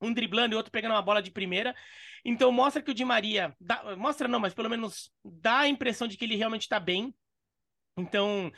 Um 0.00 0.12
driblando 0.12 0.54
e 0.54 0.56
outro 0.56 0.72
pegando 0.72 0.92
uma 0.92 1.02
bola 1.02 1.22
de 1.22 1.30
primeira. 1.30 1.74
Então 2.24 2.50
mostra 2.52 2.82
que 2.82 2.90
o 2.90 2.94
Di 2.94 3.04
Maria. 3.04 3.54
Dá, 3.60 3.96
mostra 3.96 4.28
não, 4.28 4.40
mas 4.40 4.54
pelo 4.54 4.70
menos 4.70 5.10
dá 5.24 5.60
a 5.60 5.68
impressão 5.68 6.08
de 6.08 6.16
que 6.16 6.24
ele 6.24 6.36
realmente 6.36 6.62
está 6.62 6.80
bem. 6.80 7.14
Então, 7.96 8.50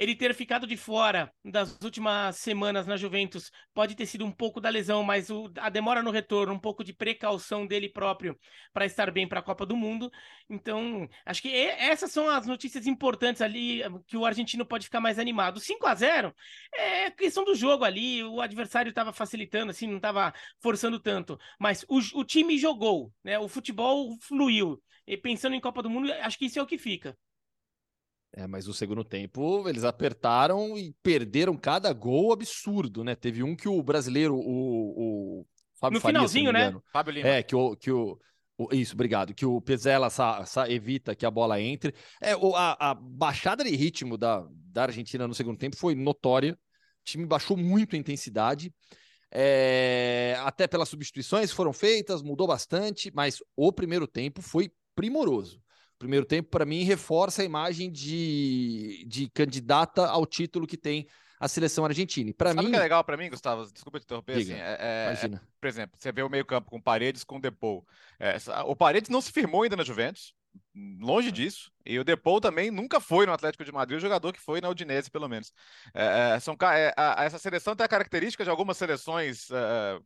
ele 0.00 0.16
ter 0.16 0.34
ficado 0.34 0.66
de 0.66 0.78
fora 0.78 1.30
das 1.44 1.78
últimas 1.82 2.36
semanas 2.36 2.86
na 2.86 2.96
Juventus 2.96 3.50
pode 3.74 3.94
ter 3.94 4.06
sido 4.06 4.24
um 4.24 4.32
pouco 4.32 4.58
da 4.58 4.70
lesão, 4.70 5.02
mas 5.02 5.28
o, 5.28 5.52
a 5.58 5.68
demora 5.68 6.02
no 6.02 6.10
retorno, 6.10 6.54
um 6.54 6.58
pouco 6.58 6.82
de 6.82 6.94
precaução 6.94 7.66
dele 7.66 7.86
próprio 7.86 8.34
para 8.72 8.86
estar 8.86 9.10
bem 9.10 9.28
para 9.28 9.40
a 9.40 9.42
Copa 9.42 9.66
do 9.66 9.76
Mundo. 9.76 10.10
Então, 10.48 11.06
acho 11.26 11.42
que 11.42 11.54
essas 11.54 12.10
são 12.10 12.30
as 12.30 12.46
notícias 12.46 12.86
importantes 12.86 13.42
ali 13.42 13.82
que 14.06 14.16
o 14.16 14.24
argentino 14.24 14.64
pode 14.64 14.86
ficar 14.86 15.02
mais 15.02 15.18
animado. 15.18 15.60
5 15.60 15.86
a 15.86 15.94
0 15.94 16.34
é 16.74 17.10
questão 17.10 17.44
do 17.44 17.54
jogo 17.54 17.84
ali, 17.84 18.24
o 18.24 18.40
adversário 18.40 18.88
estava 18.88 19.12
facilitando, 19.12 19.70
assim, 19.70 19.86
não 19.86 19.96
estava 19.96 20.32
forçando 20.60 20.98
tanto, 20.98 21.38
mas 21.58 21.84
o, 21.86 21.98
o 22.20 22.24
time 22.24 22.56
jogou, 22.56 23.12
né? 23.22 23.38
O 23.38 23.48
futebol 23.48 24.16
fluiu. 24.22 24.82
E 25.06 25.14
pensando 25.14 25.54
em 25.54 25.60
Copa 25.60 25.82
do 25.82 25.90
Mundo, 25.90 26.10
acho 26.22 26.38
que 26.38 26.46
isso 26.46 26.58
é 26.58 26.62
o 26.62 26.66
que 26.66 26.78
fica. 26.78 27.18
É, 28.32 28.46
mas 28.46 28.68
o 28.68 28.74
segundo 28.74 29.02
tempo 29.02 29.68
eles 29.68 29.82
apertaram 29.82 30.78
e 30.78 30.94
perderam 31.02 31.56
cada 31.56 31.92
gol 31.92 32.32
absurdo, 32.32 33.02
né? 33.02 33.16
Teve 33.16 33.42
um 33.42 33.56
que 33.56 33.68
o 33.68 33.82
brasileiro, 33.82 34.36
o, 34.36 35.40
o 35.40 35.46
Fábio 35.80 35.96
no 35.96 36.00
Faria, 36.00 36.18
finalzinho, 36.18 36.52
né? 36.52 36.72
Fábio 36.92 37.12
Lima. 37.12 37.28
É, 37.28 37.42
que 37.42 37.56
o, 37.56 37.74
que 37.74 37.90
o, 37.90 38.16
o 38.56 38.68
isso, 38.72 38.94
obrigado. 38.94 39.34
Que 39.34 39.44
o 39.44 39.60
Pezela 39.60 40.08
sa, 40.10 40.44
sa, 40.44 40.70
evita 40.70 41.16
que 41.16 41.26
a 41.26 41.30
bola 41.30 41.60
entre. 41.60 41.92
É, 42.20 42.36
o, 42.36 42.54
a, 42.54 42.76
a 42.78 42.94
baixada 42.94 43.64
de 43.64 43.74
ritmo 43.74 44.16
da, 44.16 44.46
da 44.48 44.84
Argentina 44.84 45.26
no 45.26 45.34
segundo 45.34 45.58
tempo 45.58 45.76
foi 45.76 45.96
notória. 45.96 46.52
O 46.52 47.04
time 47.04 47.26
baixou 47.26 47.56
muito 47.56 47.96
a 47.96 47.98
intensidade. 47.98 48.72
É, 49.32 50.36
até 50.40 50.68
pelas 50.68 50.88
substituições 50.88 51.50
que 51.50 51.56
foram 51.56 51.72
feitas, 51.72 52.22
mudou 52.22 52.46
bastante, 52.46 53.10
mas 53.12 53.42
o 53.56 53.72
primeiro 53.72 54.06
tempo 54.06 54.40
foi 54.40 54.70
primoroso 54.94 55.60
primeiro 56.00 56.24
tempo, 56.24 56.48
para 56.48 56.64
mim, 56.64 56.82
reforça 56.82 57.42
a 57.42 57.44
imagem 57.44 57.92
de, 57.92 59.04
de 59.06 59.28
candidata 59.28 60.06
ao 60.06 60.24
título 60.24 60.66
que 60.66 60.76
tem 60.76 61.06
a 61.38 61.46
seleção 61.46 61.84
argentina. 61.84 62.32
Para 62.36 62.54
mim. 62.54 62.66
o 62.66 62.70
que 62.70 62.76
é 62.76 62.80
legal 62.80 63.04
para 63.04 63.18
mim, 63.18 63.28
Gustavo? 63.28 63.70
Desculpa 63.70 64.00
te 64.00 64.04
interromper. 64.04 64.38
Diga, 64.38 64.54
assim, 64.54 64.62
é, 64.62 64.76
é. 64.80 65.26
É, 65.26 65.40
por 65.60 65.66
exemplo, 65.68 65.96
você 65.98 66.10
vê 66.10 66.22
o 66.22 66.28
meio-campo 66.28 66.70
com 66.70 66.80
Paredes 66.80 67.22
com 67.22 67.38
Depou. 67.38 67.86
É, 68.18 68.36
o 68.64 68.74
Paredes 68.74 69.10
não 69.10 69.20
se 69.20 69.30
firmou 69.30 69.62
ainda 69.62 69.76
na 69.76 69.84
Juventus. 69.84 70.34
Longe 70.74 71.28
é. 71.28 71.32
disso. 71.32 71.70
E 71.84 71.98
o 71.98 72.04
Depou 72.04 72.40
também 72.40 72.70
nunca 72.70 72.98
foi 72.98 73.26
no 73.26 73.32
Atlético 73.32 73.64
de 73.64 73.72
Madrid, 73.72 73.98
o 73.98 74.00
jogador 74.00 74.32
que 74.32 74.40
foi 74.40 74.60
na 74.60 74.70
Udinese, 74.70 75.10
pelo 75.10 75.28
menos. 75.28 75.52
É, 75.92 76.40
são, 76.40 76.56
a, 76.96 77.24
essa 77.24 77.38
seleção 77.38 77.76
tem 77.76 77.84
a 77.84 77.88
característica 77.88 78.42
de 78.42 78.50
algumas 78.50 78.78
seleções 78.78 79.48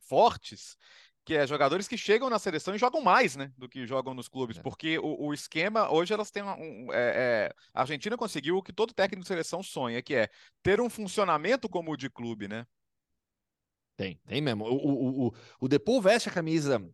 fortes 0.08 0.76
que 1.24 1.34
é 1.34 1.46
jogadores 1.46 1.88
que 1.88 1.96
chegam 1.96 2.28
na 2.28 2.38
seleção 2.38 2.74
e 2.74 2.78
jogam 2.78 3.00
mais, 3.00 3.34
né, 3.34 3.50
do 3.56 3.68
que 3.68 3.86
jogam 3.86 4.12
nos 4.12 4.28
clubes, 4.28 4.58
é. 4.58 4.62
porque 4.62 4.98
o, 4.98 5.28
o, 5.28 5.34
esquema 5.34 5.90
hoje 5.90 6.12
elas 6.12 6.30
têm 6.30 6.42
um, 6.42 6.92
é, 6.92 6.96
é, 7.48 7.54
a 7.72 7.80
Argentina 7.80 8.16
conseguiu 8.16 8.58
o 8.58 8.62
que 8.62 8.72
todo 8.72 8.92
técnico 8.92 9.22
de 9.22 9.28
seleção 9.28 9.62
sonha, 9.62 10.02
que 10.02 10.14
é 10.14 10.28
ter 10.62 10.80
um 10.80 10.90
funcionamento 10.90 11.68
como 11.68 11.92
o 11.92 11.96
de 11.96 12.10
clube, 12.10 12.46
né? 12.46 12.66
Tem, 13.96 14.20
tem 14.26 14.40
mesmo. 14.40 14.64
O, 14.64 14.74
o, 14.74 15.26
o, 15.28 15.34
o 15.60 15.68
Depou 15.68 16.02
veste 16.02 16.28
a 16.28 16.32
camisa 16.32 16.84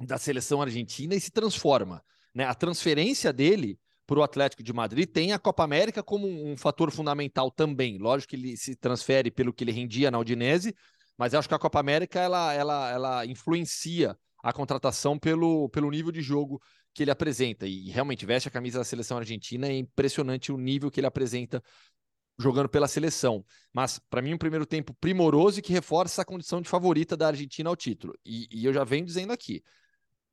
da 0.00 0.18
seleção 0.18 0.62
argentina 0.62 1.14
e 1.14 1.20
se 1.20 1.30
transforma, 1.30 2.02
né? 2.34 2.44
A 2.44 2.54
transferência 2.54 3.32
dele 3.32 3.78
para 4.06 4.18
o 4.18 4.22
Atlético 4.22 4.62
de 4.62 4.72
Madrid 4.72 5.06
tem 5.06 5.32
a 5.32 5.38
Copa 5.38 5.62
América 5.62 6.02
como 6.02 6.26
um 6.26 6.56
fator 6.56 6.90
fundamental 6.90 7.50
também. 7.50 7.98
Lógico 7.98 8.30
que 8.30 8.36
ele 8.36 8.56
se 8.56 8.74
transfere 8.74 9.30
pelo 9.30 9.52
que 9.52 9.62
ele 9.62 9.70
rendia 9.70 10.10
na 10.10 10.18
Udinese, 10.18 10.74
mas 11.18 11.32
eu 11.32 11.40
acho 11.40 11.48
que 11.48 11.54
a 11.54 11.58
Copa 11.58 11.80
América 11.80 12.20
ela, 12.20 12.54
ela, 12.54 12.90
ela 12.90 13.26
influencia 13.26 14.16
a 14.42 14.52
contratação 14.52 15.18
pelo, 15.18 15.68
pelo 15.68 15.90
nível 15.90 16.12
de 16.12 16.22
jogo 16.22 16.62
que 16.94 17.02
ele 17.02 17.10
apresenta. 17.10 17.66
E 17.66 17.90
realmente 17.90 18.24
veste 18.24 18.48
a 18.48 18.52
camisa 18.52 18.78
da 18.78 18.84
seleção 18.84 19.18
argentina, 19.18 19.66
é 19.66 19.76
impressionante 19.76 20.52
o 20.52 20.56
nível 20.56 20.90
que 20.90 21.00
ele 21.00 21.08
apresenta 21.08 21.62
jogando 22.38 22.68
pela 22.68 22.86
seleção. 22.86 23.44
Mas, 23.72 23.98
para 24.08 24.22
mim, 24.22 24.34
um 24.34 24.38
primeiro 24.38 24.64
tempo 24.64 24.94
primoroso 24.94 25.58
e 25.58 25.62
que 25.62 25.72
reforça 25.72 26.22
a 26.22 26.24
condição 26.24 26.62
de 26.62 26.68
favorita 26.68 27.16
da 27.16 27.26
Argentina 27.26 27.68
ao 27.68 27.76
título. 27.76 28.14
E, 28.24 28.48
e 28.50 28.64
eu 28.64 28.72
já 28.72 28.84
venho 28.84 29.04
dizendo 29.04 29.32
aqui. 29.32 29.62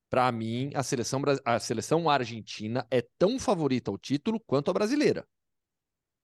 Para 0.07 0.31
mim, 0.31 0.69
a 0.75 0.83
seleção, 0.83 1.21
a 1.43 1.59
seleção 1.59 2.07
argentina 2.07 2.85
é 2.91 3.01
tão 3.17 3.39
favorita 3.39 3.89
ao 3.89 3.97
título 3.97 4.39
quanto 4.39 4.69
a 4.69 4.73
brasileira. 4.73 5.27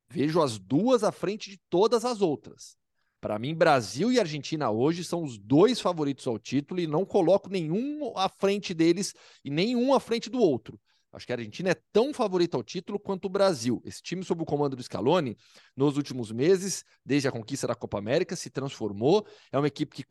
Vejo 0.08 0.40
as 0.40 0.60
duas 0.60 1.04
à 1.04 1.12
frente 1.12 1.50
de 1.50 1.60
todas 1.68 2.06
as 2.06 2.22
outras. 2.22 2.78
Para 3.22 3.38
mim, 3.38 3.54
Brasil 3.54 4.12
e 4.12 4.20
Argentina 4.20 4.72
hoje 4.72 5.04
são 5.04 5.24
os 5.24 5.38
dois 5.38 5.80
favoritos 5.80 6.26
ao 6.26 6.40
título 6.40 6.82
e 6.82 6.88
não 6.88 7.06
coloco 7.06 7.52
nenhum 7.52 8.18
à 8.18 8.28
frente 8.28 8.74
deles 8.74 9.14
e 9.46 9.52
nenhum 9.52 9.94
à 9.94 10.00
frente 10.00 10.28
do 10.28 10.40
outro. 10.40 10.80
Acho 11.14 11.28
que 11.28 11.34
a 11.34 11.36
Argentina 11.36 11.70
é 11.70 11.76
tão 11.92 12.14
favorita 12.14 12.56
ao 12.56 12.64
título 12.64 12.98
quanto 12.98 13.26
o 13.26 13.30
Brasil. 13.30 13.82
Esse 13.86 14.02
time, 14.02 14.24
sob 14.24 14.42
o 14.42 14.46
comando 14.46 14.78
do 14.78 14.82
Scaloni, 14.82 15.38
nos 15.76 15.98
últimos 15.98 16.32
meses, 16.32 16.86
desde 17.06 17.28
a 17.28 17.32
conquista 17.32 17.68
da 17.68 17.76
Copa 17.76 18.00
América, 18.00 18.36
se 18.36 18.50
transformou. 18.50 19.28
É 19.52 19.58
uma 19.58 19.68
equipe 19.68 19.94
que 19.94 20.06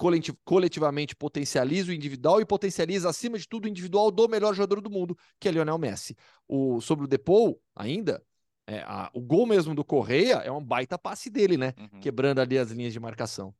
coletivamente 0.45 1.17
potencializa 1.17 1.91
o 1.91 1.95
individual 1.95 2.41
e 2.41 2.45
potencializa, 2.45 3.09
acima 3.09 3.39
de 3.39 3.49
tudo, 3.49 3.65
o 3.65 3.69
individual 3.69 4.11
do 4.11 4.29
melhor 4.29 4.55
jogador 4.55 4.83
do 4.83 4.91
mundo, 4.91 5.17
que 5.41 5.49
é 5.49 5.51
Lionel 5.51 5.79
Messi. 5.79 6.15
O, 6.47 6.83
sobre 6.83 7.07
o 7.07 7.09
Depou, 7.09 7.61
ainda, 7.75 8.23
é, 8.71 8.85
a, 8.87 9.11
o 9.13 9.21
gol 9.21 9.47
mesmo 9.47 9.75
do 9.75 9.85
Correia 9.85 10.37
é 10.37 10.53
um 10.53 10.63
baita 10.63 10.97
passe 10.97 11.29
dele, 11.29 11.57
né? 11.57 11.75
Uhum. 11.77 12.01
Quebrando 12.01 12.41
ali 12.41 12.57
as 12.57 12.71
linhas 12.71 12.93
de 12.93 13.01
marcação. 13.01 13.53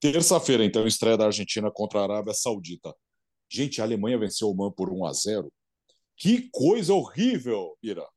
Terça-feira, 0.00 0.64
então, 0.64 0.86
estreia 0.86 1.18
da 1.18 1.26
Argentina 1.26 1.70
contra 1.70 2.00
a 2.00 2.04
Arábia 2.04 2.32
Saudita. 2.32 2.94
Gente, 3.50 3.82
a 3.82 3.84
Alemanha 3.84 4.18
venceu 4.18 4.48
o 4.48 4.56
Man 4.56 4.72
por 4.72 4.90
1 4.90 5.04
a 5.04 5.12
0 5.12 5.52
Que 6.16 6.48
coisa 6.50 6.94
horrível, 6.94 7.76
Ira. 7.82 8.08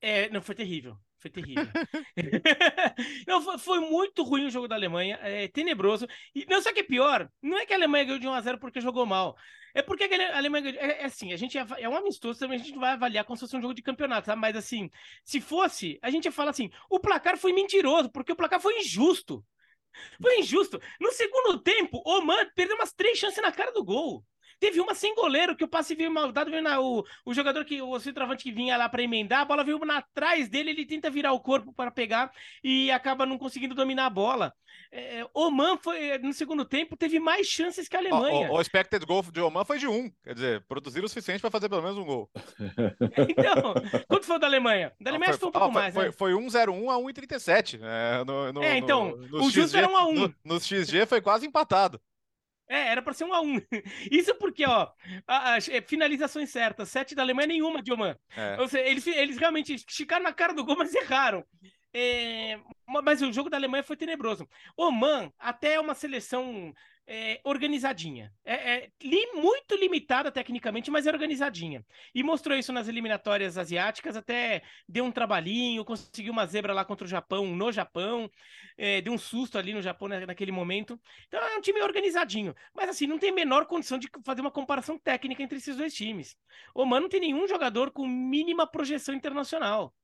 É, 0.00 0.30
não, 0.30 0.40
foi 0.40 0.54
terrível. 0.54 0.96
Foi 1.22 1.30
terrível. 1.30 1.64
não, 3.28 3.58
foi, 3.58 3.78
muito 3.78 4.24
ruim 4.24 4.46
o 4.46 4.50
jogo 4.50 4.66
da 4.66 4.74
Alemanha, 4.74 5.18
é 5.22 5.46
tenebroso. 5.46 6.06
E 6.34 6.44
não, 6.46 6.60
só 6.60 6.72
que 6.72 6.80
é 6.80 6.82
pior, 6.82 7.30
não 7.40 7.58
é 7.58 7.64
que 7.64 7.72
a 7.72 7.76
Alemanha 7.76 8.04
ganhou 8.04 8.18
de 8.18 8.26
1 8.26 8.32
a 8.32 8.40
0 8.40 8.58
porque 8.58 8.80
jogou 8.80 9.06
mal. 9.06 9.36
É 9.72 9.80
porque 9.80 10.04
a 10.04 10.36
Alemanha 10.36 10.70
é, 10.76 11.02
é 11.02 11.04
assim, 11.04 11.32
a 11.32 11.36
gente 11.36 11.56
é, 11.56 11.64
é 11.78 11.88
um 11.88 11.96
amistoso 11.96 12.40
também, 12.40 12.60
a 12.60 12.62
gente 12.62 12.76
vai 12.76 12.92
avaliar 12.92 13.24
como 13.24 13.36
se 13.36 13.42
fosse 13.42 13.56
um 13.56 13.62
jogo 13.62 13.72
de 13.72 13.82
campeonato, 13.82 14.26
sabe? 14.26 14.40
Mas 14.40 14.56
assim, 14.56 14.90
se 15.24 15.40
fosse, 15.40 15.98
a 16.02 16.10
gente 16.10 16.24
ia 16.24 16.32
falar 16.32 16.50
assim: 16.50 16.68
o 16.90 16.98
placar 16.98 17.38
foi 17.38 17.52
mentiroso, 17.52 18.10
porque 18.10 18.32
o 18.32 18.36
placar 18.36 18.60
foi 18.60 18.80
injusto. 18.80 19.44
Foi 20.20 20.40
injusto. 20.40 20.80
No 21.00 21.12
segundo 21.12 21.58
tempo, 21.60 22.02
o 22.04 22.20
Man 22.22 22.50
perdeu 22.54 22.76
umas 22.76 22.92
três 22.92 23.18
chances 23.18 23.42
na 23.42 23.52
cara 23.52 23.72
do 23.72 23.84
gol. 23.84 24.24
Teve 24.62 24.80
uma 24.80 24.94
sem 24.94 25.12
goleiro, 25.16 25.56
que 25.56 25.64
o 25.64 25.68
passe 25.68 25.92
veio 25.92 26.08
mal 26.08 26.30
dado, 26.30 26.48
veio 26.48 26.62
na, 26.62 26.80
o, 26.80 27.04
o 27.26 27.34
jogador 27.34 27.64
que, 27.64 27.82
o 27.82 27.98
centroavante 27.98 28.44
que 28.44 28.52
vinha 28.52 28.76
lá 28.76 28.88
para 28.88 29.02
emendar, 29.02 29.40
a 29.40 29.44
bola 29.44 29.64
veio 29.64 29.84
na 29.84 29.96
atrás 29.96 30.48
dele, 30.48 30.70
ele 30.70 30.86
tenta 30.86 31.10
virar 31.10 31.32
o 31.32 31.40
corpo 31.40 31.72
para 31.72 31.90
pegar 31.90 32.30
e 32.62 32.88
acaba 32.92 33.26
não 33.26 33.36
conseguindo 33.38 33.74
dominar 33.74 34.06
a 34.06 34.10
bola. 34.10 34.54
É, 34.92 35.26
Oman 35.34 35.76
foi, 35.78 36.16
no 36.18 36.32
segundo 36.32 36.64
tempo, 36.64 36.96
teve 36.96 37.18
mais 37.18 37.48
chances 37.48 37.88
que 37.88 37.96
a 37.96 37.98
Alemanha. 37.98 38.52
O, 38.52 38.54
o, 38.54 38.56
o 38.58 38.60
expected 38.60 39.04
goal 39.04 39.24
de 39.32 39.40
Oman 39.40 39.64
foi 39.64 39.80
de 39.80 39.88
um, 39.88 40.08
quer 40.22 40.34
dizer, 40.34 40.64
produziram 40.68 41.06
o 41.06 41.08
suficiente 41.08 41.40
para 41.40 41.50
fazer 41.50 41.68
pelo 41.68 41.82
menos 41.82 41.98
um 41.98 42.04
gol. 42.04 42.30
então, 43.28 43.74
quanto 44.06 44.26
foi 44.26 44.36
o 44.36 44.38
da 44.38 44.46
Alemanha? 44.46 44.92
Da 45.00 45.10
Alemanha 45.10 45.32
não, 45.32 45.38
foi, 45.38 45.40
foi 45.40 45.48
um 45.48 45.52
pouco 45.52 45.74
mais, 45.74 45.92
foi, 45.92 46.04
né? 46.04 46.12
Foi 46.12 46.32
1-0-1 46.34 46.88
a 46.88 46.96
1,37. 46.98 47.80
É, 47.82 48.24
no, 48.24 48.52
no, 48.52 48.62
é, 48.62 48.76
então, 48.76 49.16
no, 49.16 49.44
o 49.44 49.50
justo 49.50 49.76
era 49.76 49.88
1 49.88 49.96
a 49.96 50.06
1 50.06 50.14
no, 50.14 50.34
no 50.44 50.60
XG 50.60 51.04
foi 51.06 51.20
quase 51.20 51.48
empatado. 51.48 52.00
É, 52.72 52.88
era 52.88 53.02
para 53.02 53.12
ser 53.12 53.24
um 53.24 53.34
a 53.34 53.42
um. 53.42 53.60
Isso 54.10 54.34
porque, 54.36 54.64
ó, 54.64 54.88
as 55.26 55.68
é, 55.68 55.82
finalizações 55.82 56.48
certas, 56.48 56.88
sete 56.88 57.14
da 57.14 57.20
Alemanha, 57.22 57.48
nenhuma 57.48 57.82
de 57.82 57.92
Oman. 57.92 58.16
É. 58.34 58.58
Ou 58.58 58.66
seja, 58.66 58.88
eles, 58.88 59.06
eles 59.06 59.36
realmente 59.36 59.74
esticaram 59.74 60.24
na 60.24 60.32
cara 60.32 60.54
do 60.54 60.64
gol, 60.64 60.76
mas 60.78 60.94
erraram. 60.94 61.44
É, 61.92 62.58
mas 63.04 63.20
o 63.20 63.30
jogo 63.30 63.50
da 63.50 63.58
Alemanha 63.58 63.82
foi 63.82 63.94
tenebroso. 63.94 64.48
Oman 64.74 65.30
até 65.38 65.74
é 65.74 65.80
uma 65.80 65.94
seleção 65.94 66.72
é, 67.06 67.40
organizadinha. 67.44 68.32
É, 68.44 68.74
é 68.74 68.90
li, 69.02 69.26
muito 69.34 69.74
limitada 69.74 70.30
tecnicamente, 70.30 70.90
mas 70.90 71.06
é 71.06 71.10
organizadinha. 71.10 71.84
E 72.14 72.22
mostrou 72.22 72.56
isso 72.56 72.72
nas 72.72 72.88
eliminatórias 72.88 73.58
asiáticas, 73.58 74.16
até 74.16 74.62
deu 74.88 75.04
um 75.04 75.12
trabalhinho, 75.12 75.84
conseguiu 75.84 76.32
uma 76.32 76.46
zebra 76.46 76.72
lá 76.72 76.84
contra 76.84 77.04
o 77.04 77.08
Japão, 77.08 77.46
no 77.46 77.72
Japão, 77.72 78.30
é, 78.76 79.00
deu 79.00 79.12
um 79.12 79.18
susto 79.18 79.58
ali 79.58 79.72
no 79.72 79.82
Japão 79.82 80.08
naquele 80.08 80.52
momento. 80.52 81.00
Então 81.26 81.40
é 81.40 81.56
um 81.56 81.60
time 81.60 81.82
organizadinho. 81.82 82.54
Mas 82.74 82.88
assim, 82.88 83.06
não 83.06 83.18
tem 83.18 83.32
menor 83.32 83.66
condição 83.66 83.98
de 83.98 84.08
fazer 84.24 84.40
uma 84.40 84.50
comparação 84.50 84.98
técnica 84.98 85.42
entre 85.42 85.58
esses 85.58 85.76
dois 85.76 85.94
times. 85.94 86.36
O 86.74 86.82
Oman 86.82 87.00
não 87.00 87.08
tem 87.08 87.20
nenhum 87.20 87.46
jogador 87.46 87.90
com 87.90 88.06
mínima 88.06 88.66
projeção 88.66 89.14
internacional. 89.14 89.94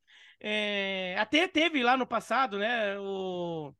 É, 0.41 1.17
até 1.19 1.49
teve 1.49 1.83
lá 1.83 1.97
no 1.97 2.07
passado, 2.07 2.59
né, 2.59 2.97
o, 2.99 3.75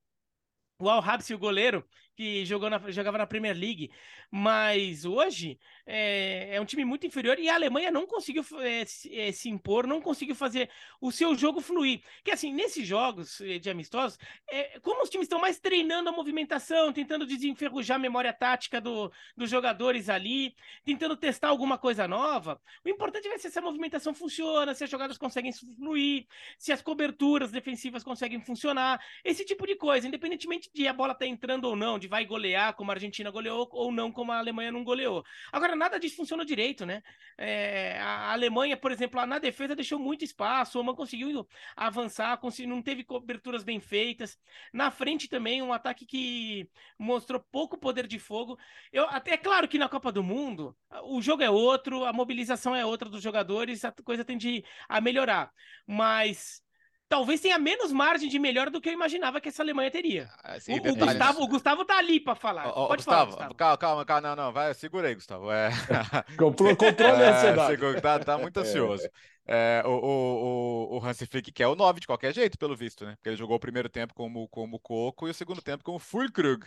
o 0.81 0.89
Al 0.89 1.03
Habsi, 1.03 1.35
o 1.35 1.39
goleiro, 1.39 1.85
que 2.19 2.45
jogou 2.45 2.69
na, 2.69 2.81
jogava 2.91 3.17
na 3.17 3.29
Premier 3.29 3.57
League, 3.57 3.93
mas 4.29 5.05
hoje 5.05 5.57
é, 5.87 6.57
é, 6.57 6.61
um 6.61 6.65
time 6.65 6.85
muito 6.85 7.07
inferior 7.07 7.39
e 7.39 7.49
a 7.49 7.55
Alemanha 7.55 7.93
não 7.93 8.09
conseguiu 8.09 8.45
é, 8.61 8.85
se, 8.85 9.17
é, 9.17 9.31
se, 9.31 9.49
impor, 9.49 9.87
não 9.87 10.01
conseguiu 10.01 10.35
fazer 10.35 10.69
o 11.01 11.13
seu 11.13 11.37
jogo 11.37 11.61
fluir. 11.61 12.03
Que 12.25 12.33
assim, 12.33 12.53
nesses 12.53 12.85
jogos 12.85 13.41
é, 13.41 13.61
de 13.61 13.71
amistosos, 13.71 14.19
é, 14.51 14.81
como 14.81 15.05
os 15.05 15.09
times 15.09 15.27
estão 15.27 15.41
mais 15.41 15.61
treinando 15.61 16.09
a 16.09 16.13
movimentação, 16.13 16.93
tentando 16.93 17.25
desenferrujar 17.25 17.95
a 17.95 18.01
memória 18.01 18.33
tática 18.33 18.81
do, 18.81 19.13
dos 19.37 19.49
jogadores 19.49 20.09
ali, 20.09 20.57
tentando 20.85 21.17
testar 21.17 21.51
alguma 21.51 21.79
coisa 21.79 22.09
nova, 22.09 22.61
o 22.85 22.89
importante 22.89 23.29
é 23.29 23.31
ver 23.31 23.39
se 23.39 23.47
essa 23.47 23.61
movimentação 23.61 24.13
funciona, 24.13 24.75
se 24.75 24.83
as 24.83 24.91
jogadas 24.91 25.17
conseguem 25.17 25.53
fluir, 25.53 26.27
se 26.59 26.73
as 26.73 26.83
coberturas 26.83 27.53
defensivas 27.53 28.03
conseguem 28.03 28.41
funcionar, 28.41 29.01
esse 29.25 29.45
tipo 29.45 29.65
de 29.65 29.77
coisa, 29.77 30.09
independentemente 30.09 30.69
de 30.75 30.89
a 30.89 30.93
bola 30.93 31.13
estar 31.13 31.25
tá 31.25 31.31
entrando 31.31 31.67
ou 31.67 31.77
não, 31.77 31.97
de 31.97 32.08
vai 32.09 32.25
golear 32.25 32.75
como 32.75 32.91
a 32.91 32.95
Argentina 32.95 33.31
goleou 33.31 33.69
ou 33.73 33.93
não 33.93 34.11
como 34.11 34.33
a 34.33 34.39
Alemanha 34.39 34.73
não 34.73 34.83
goleou. 34.83 35.25
Agora, 35.53 35.77
nada 35.77 35.99
disso 35.99 36.17
funcionou 36.17 36.45
direito, 36.45 36.85
né? 36.85 37.03
É, 37.37 37.99
a 38.01 38.33
Alemanha, 38.33 38.77
por 38.77 38.91
exemplo, 38.91 39.25
na 39.27 39.39
defesa 39.39 39.77
deixou 39.77 39.99
muito 39.99 40.25
espaço, 40.25 40.79
o 40.79 40.81
Oman 40.81 40.95
conseguiu 40.95 41.47
avançar, 41.77 42.39
não 42.67 42.83
teve 42.83 43.05
coberturas 43.05 43.63
bem 43.63 43.79
feitas. 43.81 44.39
Na 44.73 44.91
frente 44.91 45.29
também, 45.29 45.63
um 45.63 45.73
ataque 45.73 46.07
que 46.07 46.69
mostrou 46.99 47.41
pouco 47.53 47.79
poder 47.79 48.07
de 48.07 48.19
fogo. 48.19 48.59
Eu, 48.93 49.05
até, 49.09 49.33
é 49.33 49.37
claro 49.37 49.69
que 49.69 49.79
na 49.79 49.89
Copa 49.89 50.11
do 50.11 50.23
Mundo, 50.23 50.77
o 51.05 51.21
jogo 51.23 51.43
é 51.43 51.51
outro, 51.51 52.05
a 52.05 52.13
mobilização 52.13 52.75
é 52.75 52.85
outra 52.85 53.09
dos 53.09 53.23
jogadores, 53.23 53.85
a 53.85 53.93
coisa 53.93 54.25
tende 54.25 54.65
a 54.89 55.01
melhorar. 55.01 55.53
Mas 55.87 56.63
talvez 57.09 57.41
tenha 57.41 57.59
menos 57.59 57.91
margem 57.91 58.29
de 58.29 58.39
melhora 58.39 58.71
do 58.71 58.81
que 58.81 58.89
eu 58.89 58.93
imaginava 58.93 59.41
que 59.41 59.49
essa 59.49 59.63
Alemanha 59.63 59.91
teria. 59.91 60.31
Ah, 60.43 60.61
sim, 60.61 60.75
o, 60.75 60.77
o, 60.77 60.97
Gustavo, 60.97 61.43
o 61.43 61.49
Gustavo 61.49 61.85
tá 61.85 61.99
ali 61.99 62.21
para 62.21 62.35
falar. 62.35 62.71
Pode 62.73 62.97
Gustavo, 62.97 63.07
falar, 63.07 63.25
Gustavo. 63.27 63.55
Calma, 63.55 63.77
calma, 63.79 64.05
calma, 64.05 64.29
não, 64.29 64.37
não, 64.37 64.53
vai, 64.53 64.75
segura 64.75 65.09
aí, 65.09 65.15
Gustavo. 65.15 65.51
É... 65.51 65.71
Controle, 66.37 66.77
controle 66.77 67.23
é, 67.97 68.01
tá, 68.01 68.19
tá 68.19 68.39
muito 68.39 68.59
ansioso. 68.59 69.05
É. 69.05 69.11
É, 69.51 69.83
o, 69.87 69.91
o, 69.91 70.99
o 70.99 71.07
Hansi 71.07 71.25
Flick 71.25 71.51
quer 71.51 71.67
o 71.69 71.75
9 71.75 72.01
de 72.01 72.07
qualquer 72.07 72.35
jeito, 72.35 72.59
pelo 72.59 72.77
visto, 72.77 73.07
né? 73.07 73.15
Porque 73.17 73.31
ele 73.31 73.37
jogou 73.37 73.57
o 73.57 73.61
primeiro 73.61 73.89
tempo 73.89 74.13
como, 74.13 74.47
como 74.49 74.79
Coco 74.79 75.27
e 75.27 75.31
o 75.31 75.35
segundo 75.35 75.63
tempo 75.63 75.83
como 75.83 75.99
Fulkrug. 75.99 76.67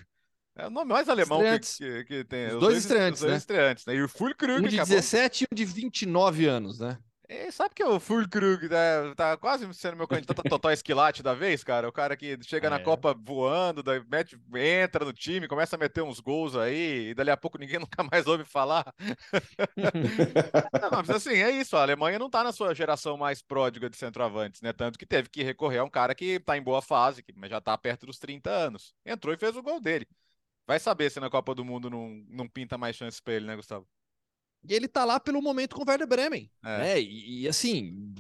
É 0.56 0.66
o 0.66 0.70
nome 0.72 0.92
mais 0.92 1.08
alemão 1.08 1.42
que, 1.42 1.60
que, 1.60 2.04
que, 2.06 2.24
tem. 2.24 2.48
Os, 2.48 2.54
os 2.56 2.60
dois, 2.60 2.78
estreantes, 2.78 3.22
os 3.22 3.22
dois 3.22 3.34
né? 3.34 3.38
estreantes, 3.38 3.86
né? 3.86 3.96
E 3.96 4.02
o 4.02 4.10
Fulkrug 4.10 4.66
um 4.66 4.68
de 4.68 4.76
acabou... 4.78 4.96
17 4.96 5.44
e 5.44 5.48
um 5.52 5.56
de 5.56 5.64
29 5.64 6.48
anos, 6.48 6.80
né? 6.80 6.98
E 7.34 7.50
sabe 7.50 7.74
que 7.74 7.82
o 7.82 7.98
Fulkrug 7.98 8.68
tá, 8.68 9.16
tá 9.16 9.38
quase 9.38 9.74
sendo 9.74 9.96
meu 9.96 10.06
candidato 10.06 10.42
a 10.42 10.50
total 10.50 10.74
esquilate 10.74 11.24
da 11.24 11.34
vez, 11.34 11.64
cara? 11.64 11.88
O 11.88 11.92
cara 11.92 12.18
que 12.18 12.38
chega 12.44 12.68
é. 12.68 12.70
na 12.70 12.78
Copa 12.78 13.14
voando, 13.14 13.82
daí 13.82 14.04
mete, 14.06 14.38
entra 14.54 15.06
no 15.06 15.14
time, 15.14 15.48
começa 15.48 15.78
a 15.78 15.80
meter 15.80 16.04
uns 16.04 16.20
gols 16.20 16.58
aí, 16.58 17.12
e 17.12 17.14
dali 17.14 17.32
a 17.32 17.38
pouco 17.38 17.58
ninguém 17.58 17.80
nunca 17.80 18.04
mais 18.04 18.28
ouve 18.28 18.44
falar. 18.44 18.94
não, 19.78 20.92
mas 20.92 21.10
assim, 21.16 21.36
é 21.36 21.50
isso. 21.52 21.78
A 21.78 21.84
Alemanha 21.84 22.20
não 22.20 22.30
tá 22.30 22.44
na 22.44 22.52
sua 22.52 22.76
geração 22.76 23.16
mais 23.16 23.42
pródiga 23.42 23.90
de 23.90 23.96
centroavantes, 23.96 24.62
né? 24.62 24.74
Tanto 24.74 25.00
que 25.00 25.06
teve 25.06 25.30
que 25.30 25.42
recorrer 25.42 25.78
a 25.78 25.86
um 25.86 25.90
cara 25.90 26.14
que 26.14 26.38
tá 26.38 26.58
em 26.58 26.62
boa 26.62 26.82
fase, 26.82 27.24
que 27.24 27.34
já 27.48 27.62
tá 27.62 27.78
perto 27.78 28.06
dos 28.06 28.20
30 28.20 28.50
anos. 28.50 28.94
Entrou 29.06 29.34
e 29.34 29.38
fez 29.38 29.56
o 29.56 29.64
gol 29.64 29.80
dele. 29.80 30.06
Vai 30.68 30.82
saber 30.82 31.10
se 31.10 31.22
na 31.22 31.30
Copa 31.30 31.56
do 31.56 31.64
Mundo 31.64 31.90
não, 31.90 32.10
não 32.28 32.46
pinta 32.50 32.78
mais 32.78 32.98
chances 32.98 33.22
pra 33.22 33.36
ele, 33.36 33.46
né, 33.46 33.56
Gustavo? 33.56 33.88
E 34.68 34.74
ele 34.74 34.88
tá 34.88 35.04
lá 35.04 35.20
pelo 35.20 35.42
momento 35.42 35.76
com 35.76 35.84
o 35.84 35.86
Werder 35.88 36.08
Bremen. 36.08 36.52
É. 36.64 36.78
Né? 36.78 37.02
E, 37.02 37.42
e, 37.42 37.48
assim, 37.48 38.14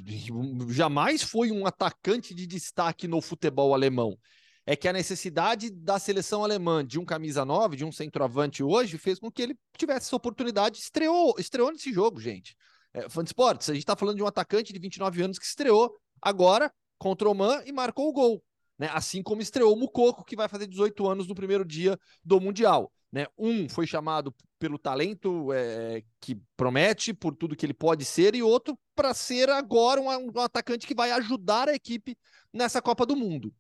jamais 0.70 1.22
foi 1.22 1.52
um 1.52 1.66
atacante 1.66 2.34
de 2.34 2.48
destaque 2.48 3.08
no 3.08 3.22
futebol 3.22 3.74
alemão. 3.74 4.18
É 4.66 4.76
que 4.76 4.88
a 4.88 4.94
necessidade 4.94 5.70
da 5.70 6.00
seleção 6.00 6.44
alemã 6.44 6.86
de 6.86 7.00
um 7.00 7.06
camisa 7.06 7.44
9, 7.44 7.78
de 7.78 7.86
um 7.86 7.92
centroavante 7.92 8.64
hoje, 8.64 8.98
fez 8.98 9.20
com 9.20 9.32
que 9.32 9.42
ele 9.42 9.56
tivesse 9.78 10.08
essa 10.08 10.16
oportunidade. 10.16 10.80
Estreou, 10.80 11.36
estreou 11.38 11.72
nesse 11.72 11.92
jogo, 11.92 12.20
gente. 12.20 12.56
É, 12.94 13.10
Fan 13.10 13.24
Sports, 13.24 13.70
a 13.70 13.74
gente 13.74 13.86
tá 13.86 13.96
falando 13.96 14.18
de 14.18 14.24
um 14.24 14.28
atacante 14.28 14.74
de 14.74 14.80
29 14.80 15.24
anos 15.24 15.40
que 15.40 15.46
estreou 15.46 15.96
agora 16.22 16.72
contra 16.98 17.30
o 17.30 17.34
Man 17.34 17.64
e 17.66 17.72
marcou 17.72 18.10
o 18.10 18.14
gol. 18.14 18.44
Né? 18.78 18.90
Assim 18.94 19.22
como 19.22 19.42
estreou 19.42 19.74
o 19.74 19.80
Mukoko, 19.80 20.26
que 20.26 20.36
vai 20.36 20.48
fazer 20.48 20.68
18 20.68 21.08
anos 21.08 21.28
no 21.28 21.36
primeiro 21.36 21.64
dia 21.64 21.98
do 22.24 22.40
Mundial. 22.40 22.92
Né? 23.12 23.28
Um 23.38 23.68
foi 23.68 23.86
chamado 23.86 24.34
pelo 24.58 24.78
talento 24.78 25.52
é, 25.52 26.04
que 26.20 26.40
promete, 26.56 27.14
por 27.14 27.36
tudo 27.36 27.56
que 27.56 27.66
ele 27.66 27.74
pode 27.74 28.06
ser, 28.06 28.36
e 28.36 28.44
outro 28.44 28.78
para 28.96 29.14
ser 29.14 29.50
agora 29.50 30.00
um, 30.00 30.08
um, 30.08 30.40
atacante 30.40 30.88
que 30.88 30.96
vai 30.96 31.12
ajudar 31.12 31.68
a 31.68 31.74
equipe 31.74 32.18
nessa 32.54 32.82
Copa 32.82 33.06
do 33.06 33.16
Mundo. 33.16 33.54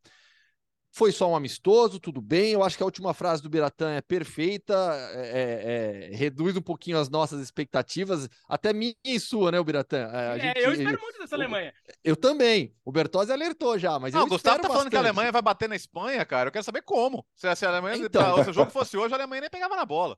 Foi 0.94 1.12
só 1.14 1.30
um 1.30 1.36
amistoso, 1.36 2.02
tudo 2.02 2.22
bem. 2.22 2.52
Eu 2.52 2.64
acho 2.64 2.76
que 2.76 2.84
a 2.84 2.86
última 2.86 3.14
frase 3.14 3.42
do 3.42 3.50
Biratã 3.50 3.92
é 3.92 4.02
perfeita, 4.02 4.74
é, 5.14 6.10
é, 6.12 6.16
reduz 6.16 6.58
um 6.58 6.62
pouquinho 6.62 7.00
as 7.00 7.10
nossas 7.10 7.42
expectativas, 7.42 8.30
até 8.48 8.74
minha 8.74 8.94
e 9.06 9.18
sua, 9.18 9.52
né, 9.52 9.60
o 9.60 9.64
Biratã? 9.64 10.10
É, 10.12 10.40
gente, 10.40 10.60
eu 10.60 10.74
espero 10.74 11.02
muito 11.02 11.18
dessa 11.18 11.36
Alemanha. 11.36 11.74
Eu, 12.04 12.12
eu 12.12 12.16
também. 12.18 12.76
O 12.84 12.92
Bertozzi 12.92 13.32
alertou 13.32 13.80
já, 13.80 13.98
mas 14.00 14.14
não, 14.14 14.22
eu 14.22 14.26
o 14.26 14.30
Gustavo 14.30 14.62
tá 14.62 14.68
falando 14.68 14.90
que 14.90 14.98
a 14.98 15.00
Alemanha 15.00 15.32
vai 15.32 15.42
bater 15.42 15.70
na 15.70 15.78
Espanha, 15.78 16.26
cara. 16.26 16.50
Eu 16.50 16.52
quero 16.52 16.66
saber 16.66 16.82
como. 16.82 17.26
Se, 17.36 17.56
se 17.56 17.66
a 17.66 17.70
Alemanha, 17.70 17.96
então, 17.96 18.44
se 18.44 18.50
o 18.50 18.54
jogo 18.54 18.70
fosse 18.70 18.98
hoje, 18.98 19.14
a 19.14 19.18
Alemanha 19.18 19.42
nem 19.42 19.50
pegava 19.50 19.78
na 19.78 19.86
bola. 19.86 20.18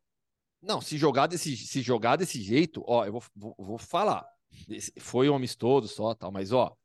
Não, 0.59 0.82
se 0.82 0.97
jogar 0.97 1.28
desse, 1.28 1.55
se 1.55 1.82
jogar 1.84 2.15
desse 2.15 2.41
jeito, 2.41 2.84
ó, 2.88 3.05
eu 3.05 3.11
vou, 3.11 3.24
vou, 3.36 3.55
vou 3.59 3.78
falar. 3.78 4.26
Foi 4.99 5.30
um 5.30 5.36
amistoso 5.36 5.88
só, 5.88 6.15
tal, 6.15 6.32
mas 6.32 6.51
ó, 6.51 6.76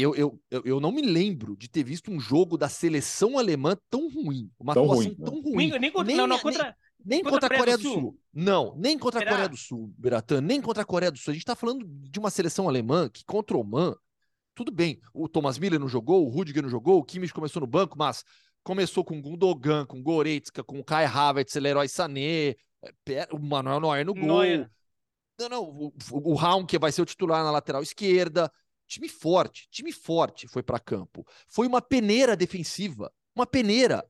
eu, 0.00 0.14
eu, 0.14 0.40
eu 0.64 0.80
não 0.80 0.92
me 0.92 1.02
lembro 1.02 1.56
de 1.56 1.68
ter 1.68 1.82
visto 1.82 2.10
um 2.10 2.20
jogo 2.20 2.58
da 2.58 2.68
seleção 2.68 3.38
alemã 3.38 3.76
tão 3.88 4.10
ruim. 4.10 4.50
Uma 4.58 4.74
tão 4.74 4.84
atuação 4.84 5.04
ruim, 5.04 5.14
tão 5.14 5.40
ruim. 5.40 5.56
Nem, 5.56 5.78
nem, 5.78 5.90
contra, 5.90 6.06
nem, 6.06 6.16
não, 6.16 6.26
não, 6.26 6.38
contra, 6.38 6.64
nem, 6.64 6.74
nem 7.04 7.22
contra, 7.22 7.40
contra, 7.40 7.54
a 7.54 7.58
Coreia 7.58 7.78
do 7.78 7.82
Sul. 7.82 7.92
Sul. 7.92 8.20
Não, 8.32 8.76
nem 8.76 8.98
contra 8.98 9.20
Será? 9.20 9.30
a 9.30 9.34
Coreia 9.34 9.48
do 9.48 9.56
Sul, 9.56 9.94
Beratan, 9.96 10.40
nem 10.40 10.60
contra 10.60 10.82
a 10.82 10.86
Coreia 10.86 11.10
do 11.10 11.18
Sul. 11.18 11.30
A 11.30 11.34
gente 11.34 11.46
tá 11.46 11.56
falando 11.56 11.86
de 11.86 12.18
uma 12.18 12.30
seleção 12.30 12.68
alemã 12.68 13.08
que 13.08 13.24
contra 13.24 13.56
o 13.56 13.60
Oman, 13.60 13.94
tudo 14.54 14.72
bem, 14.72 15.00
o 15.14 15.28
Thomas 15.28 15.58
Miller 15.58 15.78
não 15.78 15.88
jogou, 15.88 16.26
o 16.26 16.28
Rudiger 16.28 16.62
não 16.62 16.70
jogou, 16.70 16.98
o 16.98 17.04
Kimmich 17.04 17.32
começou 17.32 17.60
no 17.60 17.66
banco, 17.66 17.96
mas 17.96 18.24
começou 18.62 19.04
com 19.04 19.22
Gundogan, 19.22 19.86
com 19.86 20.02
Goretzka, 20.02 20.64
com 20.64 20.82
Kai 20.82 21.04
Havertz, 21.04 21.54
Leroy 21.54 21.88
Sané, 21.88 22.56
é, 23.08 23.28
o 23.30 23.38
Manuel 23.38 23.80
Neuer 23.80 24.04
no 24.04 24.14
gol. 24.14 24.24
Neuer. 24.24 24.70
Não, 25.38 25.48
não, 25.48 25.62
o, 25.64 25.92
o 26.10 26.34
Raum, 26.34 26.64
que 26.64 26.78
vai 26.78 26.90
ser 26.90 27.02
o 27.02 27.06
titular 27.06 27.44
na 27.44 27.50
lateral 27.50 27.82
esquerda. 27.82 28.50
Time 28.86 29.08
forte, 29.08 29.68
time 29.70 29.92
forte 29.92 30.46
foi 30.46 30.62
para 30.62 30.78
campo. 30.78 31.26
Foi 31.48 31.66
uma 31.66 31.82
peneira 31.82 32.36
defensiva, 32.36 33.12
uma 33.34 33.46
peneira. 33.46 34.08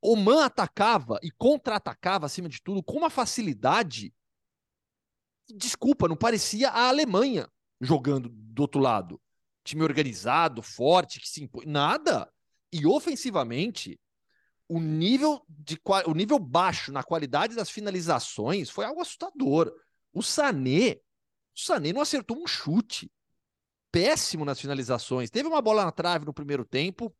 Oman 0.00 0.44
atacava 0.44 1.18
e 1.22 1.30
contra-atacava, 1.30 2.26
acima 2.26 2.48
de 2.48 2.62
tudo, 2.62 2.82
com 2.82 2.98
uma 2.98 3.10
facilidade. 3.10 4.14
Desculpa, 5.48 6.08
não 6.08 6.16
parecia 6.16 6.70
a 6.70 6.88
Alemanha 6.88 7.48
jogando 7.80 8.28
do 8.30 8.62
outro 8.62 8.80
lado. 8.80 9.20
Time 9.62 9.82
organizado, 9.82 10.62
forte, 10.62 11.20
que 11.20 11.28
se 11.28 11.42
impõe. 11.42 11.66
Nada. 11.66 12.30
E 12.72 12.86
ofensivamente, 12.86 13.98
o 14.68 14.80
nível, 14.80 15.44
de, 15.48 15.78
o 16.06 16.14
nível 16.14 16.38
baixo 16.38 16.92
na 16.92 17.02
qualidade 17.02 17.54
das 17.54 17.70
finalizações 17.70 18.70
foi 18.70 18.84
algo 18.84 19.00
assustador. 19.00 19.72
O 20.12 20.22
Sané, 20.22 21.00
o 21.54 21.60
Sané 21.60 21.92
não 21.92 22.00
acertou 22.00 22.42
um 22.42 22.46
chute. 22.46 23.10
Péssimo 23.94 24.44
nas 24.44 24.60
finalizações. 24.60 25.30
Teve 25.30 25.48
uma 25.48 25.62
bola 25.62 25.84
na 25.84 25.92
trave 25.92 26.26
no 26.26 26.34
primeiro 26.34 26.64
tempo 26.64 27.14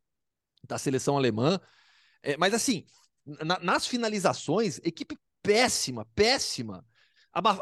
da 0.66 0.77
seleção 0.77 1.16
alemã, 1.16 1.61
é, 2.20 2.37
mas 2.37 2.53
assim, 2.53 2.85
na, 3.25 3.61
nas 3.61 3.87
finalizações, 3.87 4.81
equipe 4.83 5.16
péssima, 5.41 6.05
péssima. 6.16 6.85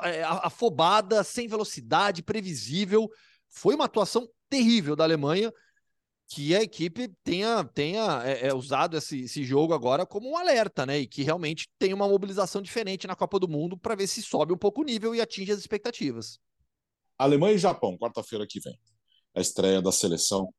É, 0.03 0.23
afobada, 0.23 1.23
sem 1.25 1.47
velocidade, 1.47 2.23
previsível. 2.23 3.11
Foi 3.49 3.75
uma 3.75 3.85
atuação 3.85 4.27
terrível 4.49 4.95
da 4.95 5.05
Alemanha 5.05 5.53
que 6.27 6.55
a 6.55 6.63
equipe 6.63 7.09
tenha, 7.23 7.63
tenha 7.65 8.23
é, 8.25 8.49
é, 8.49 8.55
usado 8.55 8.97
esse, 8.97 9.25
esse 9.25 9.45
jogo 9.45 9.75
agora 9.75 10.07
como 10.07 10.31
um 10.31 10.37
alerta, 10.37 10.87
né? 10.87 11.01
E 11.01 11.07
que 11.07 11.23
realmente 11.23 11.69
tenha 11.79 11.95
uma 11.95 12.09
mobilização 12.09 12.63
diferente 12.63 13.07
na 13.07 13.15
Copa 13.15 13.39
do 13.39 13.49
Mundo 13.49 13.77
para 13.77 13.95
ver 13.95 14.07
se 14.07 14.23
sobe 14.23 14.55
um 14.55 14.59
pouco 14.59 14.81
o 14.81 14.85
nível 14.85 15.15
e 15.15 15.21
atinge 15.21 15.53
as 15.53 15.59
expectativas. 15.59 16.39
Alemanha 17.19 17.55
e 17.55 17.59
Japão, 17.59 17.99
quarta-feira 17.99 18.47
que 18.47 18.61
vem. 18.61 18.79
A 19.35 19.41
estreia 19.41 19.81
da 19.81 19.93
seleção 19.93 20.53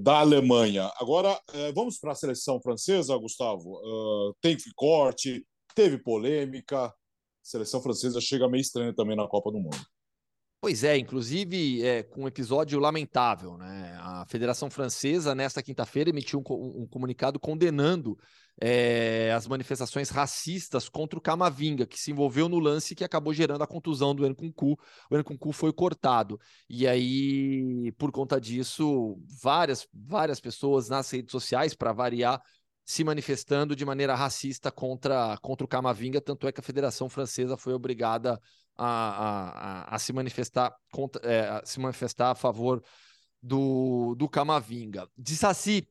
da 0.00 0.20
Alemanha. 0.20 0.90
Agora, 0.96 1.38
é, 1.52 1.72
vamos 1.72 1.98
para 1.98 2.12
a 2.12 2.14
seleção 2.14 2.60
francesa, 2.60 3.16
Gustavo. 3.16 3.74
Uh, 3.74 4.34
tem 4.40 4.56
corte, 4.74 5.46
teve 5.74 5.98
polêmica. 5.98 6.86
A 6.86 6.92
seleção 7.42 7.82
francesa 7.82 8.20
chega 8.20 8.48
meio 8.48 8.62
estranha 8.62 8.94
também 8.94 9.16
na 9.16 9.28
Copa 9.28 9.50
do 9.50 9.58
Mundo. 9.58 9.76
Pois 10.64 10.82
é, 10.82 10.96
inclusive 10.96 11.84
é, 11.84 12.02
com 12.02 12.22
um 12.22 12.26
episódio 12.26 12.80
lamentável, 12.80 13.58
né? 13.58 13.94
A 14.00 14.24
Federação 14.26 14.70
Francesa, 14.70 15.34
nesta 15.34 15.62
quinta-feira, 15.62 16.08
emitiu 16.08 16.42
um, 16.48 16.82
um, 16.82 16.86
comunicado 16.86 17.38
condenando 17.38 18.18
é, 18.60 19.32
as 19.32 19.46
manifestações 19.46 20.10
racistas 20.10 20.88
contra 20.88 21.18
o 21.18 21.22
Camavinga, 21.22 21.86
que 21.86 21.98
se 21.98 22.10
envolveu 22.10 22.48
no 22.48 22.58
lance 22.58 22.94
que 22.94 23.04
acabou 23.04 23.32
gerando 23.32 23.62
a 23.62 23.66
contusão 23.66 24.14
do 24.14 24.26
Encuncu. 24.26 24.78
O 25.10 25.18
Encuncu 25.18 25.52
foi 25.52 25.72
cortado. 25.72 26.38
E 26.68 26.86
aí, 26.86 27.92
por 27.98 28.12
conta 28.12 28.40
disso, 28.40 29.18
várias, 29.42 29.86
várias 29.92 30.40
pessoas 30.40 30.88
nas 30.88 31.10
redes 31.10 31.32
sociais, 31.32 31.74
para 31.74 31.92
variar, 31.92 32.40
se 32.84 33.02
manifestando 33.02 33.74
de 33.74 33.84
maneira 33.84 34.14
racista 34.14 34.70
contra, 34.70 35.36
contra 35.38 35.64
o 35.64 35.68
Camavinga, 35.68 36.20
tanto 36.20 36.46
é 36.46 36.52
que 36.52 36.60
a 36.60 36.64
Federação 36.64 37.08
Francesa 37.08 37.56
foi 37.56 37.72
obrigada 37.72 38.38
a, 38.76 38.86
a, 38.86 39.48
a, 39.92 39.94
a 39.96 39.98
se 39.98 40.12
manifestar 40.12 40.74
contra, 40.92 41.20
é, 41.26 41.62
se 41.64 41.80
manifestar 41.80 42.30
a 42.30 42.34
favor 42.34 42.82
do, 43.42 44.14
do 44.16 44.28
Camavinga. 44.28 45.08
De 45.16 45.34
Saci 45.34 45.88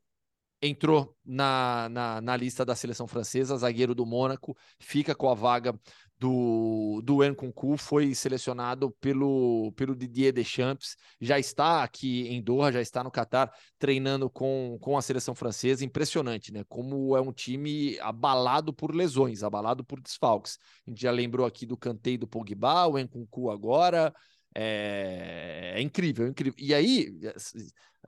entrou 0.63 1.15
na, 1.25 1.89
na, 1.89 2.21
na, 2.21 2.37
lista 2.37 2.63
da 2.63 2.75
seleção 2.75 3.05
francesa, 3.05 3.57
zagueiro 3.57 3.93
do 3.93 4.05
Mônaco, 4.05 4.55
fica 4.79 5.13
com 5.13 5.29
a 5.29 5.33
vaga 5.33 5.77
do, 6.17 7.01
do 7.03 7.21
Nkunku, 7.21 7.75
foi 7.75 8.15
selecionado 8.15 8.91
pelo, 9.01 9.73
pelo 9.75 9.93
Didier 9.93 10.31
Deschamps, 10.31 10.95
já 11.19 11.37
está 11.37 11.83
aqui 11.83 12.29
em 12.29 12.41
Doha, 12.41 12.71
já 12.71 12.81
está 12.81 13.03
no 13.03 13.11
Catar, 13.11 13.51
treinando 13.77 14.29
com, 14.29 14.77
com 14.79 14.97
a 14.97 15.01
seleção 15.01 15.35
francesa, 15.35 15.83
impressionante, 15.83 16.53
né? 16.53 16.63
Como 16.69 17.17
é 17.17 17.21
um 17.21 17.33
time 17.33 17.99
abalado 17.99 18.73
por 18.73 18.95
lesões, 18.95 19.43
abalado 19.43 19.83
por 19.83 19.99
desfalques. 19.99 20.57
A 20.87 20.89
gente 20.89 21.01
já 21.01 21.11
lembrou 21.11 21.45
aqui 21.45 21.65
do 21.65 21.75
canteio 21.75 22.19
do 22.19 22.27
Pogba, 22.27 22.87
o 22.87 22.97
Nkunku 22.97 23.51
agora, 23.51 24.13
é, 24.55 25.73
é 25.75 25.81
incrível, 25.81 26.25
é 26.25 26.29
incrível. 26.29 26.55
E 26.57 26.73
aí, 26.73 27.11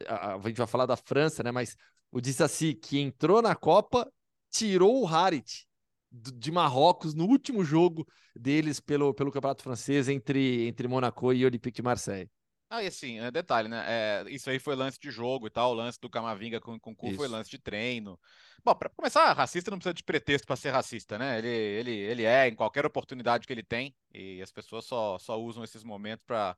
a, 0.08 0.36
a, 0.36 0.40
gente 0.48 0.58
vai 0.58 0.68
falar 0.68 0.86
da 0.86 0.96
França, 0.96 1.44
né? 1.44 1.52
Mas 1.52 1.76
o 2.12 2.22
Dissassi, 2.22 2.74
que 2.74 3.00
entrou 3.00 3.42
na 3.42 3.56
Copa, 3.56 4.12
tirou 4.50 5.02
o 5.02 5.08
Harit 5.08 5.68
de 6.12 6.52
Marrocos 6.52 7.14
no 7.14 7.26
último 7.26 7.64
jogo 7.64 8.08
deles 8.36 8.80
pelo, 8.80 9.14
pelo 9.14 9.32
Campeonato 9.32 9.64
Francês 9.64 10.08
entre, 10.08 10.68
entre 10.68 10.88
Monaco 10.88 11.34
e 11.34 11.46
Olympique 11.46 11.76
de 11.76 11.82
Marseille. 11.82 12.30
Ah, 12.70 12.84
e 12.84 12.88
assim, 12.88 13.20
é 13.20 13.30
detalhe, 13.30 13.70
né? 13.70 13.86
É, 13.88 14.26
isso 14.28 14.50
aí 14.50 14.60
foi 14.60 14.76
lance 14.76 15.00
de 15.00 15.12
jogo 15.12 15.46
e 15.46 15.50
tal, 15.50 15.72
o 15.72 15.76
lance 15.76 16.00
do 16.00 16.10
Camavinga 16.10 16.60
com, 16.60 16.80
com 16.80 16.92
o 16.92 16.96
Cu 16.96 17.14
foi 17.14 17.28
lance 17.28 17.50
de 17.50 17.60
treino. 17.60 18.20
Bom, 18.64 18.74
para 18.74 18.90
começar, 18.90 19.32
racista 19.34 19.70
não 19.70 19.78
precisa 19.78 19.94
de 19.94 20.04
pretexto 20.04 20.48
para 20.48 20.56
ser 20.56 20.72
racista, 20.72 21.18
né? 21.20 21.38
Ele, 21.38 21.48
ele, 21.48 21.92
ele 21.92 22.24
é 22.24 22.48
em 22.48 22.56
qualquer 22.56 22.86
oportunidade 22.86 23.46
que 23.46 23.54
ele 23.54 23.64
tem, 23.64 23.96
e 24.12 24.42
as 24.42 24.52
pessoas 24.52 24.86
só, 24.86 25.20
só 25.20 25.40
usam 25.40 25.64
esses 25.64 25.84
momentos 25.84 26.26
para 26.26 26.58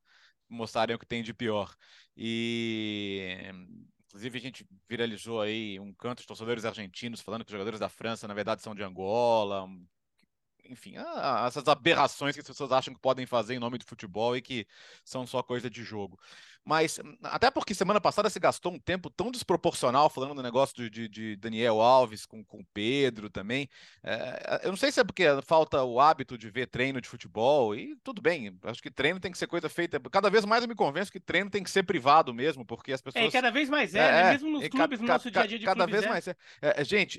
mostrarem 0.49 0.95
o 0.95 0.99
que 0.99 1.05
tem 1.05 1.21
de 1.21 1.33
pior. 1.33 1.75
E 2.15 3.41
Inclusive, 4.17 4.39
a 4.39 4.41
gente 4.41 4.67
viralizou 4.89 5.39
aí 5.39 5.79
um 5.79 5.93
canto 5.93 6.21
de 6.21 6.27
torcedores 6.27 6.65
argentinos 6.65 7.21
falando 7.21 7.45
que 7.45 7.49
os 7.49 7.51
jogadores 7.51 7.79
da 7.79 7.87
França, 7.87 8.27
na 8.27 8.33
verdade, 8.33 8.63
são 8.63 8.73
de 8.73 8.81
Angola. 8.81 9.69
Enfim, 10.65 10.95
essas 11.45 11.67
aberrações 11.67 12.33
que 12.33 12.41
as 12.41 12.47
pessoas 12.47 12.71
acham 12.71 12.95
que 12.95 12.99
podem 12.99 13.27
fazer 13.27 13.53
em 13.53 13.59
nome 13.59 13.77
do 13.77 13.85
futebol 13.85 14.35
e 14.35 14.41
que 14.41 14.65
são 15.05 15.27
só 15.27 15.43
coisa 15.43 15.69
de 15.69 15.83
jogo. 15.83 16.19
Mas, 16.67 16.99
até 17.23 17.49
porque 17.49 17.73
semana 17.73 18.01
passada 18.01 18.29
se 18.29 18.41
gastou 18.41 18.73
um 18.73 18.77
tempo 18.77 19.09
tão 19.09 19.31
desproporcional 19.31 20.09
falando 20.09 20.35
do 20.35 20.43
negócio 20.43 20.75
de, 20.75 20.89
de, 20.89 21.07
de 21.07 21.35
Daniel 21.37 21.79
Alves 21.79 22.25
com, 22.25 22.43
com 22.43 22.61
Pedro 22.73 23.29
também. 23.29 23.69
É, 24.03 24.59
eu 24.65 24.71
não 24.71 24.75
sei 24.75 24.91
se 24.91 24.99
é 24.99 25.03
porque 25.05 25.23
falta 25.45 25.81
o 25.81 25.97
hábito 25.97 26.37
de 26.37 26.49
ver 26.49 26.67
treino 26.67 26.99
de 26.99 27.07
futebol, 27.07 27.73
e 27.73 27.95
tudo 28.03 28.21
bem, 28.21 28.59
acho 28.63 28.81
que 28.81 28.91
treino 28.91 29.17
tem 29.17 29.31
que 29.31 29.37
ser 29.37 29.47
coisa 29.47 29.69
feita. 29.69 29.97
Cada 30.11 30.29
vez 30.29 30.43
mais 30.43 30.61
eu 30.61 30.67
me 30.67 30.75
convenço 30.75 31.09
que 31.09 31.21
treino 31.21 31.49
tem 31.49 31.63
que 31.63 31.71
ser 31.71 31.83
privado 31.83 32.33
mesmo, 32.33 32.65
porque 32.65 32.91
as 32.91 32.99
é, 32.99 33.03
pessoas. 33.03 33.25
É, 33.25 33.31
cada 33.31 33.49
vez 33.49 33.69
mais 33.69 33.95
é, 33.95 33.99
é 33.99 34.11
né? 34.11 34.31
mesmo 34.31 34.49
nos 34.49 34.67
clubes, 34.67 34.99
no 34.99 35.07
nosso 35.07 35.31
dia 35.31 35.43
a 35.43 35.47
dia 35.47 35.59
de 35.59 35.63
Cada 35.65 35.85
vez 35.85 36.03
é. 36.03 36.09
mais 36.09 36.27
é. 36.27 36.35
é 36.61 36.83
gente, 36.83 37.17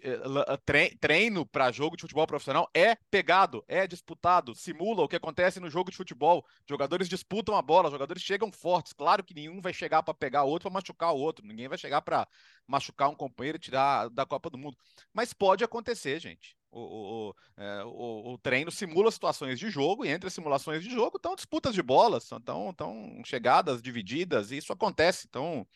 treino 1.01 1.47
para 1.47 1.73
jogo 1.73 1.97
de 1.97 2.03
futebol 2.03 2.27
profissional 2.27 2.69
é 2.75 2.99
pegado, 3.11 3.65
é 3.67 3.87
disputado, 3.87 4.55
simula 4.55 5.05
o 5.05 5.09
que 5.09 5.17
acontece 5.17 5.59
no 5.59 5.71
jogo 5.71 5.91
de 5.91 5.97
futebol. 5.97 6.45
Jogadores 6.69 7.09
disputam 7.09 7.57
a 7.57 7.63
bola, 7.63 7.91
jogadores 7.91 8.23
chegam 8.23 8.53
fortes. 8.53 8.93
Claro 8.93 9.25
que 9.25 9.38
nenhum 9.39 9.61
vai 9.61 9.73
chegar 9.73 10.03
para 10.03 10.15
pegar 10.15 10.45
o 10.45 10.49
outro 10.49 10.69
para 10.69 10.81
machucar 10.81 11.13
o 11.13 11.19
outro. 11.19 11.47
Ninguém 11.47 11.69
vai 11.69 11.79
chegar 11.79 12.03
para 12.03 12.27
machucar 12.67 13.09
um 13.09 13.15
companheiro 13.15 13.57
e 13.57 13.61
tirar 13.61 14.09
da 14.11 14.27
Copa 14.27 14.51
do 14.51 14.59
Mundo. 14.59 14.77
Mas 15.13 15.33
pode 15.33 15.65
acontecer, 15.65 16.21
gente. 16.21 16.57
O, 16.71 16.81
o, 16.81 17.35
é, 17.57 17.83
o, 17.85 18.33
o, 18.35 18.39
treino 18.39 18.71
simula 18.71 19.11
situações 19.11 19.59
de 19.59 19.71
jogo 19.71 20.05
e 20.05 20.09
entre 20.09 20.27
as 20.27 20.35
simulações 20.35 20.85
de 20.85 20.91
jogo 20.91 21.17
estão 21.17 21.35
disputas 21.35 21.75
de 21.75 21.83
bolas, 21.83 22.25
estão, 22.31 22.71
estão 22.71 23.23
chegadas 23.25 23.81
divididas, 23.81 24.51
e 24.51 24.59
isso 24.59 24.71
acontece. 24.71 25.27
Então, 25.27 25.67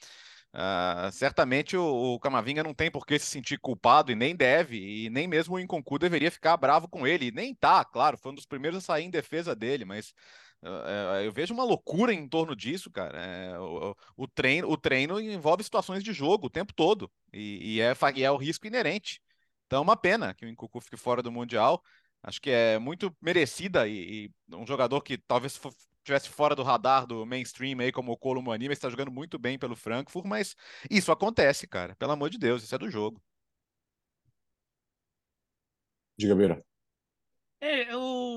uh, 0.53 1.11
certamente 1.11 1.79
o, 1.79 2.15
o, 2.15 2.21
Camavinga 2.21 2.63
não 2.63 2.75
tem 2.75 2.91
por 2.91 3.07
que 3.07 3.19
se 3.19 3.25
sentir 3.27 3.59
culpado 3.59 4.13
e 4.13 4.15
nem 4.15 4.37
deve, 4.37 5.07
e 5.07 5.09
nem 5.09 5.27
mesmo 5.27 5.55
o 5.55 5.61
Inconcu 5.61 5.99
deveria 5.99 6.31
ficar 6.31 6.59
bravo 6.59 6.87
com 6.89 7.07
ele. 7.07 7.29
E 7.29 7.33
nem 7.33 7.55
tá, 7.55 7.85
claro, 7.87 8.19
foi 8.19 8.33
um 8.33 8.35
dos 8.35 8.47
primeiros 8.47 8.79
a 8.79 8.87
sair 8.87 9.05
em 9.05 9.11
defesa 9.11 9.55
dele, 9.57 9.87
mas 9.87 10.13
eu 11.25 11.33
vejo 11.33 11.53
uma 11.53 11.65
loucura 11.65 12.13
em 12.13 12.29
torno 12.29 12.55
disso, 12.55 12.91
cara. 12.91 13.19
É, 13.19 13.59
o, 13.59 13.97
o, 14.17 14.29
treino, 14.29 14.71
o 14.71 14.77
treino 14.77 15.21
envolve 15.21 15.65
situações 15.65 16.05
de 16.05 16.13
jogo 16.13 16.47
o 16.47 16.51
tempo 16.51 16.73
todo 16.73 17.11
e, 17.33 17.77
e, 17.77 17.81
é, 17.81 17.93
e 18.15 18.23
é 18.23 18.31
o 18.31 18.37
risco 18.37 18.67
inerente. 18.67 19.21
Então 19.67 19.79
é 19.79 19.83
uma 19.83 19.97
pena 19.97 20.35
que 20.35 20.45
o 20.45 20.49
Incucu 20.49 20.81
fique 20.81 20.97
fora 20.97 21.23
do 21.23 21.33
Mundial. 21.33 21.83
Acho 22.23 22.41
que 22.41 22.51
é 22.51 22.79
muito 22.79 23.15
merecida 23.21 23.89
e, 23.89 24.31
e 24.51 24.55
um 24.57 24.67
jogador 24.67 25.01
que 25.01 25.19
talvez 25.19 25.61
estivesse 25.99 26.29
fora 26.29 26.55
do 26.55 26.63
radar 26.63 27.07
do 27.07 27.25
mainstream 27.27 27.81
aí, 27.81 27.91
como 27.91 28.13
o 28.13 28.17
Colomani, 28.17 28.69
mas 28.69 28.79
está 28.79 28.91
jogando 28.91 29.11
muito 29.11 29.39
bem 29.39 29.59
pelo 29.59 29.77
Frankfurt, 29.77 30.27
mas 30.27 30.55
isso 30.91 31.11
acontece, 31.11 31.67
cara. 31.67 31.97
Pelo 31.97 32.13
amor 32.13 32.31
de 32.31 32.39
Deus, 32.39 32.63
isso 32.63 32.75
é 32.75 32.79
do 32.79 32.91
jogo. 32.91 33.21
Diga, 36.19 36.35
Beira. 36.35 36.65
É, 37.61 37.97
o, 37.97 38.32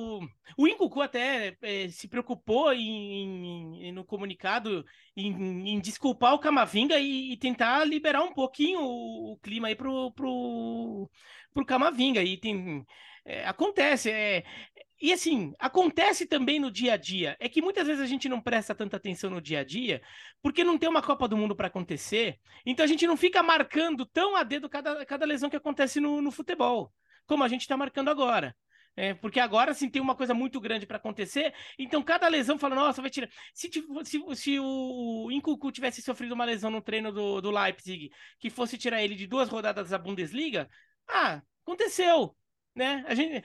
até 1.02 1.56
é, 1.62 1.88
se 1.89 2.08
preocupou 2.08 2.74
em, 2.74 3.88
em, 3.88 3.91
no 3.91 4.04
comunicado 4.06 4.86
em, 5.16 5.70
em, 5.70 5.80
desculpar 5.80 6.34
o 6.34 6.39
Camavinga 6.39 7.00
e, 7.00 7.34
e, 7.34 7.38
tentar 7.38 7.84
liberar 7.86 8.24
um 8.24 8.34
pouquinho 8.34 8.80
o, 8.82 9.34
o, 9.34 9.38
clima 9.38 9.68
aí 9.68 9.76
pro, 9.76 10.12
pro, 10.12 11.10
pro 11.54 11.66
Camavinga. 11.66 12.22
E 12.24 12.38
tem, 12.38 12.86
é, 13.26 13.46
acontece, 13.48 14.12
é, 14.12 14.43
e 15.02 15.12
assim, 15.12 15.54
acontece 15.60 16.26
também 16.26 16.60
no 16.60 16.72
dia 16.72 16.93
a 16.93 16.98
dia. 16.98 17.36
É 17.39 17.50
que 17.50 17.62
muitas 17.62 17.88
vezes 17.88 18.02
a 18.02 18.08
gente 18.08 18.30
não 18.30 18.41
presta 18.41 18.74
tanta 18.74 18.98
atenção 18.98 19.30
no 19.30 19.41
dia 19.41 19.60
a 19.60 19.64
dia, 19.64 20.02
porque 20.41 20.64
não 20.64 20.78
tem 20.78 20.89
uma 20.89 21.02
Copa 21.02 21.28
do 21.28 21.38
Mundo 21.38 21.56
para 21.56 21.68
acontecer. 21.68 22.39
Então 22.66 22.84
a 22.84 22.88
gente 22.88 23.06
não 23.06 23.18
fica 23.18 23.43
marcando 23.43 24.06
tão 24.06 24.36
a 24.36 24.43
dedo 24.43 24.70
cada, 24.70 25.06
cada 25.06 25.26
lesão 25.26 25.50
que 25.50 25.56
acontece 25.56 26.00
no, 26.00 26.22
no 26.22 26.32
futebol, 26.32 26.91
como 27.28 27.43
a 27.43 27.48
gente 27.48 27.62
está 27.62 27.76
marcando 27.76 28.10
agora. 28.10 28.56
É, 28.98 29.14
porque 29.14 29.39
agora 29.41 29.74
sim 29.74 29.89
tem 29.89 30.02
uma 30.02 30.16
coisa 30.16 30.34
muito 30.34 30.60
grande 30.60 30.86
para 30.86 30.98
acontecer. 30.98 31.54
Então, 31.78 32.02
cada 32.02 32.28
lesão 32.28 32.58
fala, 32.58 32.76
nossa, 32.76 33.02
vai 33.02 33.12
tirar. 33.12 33.30
Se, 33.54 33.70
se, 34.06 34.36
se 34.36 34.60
o 34.60 35.30
Incucu 35.32 35.72
tivesse 35.72 36.02
sofrido 36.02 36.34
uma 36.34 36.46
lesão 36.46 36.72
no 36.72 36.82
treino 36.82 37.12
do, 37.12 37.41
do 37.41 37.52
Leipzig, 37.52 38.10
que 38.39 38.50
fosse 38.50 38.78
tirar 38.78 39.04
ele 39.04 39.16
de 39.16 39.28
duas 39.28 39.50
rodadas 39.50 39.89
da 39.89 39.98
Bundesliga, 39.98 40.70
ah, 41.10 41.41
aconteceu. 41.64 42.36
Né? 42.74 43.04
A 43.08 43.14
gente, 43.14 43.43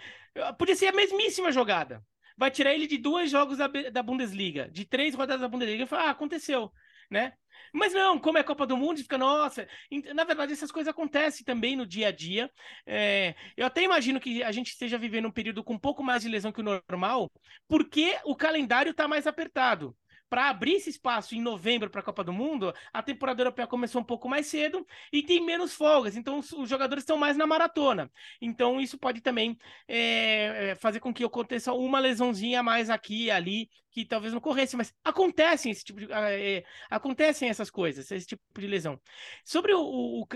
podia 0.57 0.77
ser 0.77 0.89
a 0.89 0.93
mesmíssima 0.93 1.51
jogada. 1.51 2.05
Vai 2.37 2.51
tirar 2.51 2.73
ele 2.73 2.87
de 2.87 2.97
dois 2.97 3.31
jogos 3.31 3.59
da, 3.59 3.67
da 3.67 4.03
Bundesliga, 4.03 4.71
de 4.71 4.85
três 4.85 5.15
rodadas 5.15 5.41
da 5.43 5.49
Bundesliga. 5.49 5.87
Fala, 5.87 6.05
ah, 6.05 6.11
aconteceu. 6.11 6.73
Né? 7.11 7.33
Mas 7.73 7.93
não, 7.93 8.19
como 8.19 8.39
é 8.39 8.43
Copa 8.43 8.67
do 8.67 8.77
Mundo, 8.77 8.99
fica, 8.99 9.19
nossa. 9.19 9.67
Na 10.15 10.25
verdade, 10.25 10.53
essas 10.53 10.73
coisas 10.73 10.91
acontecem 10.91 11.45
também 11.45 11.77
no 11.77 11.87
dia 11.87 12.09
a 12.09 12.13
dia. 12.13 12.51
É, 12.87 13.35
eu 13.57 13.67
até 13.67 13.83
imagino 13.83 14.21
que 14.21 14.43
a 14.43 14.53
gente 14.53 14.69
esteja 14.69 14.99
vivendo 14.99 15.27
um 15.27 15.33
período 15.33 15.63
com 15.63 15.75
um 15.75 15.79
pouco 15.79 16.03
mais 16.03 16.23
de 16.23 16.29
lesão 16.29 16.53
que 16.53 16.61
o 16.61 16.65
normal, 16.65 17.31
porque 17.69 18.19
o 18.25 18.37
calendário 18.37 18.91
está 18.91 19.07
mais 19.07 19.27
apertado 19.27 19.97
para 20.31 20.49
abrir 20.49 20.75
esse 20.75 20.89
espaço 20.89 21.35
em 21.35 21.43
novembro 21.43 21.91
para 21.91 22.01
a 22.01 22.05
Copa 22.05 22.23
do 22.23 22.33
Mundo, 22.33 22.73
a 22.93 23.03
temporada 23.03 23.43
europeia 23.43 23.67
começou 23.67 24.01
um 24.01 24.05
pouco 24.05 24.29
mais 24.29 24.47
cedo 24.47 24.87
e 25.13 25.23
tem 25.25 25.45
menos 25.45 25.75
folgas, 25.75 26.17
então 26.17 26.39
os, 26.39 26.53
os 26.53 26.71
jogadores 26.71 27.03
estão 27.03 27.19
mais 27.19 27.37
na 27.37 27.47
maratona. 27.49 28.11
Então 28.41 28.81
isso 28.81 28.97
pode 28.97 29.21
também 29.21 29.59
é, 29.89 30.77
fazer 30.79 31.01
com 31.01 31.13
que 31.13 31.25
aconteça 31.25 31.73
uma 31.73 31.99
lesãozinha 31.99 32.61
a 32.61 32.63
mais 32.63 32.89
aqui 32.89 33.25
e 33.25 33.31
ali, 33.31 33.69
que 33.91 34.05
talvez 34.05 34.33
não 34.33 34.41
corresse, 34.41 34.77
mas 34.77 34.95
acontecem 35.03 35.73
esse 35.73 35.85
tipo 35.85 35.99
de, 35.99 36.13
é, 36.13 36.65
acontecem 36.89 37.49
essas 37.49 37.69
coisas, 37.69 38.09
esse 38.11 38.27
tipo 38.27 38.43
de 38.61 38.67
lesão. 38.69 39.01
Sobre 39.45 39.75
o, 39.75 39.81
o, 39.81 40.23
o 40.23 40.29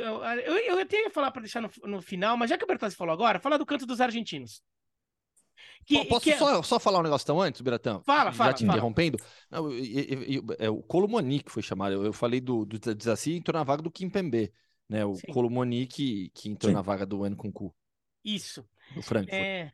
eu, 0.45 0.57
eu 0.57 0.79
até 0.81 1.03
ia 1.03 1.11
falar 1.11 1.31
para 1.31 1.43
deixar 1.43 1.61
no, 1.61 1.71
no, 1.85 2.03
final, 2.03 2.37
mas 2.37 2.51
já 2.51 2.59
que 2.59 2.65
o 2.65 2.67
Bertazzi 2.67 2.97
falou 2.97 3.13
agora, 3.13 3.39
falar 3.39 3.57
do 3.59 3.67
canto 3.67 3.87
dos 3.87 4.01
argentinos. 4.01 4.61
Que, 5.85 6.05
Posso 6.07 6.25
que... 6.25 6.31
É 6.31 6.39
só, 6.39 6.63
só 6.63 6.81
falar 6.81 7.01
um 7.01 7.03
negócio 7.03 7.27
tão 7.27 7.41
antes, 7.41 7.61
Biratão? 7.61 8.03
Fala, 8.05 8.33
fala. 8.33 8.51
Já 8.51 8.57
te 8.57 8.67
fala. 8.67 8.79
interrompendo. 8.79 9.19
Não, 9.51 9.71
eu, 9.71 9.85
eu, 9.85 10.23
eu, 10.23 10.45
é 10.59 10.71
o 10.71 10.83
Colomoni 10.83 11.43
que 11.43 11.51
foi 11.51 11.63
chamado. 11.63 12.05
Eu, 12.05 12.13
falei 12.13 12.41
do, 12.41 12.65
do 12.65 12.79
Desassi 12.79 13.33
e 13.33 13.37
entrou 13.37 13.59
na 13.59 13.65
vaga 13.65 13.83
do 13.83 13.91
Kimpembe, 13.91 14.53
né? 14.89 15.05
O 15.05 15.15
Sim. 15.15 15.33
Colomoni 15.33 15.87
que, 15.87 16.31
que 16.35 16.49
entrou 16.49 16.71
Sim. 16.71 16.75
na 16.75 16.83
vaga 16.83 17.05
do 17.05 17.29
Nkunku. 17.29 17.75
Isso. 18.25 18.67
Do 18.95 19.03
Frankfurt. 19.03 19.35
É... 19.35 19.73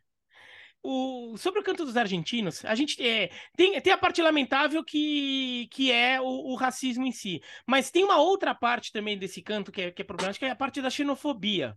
O, 0.82 1.36
sobre 1.36 1.60
o 1.60 1.62
canto 1.62 1.84
dos 1.84 1.96
argentinos, 1.96 2.64
a 2.64 2.74
gente 2.74 3.06
é, 3.06 3.30
tem, 3.54 3.78
tem 3.82 3.92
a 3.92 3.98
parte 3.98 4.22
lamentável 4.22 4.82
que, 4.82 5.68
que 5.70 5.92
é 5.92 6.18
o, 6.18 6.24
o, 6.24 6.54
racismo 6.54 7.04
em 7.04 7.12
si, 7.12 7.42
mas 7.66 7.90
tem 7.90 8.02
uma 8.02 8.16
outra 8.16 8.54
parte 8.54 8.90
também 8.90 9.18
desse 9.18 9.42
canto 9.42 9.70
que 9.70 9.82
é, 9.82 9.90
que 9.90 10.00
é 10.00 10.04
problemática, 10.06 10.46
que 10.46 10.48
é 10.48 10.52
a 10.52 10.56
parte 10.56 10.80
da 10.80 10.88
xenofobia. 10.88 11.76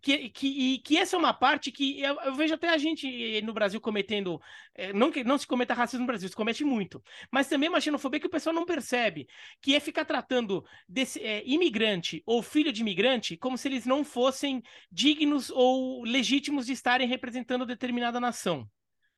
Que, 0.00 0.28
que, 0.30 0.78
que 0.78 0.96
essa 0.96 1.16
é 1.16 1.18
uma 1.18 1.34
parte 1.34 1.72
que 1.72 2.00
eu, 2.00 2.18
eu 2.20 2.34
vejo 2.34 2.54
até 2.54 2.68
a 2.68 2.78
gente 2.78 3.40
no 3.42 3.52
Brasil 3.52 3.80
cometendo. 3.80 4.40
é, 4.74 4.92
não 4.92 5.10
que 5.10 5.24
não 5.24 5.36
se 5.36 5.46
cometa 5.46 5.74
racismo 5.74 6.00
no 6.00 6.06
Brasil, 6.06 6.28
se 6.28 6.36
comete 6.36 6.64
muito. 6.64 7.02
Mas 7.30 7.48
também 7.48 7.68
uma 7.68 7.80
xenofobia 7.80 8.20
que 8.20 8.26
o 8.26 8.30
pessoal 8.30 8.54
não 8.54 8.64
percebe, 8.64 9.28
que 9.60 9.74
é 9.74 9.80
ficar 9.80 10.04
tratando 10.04 10.64
desse 10.88 11.20
é, 11.20 11.42
imigrante 11.44 12.22
ou 12.24 12.42
filho 12.42 12.72
de 12.72 12.80
imigrante 12.80 13.36
como 13.36 13.58
se 13.58 13.68
eles 13.68 13.86
não 13.86 14.04
fossem 14.04 14.62
dignos 14.90 15.50
ou 15.50 16.04
legítimos 16.04 16.66
de 16.66 16.72
estarem 16.72 17.08
representando 17.08 17.66
determinada 17.66 18.20
nação. 18.20 18.68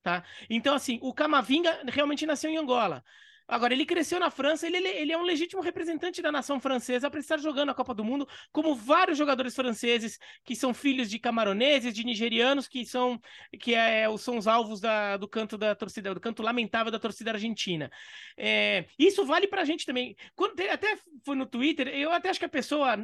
Tá? 0.03 0.25
Então, 0.49 0.75
assim, 0.75 0.99
o 1.03 1.13
Camavinga 1.13 1.83
realmente 1.89 2.25
nasceu 2.25 2.51
em 2.51 2.57
Angola. 2.57 3.05
Agora, 3.51 3.75
ele 3.75 3.85
cresceu 3.85 4.21
na 4.21 4.31
França, 4.31 4.65
ele, 4.65 4.77
ele 4.77 5.13
é 5.13 5.19
um 5.19 5.23
legítimo 5.23 5.61
representante 5.61 6.23
da 6.23 6.31
nação 6.31 6.61
francesa 6.61 7.11
para 7.11 7.19
estar 7.19 7.37
jogando 7.37 7.71
a 7.71 7.75
Copa 7.75 7.93
do 7.93 8.05
Mundo, 8.05 8.29
como 8.53 8.77
vários 8.77 9.19
jogadores 9.19 9.57
franceses 9.57 10.21
que 10.45 10.55
são 10.55 10.73
filhos 10.73 11.11
de 11.11 11.19
camaroneses, 11.19 11.93
de 11.93 12.05
nigerianos, 12.05 12.69
que 12.69 12.87
são 12.87 13.21
que 13.59 13.75
é, 13.75 14.07
são 14.19 14.39
os 14.39 14.47
alvos 14.47 14.81
da, 14.81 15.17
do 15.17 15.27
canto 15.27 15.59
da 15.59 15.75
torcida, 15.75 16.15
do 16.15 16.21
canto 16.21 16.45
lamentável 16.45 16.93
da 16.93 16.99
torcida 17.01 17.33
argentina. 17.33 17.91
É, 18.37 18.87
isso 18.97 19.27
vale 19.27 19.49
para 19.49 19.63
a 19.63 19.65
gente 19.65 19.85
também. 19.85 20.15
Quando, 20.37 20.61
até 20.71 20.97
foi 21.25 21.35
no 21.35 21.45
Twitter, 21.45 21.89
eu 21.89 22.13
até 22.13 22.31
acho 22.31 22.39
que 22.39 22.47
a 22.47 22.49
pessoa 22.49 22.97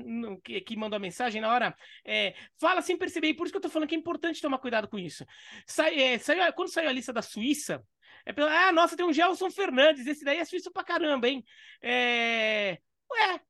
que, 0.44 0.60
que, 0.60 0.76
mandou 0.76 0.96
a 0.96 1.00
mensagem 1.00 1.40
na 1.40 1.52
hora 1.52 1.76
é, 2.04 2.34
fala 2.56 2.80
sem 2.82 2.96
perceber, 2.96 3.28
e 3.30 3.34
por 3.34 3.44
isso 3.44 3.52
que 3.52 3.56
eu 3.56 3.60
estou 3.60 3.70
falando 3.70 3.88
que 3.88 3.96
é 3.96 3.98
importante 3.98 4.40
tomar 4.40 4.58
cuidado 4.58 4.86
com 4.86 4.98
isso. 4.98 5.26
Sai, 5.66 6.00
é, 6.00 6.18
saiu, 6.18 6.52
quando 6.52 6.70
saiu 6.70 6.88
a 6.88 6.92
lista 6.92 7.12
da 7.12 7.22
Suíça, 7.22 7.82
é 8.26 8.32
pela, 8.32 8.68
ah, 8.68 8.72
nossa, 8.72 8.96
tem 8.96 9.06
um 9.06 9.12
Gelson 9.12 9.50
Fernandes, 9.50 10.06
esse 10.06 10.24
daí 10.24 10.38
é 10.38 10.44
suíço 10.44 10.70
pra 10.70 10.84
caramba, 10.84 11.28
hein? 11.28 11.42
É... 11.80 12.78
Ué, 13.10 13.40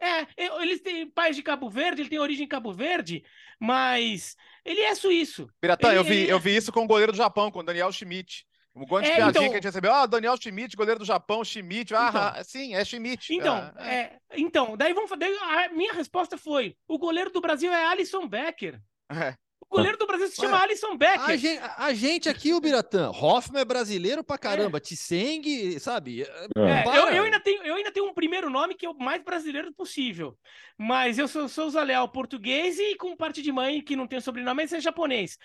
é, 0.00 0.26
eles 0.62 0.80
têm 0.80 1.08
pais 1.10 1.36
de 1.36 1.42
Cabo 1.42 1.68
Verde, 1.68 2.02
ele 2.02 2.08
tem 2.08 2.18
origem 2.18 2.44
em 2.44 2.48
Cabo 2.48 2.72
Verde, 2.72 3.24
mas 3.60 4.36
ele 4.64 4.80
é 4.80 4.94
suíço. 4.94 5.48
Piratã, 5.60 5.88
ele, 5.90 5.98
eu, 5.98 6.04
vi, 6.04 6.14
ele... 6.22 6.32
eu 6.32 6.40
vi 6.40 6.56
isso 6.56 6.72
com 6.72 6.84
o 6.84 6.86
goleiro 6.86 7.12
do 7.12 7.18
Japão, 7.18 7.50
com 7.50 7.60
o 7.60 7.62
Daniel 7.62 7.92
Schmidt. 7.92 8.46
Um 8.74 8.86
monte 8.86 9.04
de 9.04 9.10
É, 9.10 9.16
piadinha 9.16 9.28
então- 9.30 9.42
que 9.42 9.50
a 9.50 9.54
gente 9.56 9.64
recebeu. 9.64 9.92
Ah, 9.92 10.06
Daniel 10.06 10.36
Schmidt, 10.40 10.74
goleiro 10.76 10.98
do 11.00 11.04
Japão, 11.04 11.44
Schmidt. 11.44 11.94
Ah, 11.94 12.06
Então. 12.08 12.22
ah, 12.40 12.42
sim, 12.44 12.74
é 12.74 12.82
Schmidt. 12.84 13.34
Então, 13.34 13.54
Ah, 13.76 13.92
é, 13.92 14.18
então, 14.34 14.76
daí 14.78 14.94
vamos 14.94 15.10
daí 15.18 15.36
a 15.36 15.68
minha 15.68 15.92
resposta 15.92 16.38
foi: 16.38 16.74
o 16.88 16.98
goleiro 16.98 17.30
do 17.30 17.40
Brasil 17.40 17.70
é 17.70 17.84
Alisson 17.86 18.26
Becker. 18.26 18.80
é. 19.10 19.36
O 19.68 19.76
goleiro 19.76 19.96
do 19.96 20.06
Brasil 20.06 20.28
se 20.28 20.36
chama 20.36 20.58
Alisson 20.58 20.96
Becker. 20.96 21.20
A 21.20 21.36
gente, 21.36 21.60
a 21.78 21.94
gente 21.94 22.28
aqui, 22.28 22.52
o 22.52 22.60
Biratã, 22.60 23.10
Hoffman 23.10 23.62
é 23.62 23.64
brasileiro 23.64 24.24
pra 24.24 24.36
caramba, 24.36 24.80
Tseng, 24.80 25.78
sabe? 25.78 26.22
É, 26.22 26.98
eu, 26.98 27.08
eu 27.08 27.24
ainda 27.24 27.40
tenho, 27.40 27.62
eu 27.62 27.74
ainda 27.74 27.92
tenho 27.92 28.06
um 28.06 28.14
primeiro 28.14 28.50
nome 28.50 28.74
que 28.74 28.84
é 28.84 28.90
o 28.90 28.98
mais 28.98 29.22
brasileiro 29.22 29.72
possível. 29.72 30.36
Mas 30.76 31.18
eu 31.18 31.28
sou, 31.28 31.48
sou 31.48 31.70
Zaleal 31.70 32.08
português 32.08 32.78
e 32.78 32.96
com 32.96 33.16
parte 33.16 33.40
de 33.40 33.52
mãe 33.52 33.80
que 33.80 33.94
não 33.94 34.06
tem 34.06 34.20
sobrenome, 34.20 34.62
mas 34.62 34.72
é 34.72 34.80
japonês. 34.80 35.38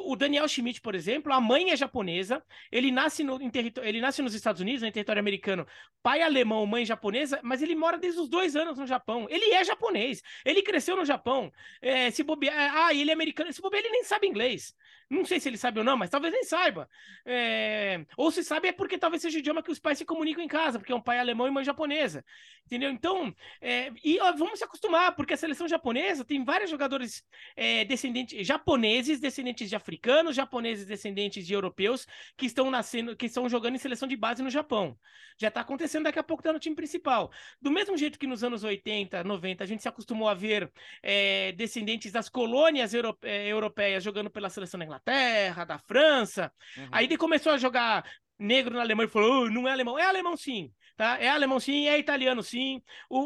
O 0.00 0.14
Daniel 0.14 0.46
Schmidt, 0.46 0.80
por 0.80 0.94
exemplo, 0.94 1.32
a 1.32 1.40
mãe 1.40 1.70
é 1.70 1.76
japonesa. 1.76 2.42
Ele 2.70 2.90
nasce, 2.90 3.24
no, 3.24 3.40
em 3.40 3.50
ele 3.82 4.00
nasce 4.00 4.22
nos 4.22 4.34
Estados 4.34 4.60
Unidos, 4.60 4.82
em 4.82 4.92
território 4.92 5.20
americano. 5.20 5.66
Pai 6.02 6.22
alemão, 6.22 6.64
mãe 6.64 6.84
japonesa, 6.84 7.40
mas 7.42 7.60
ele 7.60 7.74
mora 7.74 7.98
desde 7.98 8.20
os 8.20 8.28
dois 8.28 8.54
anos 8.54 8.78
no 8.78 8.86
Japão. 8.86 9.26
Ele 9.28 9.52
é 9.52 9.64
japonês. 9.64 10.22
Ele 10.44 10.62
cresceu 10.62 10.96
no 10.96 11.04
Japão. 11.04 11.50
É, 11.82 12.10
se 12.10 12.22
bobear, 12.22 12.54
ah, 12.76 12.94
ele 12.94 13.10
é 13.10 13.14
americano. 13.14 13.47
Se 13.52 13.60
bobear, 13.62 13.82
ele 13.82 13.90
nem 13.92 14.04
sabe 14.04 14.26
inglês. 14.26 14.74
Não 15.10 15.24
sei 15.24 15.40
se 15.40 15.48
ele 15.48 15.56
sabe 15.56 15.78
ou 15.78 15.84
não, 15.84 15.96
mas 15.96 16.10
talvez 16.10 16.32
nem 16.32 16.44
saiba. 16.44 16.88
É, 17.24 18.04
Ou 18.16 18.30
se 18.30 18.44
sabe 18.44 18.68
é 18.68 18.72
porque 18.72 18.98
talvez 18.98 19.22
seja 19.22 19.38
o 19.38 19.40
idioma 19.40 19.62
que 19.62 19.70
os 19.70 19.78
pais 19.78 19.96
se 19.98 20.04
comunicam 20.04 20.42
em 20.44 20.48
casa, 20.48 20.78
porque 20.78 20.92
é 20.92 20.94
um 20.94 21.00
pai 21.00 21.18
alemão 21.18 21.46
e 21.46 21.50
mãe 21.50 21.64
japonesa. 21.64 22.24
Entendeu? 22.66 22.90
Então, 22.90 23.34
é, 23.60 23.90
e 24.04 24.20
ó, 24.20 24.32
vamos 24.32 24.58
se 24.58 24.64
acostumar, 24.64 25.14
porque 25.16 25.32
a 25.32 25.36
seleção 25.36 25.66
japonesa 25.66 26.24
tem 26.24 26.44
vários 26.44 26.70
jogadores 26.70 27.24
é, 27.56 27.84
descendentes 27.86 28.46
japoneses, 28.46 29.18
descendentes 29.20 29.70
de 29.70 29.76
africanos, 29.76 30.36
japoneses 30.36 30.86
descendentes 30.86 31.46
de 31.46 31.54
europeus, 31.54 32.06
que 32.36 32.44
estão 32.44 32.70
nascendo, 32.70 33.16
que 33.16 33.26
estão 33.26 33.48
jogando 33.48 33.76
em 33.76 33.78
seleção 33.78 34.06
de 34.06 34.16
base 34.16 34.42
no 34.42 34.50
Japão. 34.50 34.98
Já 35.38 35.48
está 35.48 35.60
acontecendo, 35.60 36.04
daqui 36.04 36.18
a 36.18 36.22
pouco 36.22 36.42
tá 36.42 36.52
no 36.52 36.58
time 36.58 36.76
principal. 36.76 37.30
Do 37.60 37.70
mesmo 37.70 37.96
jeito 37.96 38.18
que 38.18 38.26
nos 38.26 38.44
anos 38.44 38.64
80, 38.64 39.24
90, 39.24 39.64
a 39.64 39.66
gente 39.66 39.82
se 39.82 39.88
acostumou 39.88 40.28
a 40.28 40.34
ver 40.34 40.70
é, 41.02 41.52
descendentes 41.52 42.12
das 42.12 42.28
colônias 42.28 42.92
euro- 42.92 43.16
é, 43.46 43.48
europeias 43.48 44.02
jogando 44.04 44.30
pela 44.30 44.50
seleção 44.50 44.78
da 44.78 44.84
Inglaterra, 44.86 45.64
da 45.64 45.78
França. 45.78 46.52
Uhum. 46.76 46.88
Aí 46.92 47.06
ele 47.06 47.16
começou 47.16 47.52
a 47.52 47.58
jogar 47.58 48.04
negro 48.38 48.74
na 48.74 48.80
Alemanha 48.82 49.06
e 49.08 49.10
falou: 49.10 49.44
"Oh, 49.44 49.50
não 49.50 49.66
é 49.66 49.72
alemão. 49.72 49.98
É 49.98 50.04
alemão 50.04 50.36
sim, 50.36 50.72
tá? 50.96 51.18
É 51.20 51.28
alemão 51.28 51.58
sim, 51.58 51.88
é 51.88 51.98
italiano 51.98 52.42
sim. 52.42 52.82
O, 53.08 53.18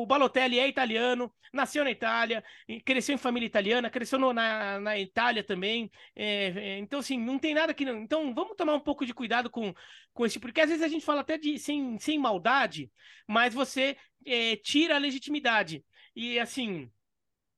o, 0.00 0.02
o 0.02 0.06
Balotelli 0.06 0.58
é 0.58 0.68
italiano, 0.68 1.32
nasceu 1.52 1.84
na 1.84 1.90
Itália, 1.90 2.44
cresceu 2.84 3.14
em 3.14 3.18
família 3.18 3.46
italiana, 3.46 3.90
cresceu 3.90 4.18
no- 4.18 4.32
na, 4.32 4.78
na 4.80 4.98
Itália 4.98 5.42
também. 5.42 5.90
É, 6.14 6.74
é, 6.74 6.78
então, 6.78 7.00
assim, 7.00 7.18
não 7.18 7.38
tem 7.38 7.54
nada 7.54 7.72
que 7.74 7.84
não. 7.84 7.98
Então, 8.02 8.34
vamos 8.34 8.56
tomar 8.56 8.74
um 8.74 8.80
pouco 8.80 9.06
de 9.06 9.14
cuidado 9.14 9.48
com, 9.50 9.72
com 10.12 10.26
esse, 10.26 10.38
porque 10.38 10.60
às 10.60 10.68
vezes 10.68 10.84
a 10.84 10.88
gente 10.88 11.04
fala 11.04 11.20
até 11.22 11.38
de 11.38 11.58
sem, 11.58 11.98
sem 11.98 12.18
maldade, 12.18 12.90
mas 13.26 13.54
você 13.54 13.96
é, 14.26 14.56
tira 14.56 14.96
a 14.96 14.98
legitimidade. 14.98 15.84
E 16.14 16.38
assim. 16.38 16.90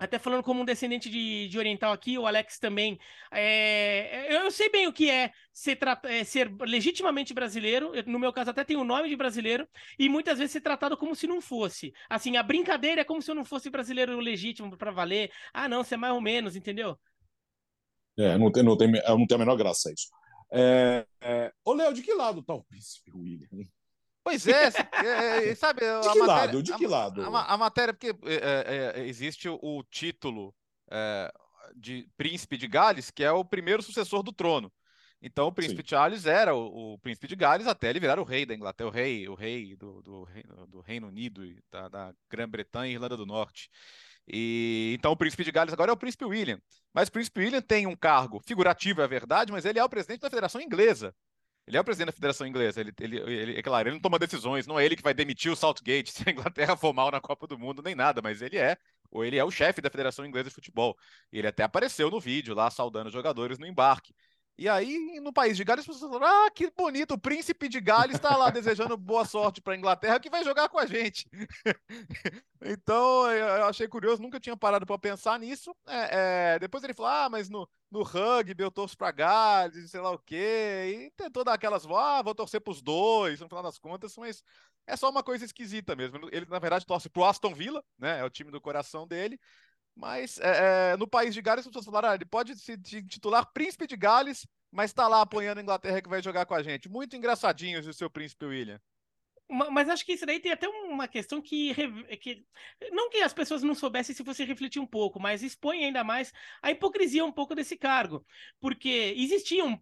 Até 0.01 0.19
falando 0.19 0.43
como 0.43 0.63
um 0.63 0.65
descendente 0.65 1.11
de, 1.11 1.47
de 1.47 1.59
oriental 1.59 1.93
aqui, 1.93 2.17
o 2.17 2.27
Alex 2.27 2.59
também. 2.59 2.99
é, 3.31 4.35
eu 4.35 4.51
sei 4.51 4.71
bem 4.71 4.87
o 4.87 4.93
que 4.95 5.11
é 5.11 5.31
ser, 5.53 5.79
é, 6.05 6.25
ser 6.25 6.51
legitimamente 6.63 7.35
brasileiro. 7.35 7.95
eu, 7.95 8.03
no 8.07 8.19
meu 8.19 8.33
caso, 8.33 8.49
até 8.49 8.65
tem 8.65 8.79
o 8.79 8.85
nome 8.85 9.11
de 9.11 9.17
brasileiro. 9.17 9.69
E 9.99 10.09
muitas 10.09 10.39
vezes 10.39 10.53
ser 10.53 10.63
tratado 10.63 10.97
como 10.97 11.15
se 11.15 11.27
não 11.27 11.39
fosse. 11.43 11.93
Assim, 12.09 12.39
a 12.39 12.43
brincadeira 12.43 13.03
é 13.03 13.05
como 13.05 13.21
se 13.21 13.31
eu 13.31 13.35
não 13.35 13.45
fosse 13.45 13.69
brasileiro 13.69 14.19
legítimo 14.19 14.75
para 14.75 14.91
valer. 14.91 15.31
Ah, 15.53 15.69
não, 15.69 15.85
você 15.85 15.97
é 15.97 15.99
mais 15.99 16.15
ou 16.15 16.21
menos, 16.23 16.57
entendeu? 16.57 16.99
É, 18.19 18.39
não 18.39 18.51
tem, 18.51 18.63
não 18.63 18.79
tem, 18.79 18.91
não 18.91 19.27
tem 19.27 19.35
a 19.35 19.39
menor 19.39 19.57
graça 19.57 19.93
isso. 19.93 20.09
É, 20.51 21.07
é... 21.21 21.53
Ô, 21.63 21.75
Léo, 21.75 21.93
de 21.93 22.03
que 22.03 22.15
lado 22.15 22.43
tá 22.43 22.55
o 22.55 22.65
príncipe 22.65 23.13
William? 23.15 23.69
Pois 24.31 24.47
é, 24.47 24.71
é, 25.03 25.51
é, 25.51 25.55
sabe, 25.55 25.81
De 26.01 26.09
a 26.09 26.15
que 26.15 26.23
matéria, 26.23 26.25
lado? 26.25 26.63
De 26.63 26.73
a- 26.73 26.77
que 26.77 26.87
lado? 26.87 27.23
A, 27.23 27.55
a 27.55 27.59
matéria, 27.59 27.93
porque 27.95 28.09
é, 28.25 28.95
é, 28.97 29.01
é, 29.03 29.07
existe 29.09 29.49
o, 29.49 29.83
título 29.91 30.55
é, 30.91 31.33
de 31.75 32.09
príncipe 32.17 32.57
de 32.57 32.69
Gales, 32.69 33.11
que 33.11 33.25
é 33.25 33.33
o 33.33 33.45
primeiro 33.45 33.83
sucessor 33.83 34.23
do 34.23 34.33
trono. 34.33 34.73
Então, 35.23 35.49
o 35.49 35.53
príncipe 35.53 35.83
Charles 35.87 36.25
era 36.27 36.55
o, 36.55 36.95
o 36.95 36.99
príncipe 36.99 37.27
de 37.29 37.37
Gales 37.37 37.67
até 37.67 37.91
ele 37.91 38.01
virar 38.01 38.19
o 38.19 38.25
rei 38.25 38.47
da 38.47 38.55
Inglaterra, 38.55 38.89
o 38.89 38.93
rei, 38.93 39.29
o 39.29 39.35
rei 39.35 39.77
do, 39.77 40.01
do, 40.03 40.23
reino- 40.25 40.67
do 40.67 40.81
Reino 40.81 41.09
Unido, 41.09 41.43
da, 41.71 41.89
da 41.89 42.15
Grã-Bretanha 42.31 42.91
e 42.91 42.95
Irlanda 42.95 43.17
do 43.17 43.27
Norte. 43.27 43.69
E 44.27 44.95
então 44.99 45.13
o 45.13 45.17
príncipe 45.17 45.45
de 45.45 45.51
Gales 45.53 45.73
agora 45.75 45.91
é 45.91 45.95
o 45.95 45.97
príncipe 45.97 46.25
William. 46.25 46.61
Mas 46.95 47.09
o 47.09 47.13
príncipe 47.13 47.41
William 47.41 47.61
tem 47.61 47.87
um 47.87 47.97
cargo 47.97 48.41
figurativo, 48.47 49.03
é 49.03 49.09
verdade, 49.09 49.53
mas 49.53 49.65
ele 49.65 49.79
é 49.79 49.85
o 49.85 49.89
presidente 49.89 50.21
da 50.21 50.31
Federação 50.31 50.61
Inglesa. 50.61 51.15
Ele 51.67 51.77
é 51.77 51.81
o 51.81 51.85
presidente 51.85 52.07
da 52.07 52.13
Federação 52.13 52.47
Inglesa. 52.47 52.81
Ele, 52.81 52.93
ele, 53.01 53.17
ele, 53.19 53.59
é 53.59 53.63
claro, 53.63 53.89
ele 53.89 53.95
não 53.95 54.01
toma 54.01 54.19
decisões, 54.19 54.67
não 54.67 54.79
é 54.79 54.85
ele 54.85 54.97
que 54.97 55.03
vai 55.03 55.15
demitir 55.15 55.53
o 55.53 55.57
Southgate 55.57 56.11
se 56.13 56.29
a 56.29 56.33
Inglaterra 56.33 56.77
for 56.77 56.93
mal 56.93 57.11
na 57.11 57.21
Copa 57.21 57.47
do 57.47 57.59
Mundo, 57.59 57.83
nem 57.83 57.95
nada, 57.95 58.21
mas 58.23 58.43
ele 58.43 58.59
é, 58.59 58.77
ou 59.11 59.25
ele 59.25 59.39
é 59.39 59.45
o 59.45 59.51
chefe 59.51 59.81
da 59.81 59.91
Federação 59.91 60.27
Inglesa 60.27 60.49
de 60.49 60.55
Futebol. 60.55 60.97
Ele 61.33 61.47
até 61.47 61.63
apareceu 61.63 62.11
no 62.11 62.21
vídeo 62.21 62.55
lá, 62.55 62.71
saudando 62.71 63.07
os 63.07 63.13
jogadores 63.13 63.59
no 63.59 63.67
embarque. 63.67 64.15
E 64.61 64.69
aí, 64.69 65.19
no 65.23 65.33
país 65.33 65.57
de 65.57 65.65
Gales, 65.65 65.89
as 65.89 65.95
pessoas 65.95 66.21
ah, 66.21 66.51
que 66.55 66.71
bonito, 66.77 67.15
o 67.15 67.19
príncipe 67.19 67.67
de 67.67 67.81
Gales 67.81 68.17
está 68.17 68.37
lá 68.37 68.51
desejando 68.51 68.95
boa 68.95 69.25
sorte 69.25 69.59
para 69.63 69.73
a 69.73 69.77
Inglaterra, 69.77 70.21
que 70.21 70.29
vai 70.29 70.45
jogar 70.45 70.69
com 70.69 70.79
a 70.79 70.85
gente. 70.85 71.27
então, 72.61 73.33
eu 73.33 73.47
eu 73.61 73.65
achei 73.65 73.89
curioso, 73.89 74.21
nunca 74.21 74.39
tinha 74.39 74.55
parado 74.55 74.85
para 74.85 74.99
pensar 74.99 75.39
nisso. 75.39 75.75
É, 75.87 76.57
é, 76.57 76.59
depois 76.59 76.85
ele 76.85 76.93
falou: 76.93 77.11
ah, 77.11 77.29
mas 77.31 77.49
no, 77.49 77.67
no 77.91 78.03
rugby 78.03 78.63
eu 78.63 78.71
torço 78.71 78.97
para 78.97 79.11
Gales, 79.11 79.91
sei 79.91 80.01
lá 80.01 80.11
o 80.13 80.19
quê. 80.19 81.09
E 81.09 81.11
tentou 81.17 81.45
dar 81.45 81.55
aquelas, 81.55 81.85
ah, 81.87 82.23
vou 82.23 82.35
torcer 82.35 82.61
para 82.61 82.71
os 82.71 82.81
dois, 82.83 83.41
no 83.41 83.49
final 83.49 83.63
das 83.63 83.79
contas, 83.79 84.17
mas 84.17 84.43
é 84.87 84.97
só 84.97 85.11
uma 85.11 85.23
coisa 85.23 85.45
esquisita 85.45 85.97
mesmo. 85.97 86.19
Ele, 86.33 86.47
na 86.47 86.59
verdade, 86.59 86.87
torce 86.87 87.09
pro 87.09 87.25
Aston 87.25 87.55
Villa, 87.55 87.85
né? 87.99 88.21
É 88.21 88.25
o 88.25 88.31
time 88.31 88.51
do 88.51 88.61
coração 88.61 89.07
dele. 89.07 89.39
Mas 89.95 90.39
é, 90.39 90.93
é, 90.93 90.97
no 90.97 91.07
país 91.09 91.35
de 91.35 91.43
Gales, 91.43 91.61
as 91.63 91.69
pessoas 91.69 91.85
falaram: 91.87 92.11
ah, 92.11 92.15
ele 92.15 92.25
pode 92.25 92.57
se 92.59 92.79
ti- 92.79 93.03
titular 93.07 93.53
príncipe 93.53 93.87
de 93.87 93.97
Gales, 93.97 94.47
mas 94.71 94.91
está 94.91 95.09
lá 95.09 95.23
apoiando 95.23 95.61
a 95.61 95.63
Inglaterra 95.63 96.01
que 96.03 96.09
vai 96.09 96.23
jogar 96.23 96.47
com 96.47 96.55
a 96.55 96.63
gente. 96.63 96.89
Muito 96.89 97.17
engraçadinhos 97.17 97.87
o 97.87 97.93
seu 97.93 98.11
príncipe 98.11 98.47
William. 98.47 98.81
Ma- 99.51 99.71
Mas 99.71 99.89
acho 99.89 100.05
que 100.07 100.13
isso 100.13 100.25
daí 100.27 100.39
tem 100.41 100.53
até 100.53 100.69
uma 100.69 101.09
questão 101.09 101.43
que, 101.43 101.75
que. 102.21 102.45
Não 102.93 103.11
que 103.11 103.19
as 103.19 103.33
pessoas 103.33 103.63
não 103.63 103.75
soubessem 103.75 104.15
se 104.15 104.23
você 104.23 104.45
refletir 104.45 104.81
um 104.81 104.87
pouco, 104.87 105.19
mas 105.21 105.43
expõe 105.43 105.85
ainda 105.85 106.05
mais 106.05 106.33
a 106.63 106.71
hipocrisia 106.71 107.25
um 107.25 107.33
pouco 107.33 107.55
desse 107.55 107.77
cargo. 107.77 108.25
Porque 108.61 109.15
existia 109.17 109.65
um. 109.65 109.79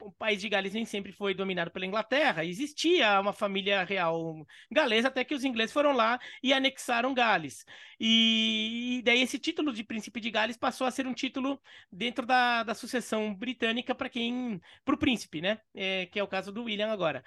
O 0.00 0.12
país 0.12 0.40
de 0.40 0.48
Gales 0.48 0.74
nem 0.74 0.84
sempre 0.84 1.12
foi 1.12 1.34
dominado 1.34 1.70
pela 1.70 1.86
Inglaterra, 1.86 2.44
existia 2.44 3.20
uma 3.20 3.32
família 3.32 3.84
real 3.84 4.46
galesa, 4.70 5.08
até 5.08 5.24
que 5.24 5.34
os 5.34 5.44
ingleses 5.44 5.72
foram 5.72 5.92
lá 5.92 6.18
e 6.42 6.52
anexaram 6.52 7.14
Gales. 7.14 7.64
E, 7.98 8.98
e 8.98 9.02
daí 9.02 9.20
esse 9.22 9.38
título 9.38 9.72
de 9.72 9.84
príncipe 9.84 10.20
de 10.20 10.30
Gales 10.30 10.56
passou 10.56 10.86
a 10.86 10.90
ser 10.90 11.06
um 11.06 11.14
título 11.14 11.60
dentro 11.92 12.26
da, 12.26 12.62
da 12.62 12.74
sucessão 12.74 13.34
britânica 13.34 13.94
para 13.94 14.08
quem. 14.08 14.60
para 14.84 14.94
o 14.94 14.98
príncipe, 14.98 15.40
né? 15.40 15.60
É, 15.74 16.06
que 16.06 16.18
é 16.18 16.22
o 16.22 16.28
caso 16.28 16.52
do 16.52 16.64
William 16.64 16.90
agora. 16.92 17.24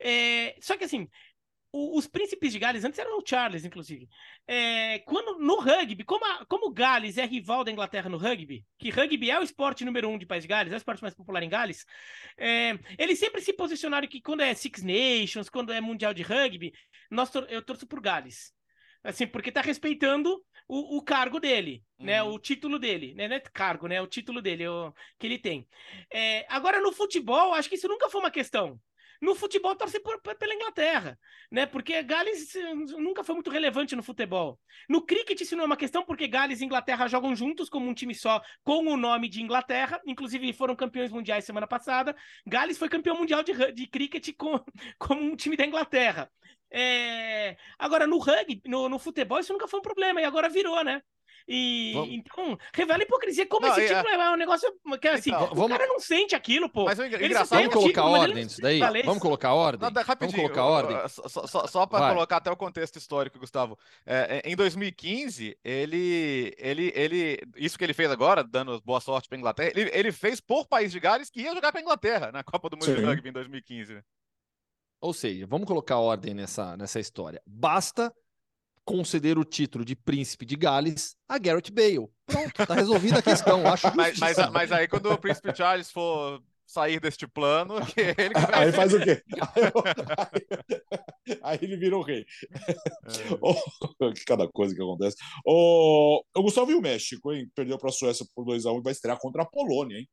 É, 0.00 0.56
só 0.60 0.76
que 0.76 0.84
assim, 0.84 1.08
o- 1.72 1.98
os 1.98 2.06
príncipes 2.06 2.52
de 2.52 2.58
Gales, 2.58 2.84
antes 2.84 2.98
eram 2.98 3.18
o 3.18 3.24
Charles, 3.26 3.64
inclusive. 3.64 4.08
É, 4.46 5.00
quando 5.00 5.38
no 5.40 5.56
rugby, 5.58 6.04
como, 6.04 6.24
a- 6.24 6.44
como 6.46 6.70
Gales 6.72 7.18
é 7.18 7.26
rival 7.26 7.64
da 7.64 7.72
Inglaterra 7.72 8.08
no 8.08 8.16
rugby, 8.16 8.64
que 8.78 8.90
rugby 8.90 9.30
é 9.30 9.40
o 9.40 9.42
esporte 9.42 9.84
número 9.84 10.08
um 10.08 10.16
de 10.16 10.26
País 10.26 10.44
de 10.44 10.48
Gales, 10.48 10.72
é 10.72 10.76
o 10.76 10.78
esporte 10.78 11.02
mais 11.02 11.14
popular 11.14 11.42
em 11.42 11.48
Gales, 11.48 11.84
é, 12.38 12.78
eles 12.98 13.18
sempre 13.18 13.40
se 13.40 13.52
posicionaram 13.52 14.06
que 14.06 14.20
quando 14.20 14.42
é 14.42 14.54
Six 14.54 14.82
Nations, 14.82 15.48
quando 15.48 15.72
é 15.72 15.80
Mundial 15.80 16.14
de 16.14 16.22
Rugby, 16.22 16.72
nós 17.10 17.30
eu 17.48 17.62
torço 17.62 17.86
por 17.86 18.00
Gales. 18.00 18.52
Assim, 19.02 19.26
porque 19.26 19.52
tá 19.52 19.60
respeitando 19.60 20.42
o, 20.66 20.96
o 20.96 21.02
cargo 21.02 21.38
dele, 21.38 21.84
né? 21.98 22.22
Uhum. 22.22 22.34
O 22.34 22.38
título 22.38 22.78
dele, 22.78 23.14
né? 23.14 23.28
Não 23.28 23.36
é 23.36 23.40
cargo, 23.40 23.86
né? 23.86 24.00
O 24.00 24.06
título 24.06 24.40
dele, 24.40 24.66
o, 24.66 24.92
que 25.18 25.26
ele 25.26 25.38
tem. 25.38 25.68
É, 26.10 26.46
agora, 26.48 26.80
no 26.80 26.90
futebol, 26.90 27.52
acho 27.52 27.68
que 27.68 27.74
isso 27.74 27.88
nunca 27.88 28.08
foi 28.08 28.20
uma 28.20 28.30
questão. 28.30 28.80
No 29.24 29.34
futebol, 29.34 29.74
torce 29.76 30.00
por- 30.00 30.20
pela 30.20 30.54
Inglaterra, 30.54 31.18
né? 31.50 31.66
Porque 31.66 32.02
Gales 32.02 32.54
eh, 32.56 32.74
nunca 32.74 33.24
foi 33.24 33.34
muito 33.34 33.50
relevante 33.50 33.96
no 33.96 34.02
futebol. 34.02 34.60
No 34.88 35.00
cricket, 35.04 35.40
isso 35.40 35.56
não 35.56 35.64
é 35.64 35.66
uma 35.66 35.76
questão, 35.76 36.04
porque 36.04 36.28
Gales 36.28 36.60
e 36.60 36.64
Inglaterra 36.64 37.08
jogam 37.08 37.34
juntos 37.34 37.68
como 37.68 37.88
um 37.88 37.94
time 37.94 38.14
só, 38.14 38.40
com 38.62 38.84
o 38.86 38.96
nome 38.96 39.28
de 39.28 39.42
Inglaterra. 39.42 40.00
Inclusive, 40.06 40.52
foram 40.52 40.76
campeões 40.76 41.10
mundiais 41.10 41.44
semana 41.44 41.66
passada. 41.66 42.14
Gales 42.46 42.76
foi 42.78 42.88
campeão 42.88 43.16
mundial 43.16 43.42
de, 43.42 43.52
de 43.72 43.86
cricket 43.86 44.30
com, 44.36 44.60
como 44.98 45.22
um 45.22 45.36
time 45.36 45.56
da 45.56 45.64
Inglaterra. 45.66 46.30
É, 46.70 47.56
Agora, 47.78 48.06
no 48.06 48.18
rugby, 48.18 48.60
no, 48.66 48.88
no 48.88 48.98
futebol, 48.98 49.38
isso 49.38 49.52
nunca 49.52 49.68
foi 49.68 49.78
um 49.80 49.82
problema, 49.82 50.20
e 50.20 50.24
agora 50.24 50.48
virou, 50.48 50.82
né? 50.84 51.02
E 51.46 51.92
Vamos- 51.92 52.08
então, 52.14 52.58
revela 52.72 53.02
a 53.02 53.04
hipocrisia. 53.04 53.46
Como 53.46 53.66
Não, 53.66 53.72
esse 53.76 53.82
e 53.92 53.94
título 53.94 54.08
é 54.08 54.30
um 54.30 54.36
negócio 54.36 54.72
que 54.98 55.08
assim, 55.08 55.28
Então, 55.30 55.44
o 55.52 55.54
vamos- 55.54 55.68
cara 55.76 55.86
não 55.86 56.00
sente 56.00 56.34
aquilo, 56.34 56.70
pô. 56.70 56.86
Mas 56.86 56.98
o 56.98 57.04
engra- 57.04 57.18
Ele 57.18 57.26
engraçado- 57.26 57.58
Vamos 57.58 57.74
colocar 57.74 58.02
título, 58.02 58.18
ordem 58.20 58.44
nisso 58.44 58.60
daí? 58.62 58.78
valesse. 58.78 59.06
Vamos 59.06 59.22
colocar 59.22 59.52
ordem? 59.52 59.80
Não, 59.82 59.92
dá- 59.92 60.00
Vamos 60.02 60.08
rapidinho, 60.08 60.42
colocar 60.42 60.64
ordem? 60.64 60.96
Só, 61.08 61.46
só, 61.46 61.66
só 61.66 61.86
para 61.86 62.14
colocar 62.14 62.36
até 62.38 62.50
o 62.50 62.56
contexto 62.56 62.96
histórico, 62.96 63.38
Gustavo. 63.38 63.78
É, 64.06 64.40
é, 64.42 64.50
em 64.50 64.56
2015, 64.56 65.54
ele, 65.62 66.54
ele, 66.56 66.90
ele, 66.94 67.38
isso 67.56 67.76
que 67.76 67.84
ele 67.84 67.92
fez 67.94 68.10
agora, 68.10 68.42
dando 68.42 68.80
boa 68.80 69.00
sorte 69.00 69.28
para 69.28 69.36
Inglaterra, 69.36 69.72
ele, 69.76 69.90
ele 69.92 70.12
fez 70.12 70.40
por 70.40 70.66
País 70.66 70.90
de 70.90 70.98
Gales 70.98 71.28
que 71.28 71.42
ia 71.42 71.54
jogar 71.54 71.72
para 71.72 71.80
Inglaterra 71.82 72.32
na 72.32 72.42
Copa 72.42 72.70
do 72.70 72.76
Mundo 72.78 72.86
de 72.94 73.00
Sim. 73.02 73.06
Rugby 73.06 73.28
em 73.28 73.32
2015. 73.32 73.94
né? 73.94 74.02
Ou 74.98 75.12
seja, 75.12 75.46
vamos 75.46 75.66
colocar 75.68 75.98
ordem 75.98 76.32
nessa, 76.32 76.74
nessa 76.78 76.98
história. 76.98 77.42
Basta 77.46 78.10
conceder 78.84 79.38
o 79.38 79.44
título 79.44 79.84
de 79.84 79.96
príncipe 79.96 80.44
de 80.44 80.56
Gales 80.56 81.16
a 81.28 81.38
Garrett 81.38 81.72
Bale. 81.72 82.06
Pronto, 82.26 82.66
tá 82.66 82.74
resolvida 82.74 83.18
a 83.18 83.22
questão. 83.22 83.66
Acho 83.66 83.86
Mas, 83.96 84.18
mas, 84.18 84.36
mas 84.50 84.72
aí 84.72 84.86
quando 84.88 85.10
o 85.10 85.18
Príncipe 85.18 85.54
Charles 85.56 85.90
for 85.90 86.42
sair 86.66 86.98
deste 87.00 87.26
plano, 87.26 87.74
ele 87.96 88.34
Aí 88.52 88.72
faz 88.72 88.92
o 88.94 89.00
quê? 89.00 89.22
Aí 91.42 91.58
ele 91.62 91.76
vira 91.76 91.96
o 91.96 92.02
rei. 92.02 92.24
É. 92.52 93.34
Oh, 93.40 94.12
que 94.12 94.24
cada 94.24 94.48
coisa 94.48 94.74
que 94.74 94.82
acontece. 94.82 95.16
O, 95.44 96.22
o 96.36 96.42
Gustavo 96.42 96.70
e 96.70 96.74
o 96.74 96.80
México, 96.80 97.32
hein? 97.32 97.50
Perdeu 97.54 97.78
para 97.78 97.90
a 97.90 97.92
Suécia 97.92 98.26
por 98.34 98.44
2x1 98.44 98.78
e 98.78 98.82
vai 98.82 98.92
estrear 98.92 99.18
contra 99.18 99.42
a 99.42 99.46
Polônia, 99.46 99.98
hein? 99.98 100.08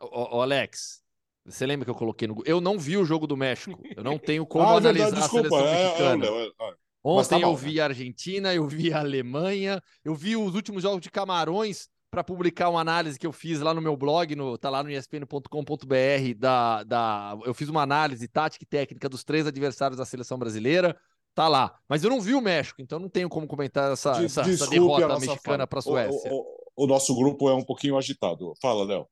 Ô, 0.00 0.38
ô, 0.38 0.42
Alex, 0.42 1.00
você 1.44 1.66
lembra 1.66 1.84
que 1.84 1.90
eu 1.90 1.94
coloquei 1.94 2.28
no. 2.28 2.42
Eu 2.44 2.60
não 2.60 2.78
vi 2.78 2.96
o 2.96 3.04
jogo 3.04 3.26
do 3.26 3.36
México. 3.36 3.80
Eu 3.96 4.04
não 4.04 4.18
tenho 4.18 4.46
como 4.46 4.64
ah, 4.64 4.76
analisar 4.76 5.06
verdade, 5.10 5.22
desculpa. 5.22 5.56
a 5.56 5.60
seleção 5.60 5.66
É, 5.66 5.82
é, 5.82 5.86
mexicana. 6.16 6.26
é, 6.26 6.28
é, 6.28 6.70
é. 6.70 6.74
Ontem 7.04 7.28
tá 7.30 7.38
mal, 7.38 7.50
eu 7.52 7.56
vi 7.56 7.80
a 7.80 7.84
Argentina, 7.84 8.54
eu 8.54 8.66
vi 8.68 8.92
a 8.92 9.00
Alemanha, 9.00 9.82
eu 10.04 10.14
vi 10.14 10.36
os 10.36 10.54
últimos 10.54 10.82
jogos 10.82 11.00
de 11.00 11.10
Camarões 11.10 11.88
para 12.10 12.24
publicar 12.24 12.68
uma 12.70 12.80
análise 12.80 13.18
que 13.18 13.26
eu 13.26 13.32
fiz 13.32 13.60
lá 13.60 13.74
no 13.74 13.82
meu 13.82 13.96
blog, 13.96 14.34
no, 14.34 14.56
tá 14.56 14.70
lá 14.70 14.82
no 14.82 14.90
espn.com.br 14.90 16.34
da, 16.38 16.82
da 16.84 17.38
eu 17.44 17.54
fiz 17.54 17.68
uma 17.68 17.82
análise 17.82 18.26
tática 18.28 18.64
e 18.64 18.66
técnica 18.66 19.08
dos 19.08 19.24
três 19.24 19.46
adversários 19.46 19.98
da 19.98 20.04
seleção 20.04 20.38
brasileira, 20.38 20.96
tá 21.34 21.48
lá. 21.48 21.78
Mas 21.88 22.02
eu 22.02 22.10
não 22.10 22.20
vi 22.20 22.34
o 22.34 22.40
México, 22.40 22.80
então 22.80 22.98
não 22.98 23.08
tenho 23.08 23.28
como 23.28 23.46
comentar 23.46 23.92
essa, 23.92 24.12
De- 24.12 24.24
essa, 24.26 24.40
essa 24.42 24.66
derrota 24.68 25.18
mexicana 25.20 25.66
para 25.66 25.78
a 25.78 25.80
O- 25.80 25.82
Suécia. 25.82 26.32
O, 26.32 26.36
o- 26.36 26.84
o 26.84 26.86
nosso 26.86 27.14
grupo 27.14 27.48
é 27.48 27.54
um 27.54 27.64
pouquinho 27.64 27.96
agitado. 27.98 28.54
Fala, 28.60 28.84
Léo. 28.84 29.06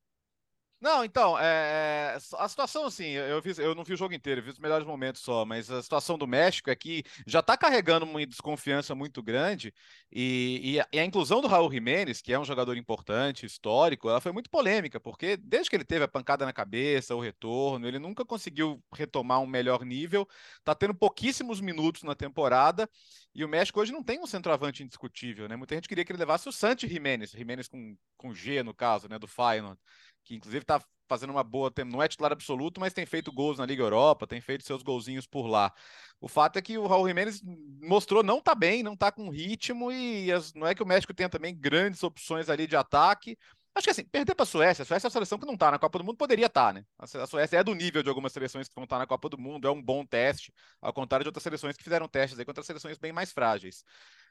Não, 0.79 1.03
então, 1.03 1.39
é, 1.39 2.19
a 2.35 2.49
situação 2.49 2.85
assim, 2.85 3.07
eu, 3.07 3.41
vi, 3.41 3.55
eu 3.57 3.75
não 3.75 3.83
vi 3.83 3.95
o 3.95 3.97
jogo 3.97 4.13
inteiro, 4.13 4.43
vi 4.43 4.51
os 4.51 4.59
melhores 4.59 4.87
momentos 4.87 5.23
só, 5.23 5.43
mas 5.43 5.71
a 5.71 5.83
situação 5.83 6.19
do 6.19 6.27
México 6.27 6.69
é 6.71 6.77
que 6.77 7.03
já 7.27 7.41
está 7.41 7.57
carregando 7.57 8.05
uma 8.05 8.25
desconfiança 8.27 8.95
muito 8.95 9.23
grande 9.23 9.73
e, 10.13 10.61
e, 10.75 10.81
a, 10.81 10.87
e 10.93 10.99
a 11.01 11.05
inclusão 11.05 11.41
do 11.41 11.49
Raul 11.49 11.73
Jiménez, 11.73 12.21
que 12.21 12.31
é 12.31 12.39
um 12.39 12.45
jogador 12.45 12.77
importante, 12.77 13.47
histórico, 13.47 14.11
ela 14.11 14.21
foi 14.21 14.33
muito 14.33 14.51
polêmica, 14.51 15.01
porque 15.01 15.39
desde 15.39 15.71
que 15.71 15.77
ele 15.77 15.85
teve 15.85 16.05
a 16.05 16.09
pancada 16.09 16.45
na 16.45 16.53
cabeça, 16.53 17.15
o 17.15 17.21
retorno, 17.21 17.89
ele 17.89 17.99
nunca 17.99 18.23
conseguiu 18.23 18.79
retomar 18.95 19.41
um 19.41 19.47
melhor 19.47 19.83
nível, 19.83 20.29
tá 20.63 20.75
tendo 20.75 20.95
pouquíssimos 20.95 21.59
minutos 21.59 22.03
na 22.03 22.15
temporada 22.15 22.89
e 23.35 23.43
o 23.45 23.49
México 23.49 23.81
hoje 23.81 23.93
não 23.93 24.03
tem 24.03 24.21
um 24.21 24.27
centroavante 24.27 24.83
indiscutível, 24.83 25.49
né? 25.49 25.57
Muita 25.57 25.75
gente 25.75 25.89
queria 25.89 26.05
que 26.05 26.13
ele 26.13 26.19
levasse 26.19 26.49
o 26.49 26.53
Santi 26.53 26.87
Jiménez, 26.87 27.31
Jiménez 27.31 27.67
com, 27.67 27.97
com 28.17 28.35
G 28.35 28.63
no 28.63 28.75
caso, 28.75 29.09
né, 29.09 29.19
do 29.19 29.27
Feyenoord 29.27 29.79
que 30.27 30.35
inclusive 30.35 30.63
está 30.63 30.83
fazendo 31.09 31.31
uma 31.31 31.45
boa, 31.45 31.73
não 31.87 32.03
é 32.03 32.09
titular 32.09 32.33
absoluto, 32.33 32.81
mas 32.81 32.93
tem 32.93 33.07
feito 33.07 33.33
gols 33.33 33.59
na 33.59 33.65
Liga 33.65 33.83
Europa, 33.83 34.27
tem 34.27 34.41
feito 34.41 34.65
seus 34.65 34.83
golzinhos 34.83 35.25
por 35.25 35.47
lá. 35.47 35.73
O 36.21 36.27
fato 36.27 36.59
é 36.59 36.63
que 36.63 36.77
o 36.77 36.87
Raul 36.87 37.07
Jiménez 37.07 37.41
mostrou 37.81 38.25
não 38.25 38.41
tá 38.41 38.55
bem, 38.57 38.83
não 38.83 38.97
tá 38.97 39.13
com 39.13 39.31
ritmo 39.31 39.93
e 39.93 40.33
as, 40.33 40.53
não 40.53 40.67
é 40.67 40.75
que 40.75 40.83
o 40.83 40.87
México 40.87 41.15
tenha 41.15 41.29
também 41.29 41.57
grandes 41.57 42.03
opções 42.03 42.51
ali 42.51 42.67
de 42.67 42.75
ataque. 42.75 43.39
Acho 43.73 43.85
que 43.85 43.91
assim, 43.91 44.05
perder 44.05 44.35
para 44.35 44.43
a 44.43 44.47
Suécia, 44.47 44.83
a 44.83 44.87
Suécia 44.87 45.07
é 45.07 45.09
uma 45.09 45.13
seleção 45.13 45.39
que 45.39 45.47
não 45.47 45.57
tá 45.57 45.71
na 45.71 45.79
Copa 45.79 45.99
do 45.99 46.05
Mundo, 46.05 46.17
poderia 46.17 46.47
estar, 46.47 46.69
tá, 46.69 46.73
né? 46.73 46.85
A 46.99 47.27
Suécia 47.27 47.59
é 47.59 47.63
do 47.63 47.75
nível 47.75 48.03
de 48.03 48.09
algumas 48.09 48.33
seleções 48.33 48.69
que 48.69 48.75
vão 48.75 48.85
estar 48.85 48.97
tá 48.97 49.01
na 49.01 49.07
Copa 49.07 49.29
do 49.29 49.39
Mundo, 49.39 49.69
é 49.69 49.71
um 49.71 49.83
bom 49.83 50.05
teste, 50.05 50.53
ao 50.81 50.95
contrário 50.95 51.25
de 51.25 51.29
outras 51.29 51.43
seleções 51.43 51.77
que 51.77 51.85
fizeram 51.85 52.09
testes 52.09 52.39
aí 52.39 52.45
contra 52.45 52.65
seleções 52.65 52.97
bem 52.97 53.13
mais 53.13 53.33
frágeis. 53.33 53.85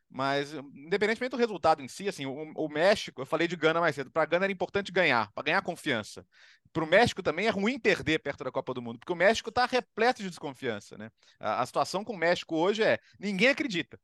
Mas, 0.10 0.54
independentemente 0.54 1.32
do 1.32 1.38
resultado 1.38 1.82
em 1.82 1.88
si, 1.88 2.08
assim, 2.08 2.26
o, 2.26 2.54
o 2.56 2.70
México, 2.70 3.22
eu 3.22 3.26
falei 3.26 3.48
de 3.48 3.56
Gana 3.56 3.82
mais 3.82 3.96
cedo, 3.96 4.12
para 4.12 4.26
Gana 4.26 4.46
era 4.46 4.54
importante 4.54 4.92
ganhar, 4.92 5.32
para 5.34 5.44
ganhar 5.44 5.62
confiança. 5.62 6.26
Para 6.72 6.84
o 6.84 6.88
México 6.88 7.24
também 7.24 7.48
é 7.48 7.50
ruim 7.50 7.80
perder 7.80 8.20
perto 8.20 8.44
da 8.44 8.52
Copa 8.52 8.74
do 8.74 8.82
Mundo, 8.82 9.00
porque 9.00 9.12
o 9.12 9.16
México 9.16 9.50
está 9.50 9.66
repleto 9.66 10.22
de 10.22 10.30
desconfiança, 10.30 10.98
né? 10.98 11.10
A, 11.40 11.62
a, 11.62 11.66
situação 11.66 12.04
com 12.04 12.14
o 12.14 12.18
México 12.18 12.56
hoje 12.56 12.84
é 12.84 13.00
ninguém 13.20 13.50
acredita. 13.50 14.00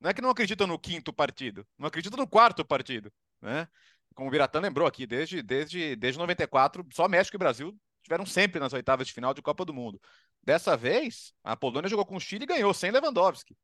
Não 0.00 0.10
é 0.10 0.14
que 0.14 0.20
não 0.22 0.30
acredita 0.30 0.66
no 0.66 0.78
quinto 0.78 1.12
partido, 1.12 1.66
não 1.78 1.88
acredita 1.88 2.16
no 2.16 2.26
quarto 2.26 2.64
partido, 2.64 3.12
né? 3.40 3.68
Como 4.14 4.28
o 4.28 4.30
Biratã 4.30 4.60
lembrou 4.60 4.86
aqui, 4.86 5.06
desde, 5.06 5.42
desde, 5.42 5.96
desde 5.96 6.18
94, 6.18 6.86
só 6.92 7.08
México 7.08 7.36
e 7.36 7.38
Brasil 7.38 7.76
estiveram 7.98 8.24
sempre 8.24 8.60
nas 8.60 8.72
oitavas 8.72 9.06
de 9.06 9.12
final 9.12 9.34
de 9.34 9.42
Copa 9.42 9.64
do 9.64 9.74
Mundo. 9.74 10.00
Dessa 10.42 10.76
vez, 10.76 11.34
a 11.42 11.56
Polônia 11.56 11.90
jogou 11.90 12.06
com 12.06 12.16
o 12.16 12.20
Chile 12.20 12.44
e 12.44 12.46
ganhou, 12.46 12.72
sem 12.72 12.90
Lewandowski 12.90 13.56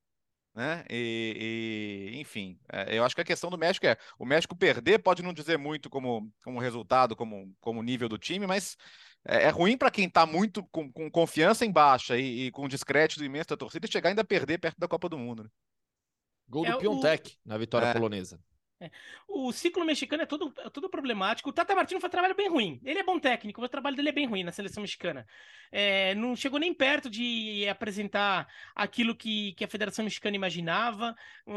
né? 0.54 0.84
E, 0.90 2.10
e, 2.14 2.20
enfim, 2.20 2.58
é, 2.70 2.98
eu 2.98 3.04
acho 3.04 3.14
que 3.14 3.20
a 3.20 3.24
questão 3.24 3.48
do 3.50 3.56
México 3.58 3.86
é 3.86 3.96
o 4.18 4.24
México 4.26 4.54
perder 4.54 4.98
pode 4.98 5.22
não 5.22 5.32
dizer 5.32 5.56
muito 5.58 5.88
como, 5.88 6.30
como 6.44 6.58
resultado, 6.60 7.16
como, 7.16 7.54
como 7.60 7.82
nível 7.82 8.08
do 8.08 8.18
time, 8.18 8.46
mas 8.46 8.76
é, 9.24 9.44
é 9.44 9.48
ruim 9.48 9.76
para 9.78 9.90
quem 9.90 10.06
está 10.06 10.26
muito 10.26 10.62
com, 10.64 10.92
com, 10.92 11.10
confiança 11.10 11.64
em 11.64 11.72
baixa 11.72 12.18
e, 12.18 12.46
e 12.46 12.50
com 12.50 12.68
descrédito 12.68 13.24
imenso 13.24 13.48
da 13.48 13.56
torcida 13.56 13.86
chegar 13.90 14.10
ainda 14.10 14.22
a 14.22 14.26
perder 14.26 14.58
perto 14.58 14.78
da 14.78 14.88
Copa 14.88 15.08
do 15.08 15.18
Mundo. 15.18 15.44
Né? 15.44 15.50
Gol 16.48 16.64
do 16.64 16.70
É 16.72 16.76
o- 16.76 16.78
Piontek 16.78 17.38
na 17.44 17.56
vitória 17.56 17.86
É. 17.86 17.92
polonesa. 17.92 18.38
O 19.28 19.52
ciclo 19.52 19.84
mexicano 19.84 20.22
é 20.22 20.26
todo, 20.26 20.52
é 20.58 20.70
todo 20.70 20.88
problemático. 20.90 21.50
O 21.50 21.52
Tata 21.52 21.74
Martino 21.74 22.00
faz 22.00 22.08
um 22.10 22.12
trabalho 22.12 22.34
bem 22.34 22.48
ruim. 22.48 22.80
Ele 22.84 22.98
é 22.98 23.02
bom 23.02 23.18
técnico, 23.18 23.60
mas 23.60 23.68
o 23.68 23.70
trabalho 23.70 23.96
dele 23.96 24.08
é 24.10 24.12
bem 24.12 24.26
ruim 24.26 24.42
na 24.44 24.52
seleção 24.52 24.80
mexicana. 24.82 25.26
É, 25.70 26.14
não 26.14 26.36
chegou 26.36 26.58
nem 26.58 26.74
perto 26.74 27.08
de 27.08 27.66
apresentar 27.68 28.46
aquilo 28.74 29.16
que, 29.16 29.54
que 29.54 29.64
a 29.64 29.68
Federação 29.68 30.04
Mexicana 30.04 30.36
imaginava, 30.36 31.14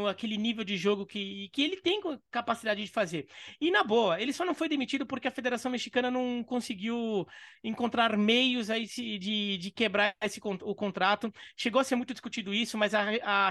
aquele 0.08 0.36
nível 0.38 0.64
de 0.64 0.76
jogo 0.76 1.04
que, 1.04 1.48
que 1.50 1.62
ele 1.62 1.76
tem 1.80 2.00
capacidade 2.30 2.82
de 2.82 2.90
fazer. 2.90 3.28
E 3.60 3.70
na 3.70 3.84
boa, 3.84 4.20
ele 4.20 4.32
só 4.32 4.44
não 4.44 4.54
foi 4.54 4.68
demitido 4.68 5.06
porque 5.06 5.28
a 5.28 5.30
Federação 5.30 5.70
Mexicana 5.70 6.10
não 6.10 6.42
conseguiu 6.44 7.26
encontrar 7.62 8.16
meios 8.16 8.70
aí 8.70 8.86
de, 8.86 9.58
de 9.58 9.70
quebrar 9.70 10.14
esse, 10.22 10.40
o 10.42 10.74
contrato. 10.74 11.32
Chegou 11.56 11.80
a 11.80 11.84
ser 11.84 11.96
muito 11.96 12.12
discutido 12.14 12.54
isso, 12.54 12.78
mas 12.78 12.94
a, 12.94 13.02
a, 13.22 13.50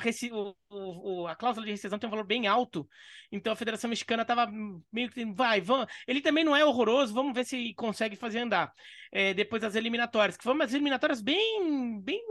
o- 0.70 1.28
a 1.28 1.36
cláusula 1.36 1.66
de 1.66 1.72
rescisão 1.72 2.00
tem 2.00 2.08
um 2.08 2.12
valor 2.12 2.26
bem 2.26 2.48
alto. 2.48 2.88
Então 3.32 3.54
a 3.54 3.56
Federação 3.66 3.90
Mexicana 3.90 4.22
estava 4.22 4.48
meio 4.92 5.10
que 5.10 5.26
vai, 5.26 5.60
vamos. 5.60 5.88
Ele 6.08 6.22
também 6.22 6.44
não 6.44 6.56
é 6.56 6.64
horroroso, 6.64 7.14
vamos 7.14 7.34
ver 7.34 7.46
se 7.46 7.74
consegue 7.74 8.16
fazer 8.16 8.40
andar. 8.40 8.72
É, 9.12 9.34
depois 9.34 9.62
das 9.62 9.74
eliminatórias, 9.76 10.38
que 10.38 10.44
foram 10.44 10.56
umas 10.56 10.74
eliminatórias 10.74 11.22
bem, 11.22 12.00
bem, 12.02 12.22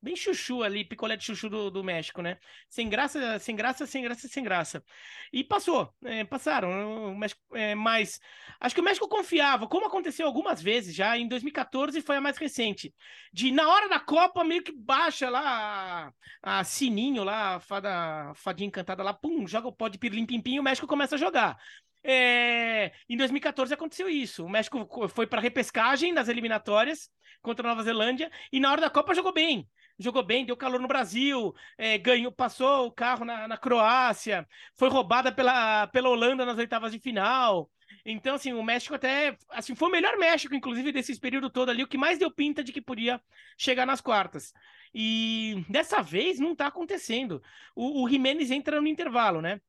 bem 0.00 0.16
chuchu 0.16 0.62
ali, 0.62 0.84
picolé 0.84 1.16
de 1.16 1.24
chuchu 1.24 1.48
do, 1.48 1.70
do 1.70 1.84
México, 1.84 2.22
né? 2.22 2.38
Sem 2.68 2.88
graça, 2.88 3.38
sem 3.38 3.56
graça, 3.56 3.86
sem 3.86 4.02
graça, 4.02 4.28
sem 4.28 4.44
graça. 4.44 4.84
E 5.32 5.44
passou, 5.44 5.92
é, 6.04 6.24
passaram. 6.24 7.12
O 7.12 7.18
México, 7.18 7.40
é, 7.54 7.74
mas 7.74 8.20
acho 8.60 8.74
que 8.74 8.80
o 8.80 8.84
México 8.84 9.08
confiava, 9.08 9.66
como 9.68 9.86
aconteceu 9.86 10.26
algumas 10.26 10.62
vezes 10.62 10.94
já. 10.94 11.16
Em 11.18 11.28
2014 11.28 12.00
foi 12.02 12.16
a 12.16 12.20
mais 12.20 12.36
recente, 12.36 12.94
de 13.32 13.50
na 13.50 13.68
hora 13.68 13.88
da 13.88 14.00
Copa 14.00 14.44
meio 14.44 14.62
que 14.62 14.72
baixa 14.72 15.28
lá 15.28 16.12
a, 16.42 16.60
a 16.60 16.64
sininho 16.64 17.24
lá, 17.24 17.56
a 17.56 17.60
fada, 17.60 18.30
a 18.30 18.34
fadinha 18.34 18.68
encantada 18.68 19.02
lá, 19.02 19.12
pum, 19.14 19.46
joga 19.46 19.68
o 19.68 19.72
pó 19.72 19.88
de 19.88 19.98
pirlim 19.98 20.26
pim 20.26 20.40
pim, 20.40 20.54
e 20.56 20.60
o 20.60 20.62
México 20.62 20.86
começa 20.86 21.14
a 21.16 21.18
jogar. 21.18 21.56
É, 22.04 22.92
em 23.08 23.16
2014 23.16 23.74
aconteceu 23.74 24.08
isso. 24.08 24.44
O 24.44 24.48
México 24.48 24.86
co- 24.86 25.08
foi 25.08 25.26
para 25.26 25.40
repescagem 25.40 26.12
nas 26.12 26.28
eliminatórias 26.28 27.10
contra 27.42 27.66
a 27.66 27.70
Nova 27.70 27.82
Zelândia 27.82 28.30
e 28.52 28.60
na 28.60 28.70
hora 28.70 28.80
da 28.80 28.90
Copa 28.90 29.14
jogou 29.14 29.32
bem. 29.32 29.68
Jogou 29.98 30.22
bem, 30.22 30.44
deu 30.44 30.56
calor 30.56 30.80
no 30.80 30.88
Brasil, 30.88 31.54
é, 31.76 31.98
ganhou, 31.98 32.30
passou 32.32 32.86
o 32.86 32.92
carro 32.92 33.24
na, 33.24 33.48
na 33.48 33.56
Croácia, 33.56 34.46
foi 34.74 34.88
roubada 34.88 35.32
pela, 35.32 35.86
pela 35.88 36.08
Holanda 36.08 36.46
nas 36.46 36.58
oitavas 36.58 36.92
de 36.92 36.98
final. 36.98 37.70
Então, 38.04 38.34
assim, 38.36 38.52
o 38.52 38.62
México 38.62 38.94
até. 38.94 39.36
Assim, 39.50 39.74
foi 39.74 39.88
o 39.88 39.92
melhor 39.92 40.16
México, 40.16 40.54
inclusive, 40.54 40.92
desse 40.92 41.18
período 41.18 41.50
todo 41.50 41.70
ali, 41.70 41.82
o 41.82 41.88
que 41.88 41.98
mais 41.98 42.18
deu 42.18 42.30
pinta 42.30 42.62
de 42.62 42.72
que 42.72 42.80
podia 42.80 43.20
chegar 43.56 43.86
nas 43.86 44.00
quartas. 44.00 44.52
E 44.94 45.64
dessa 45.68 46.02
vez 46.02 46.38
não 46.38 46.54
tá 46.54 46.66
acontecendo. 46.66 47.42
O, 47.74 48.04
o 48.04 48.08
entra 48.08 48.80
no 48.80 48.86
intervalo, 48.86 49.42
né? 49.42 49.60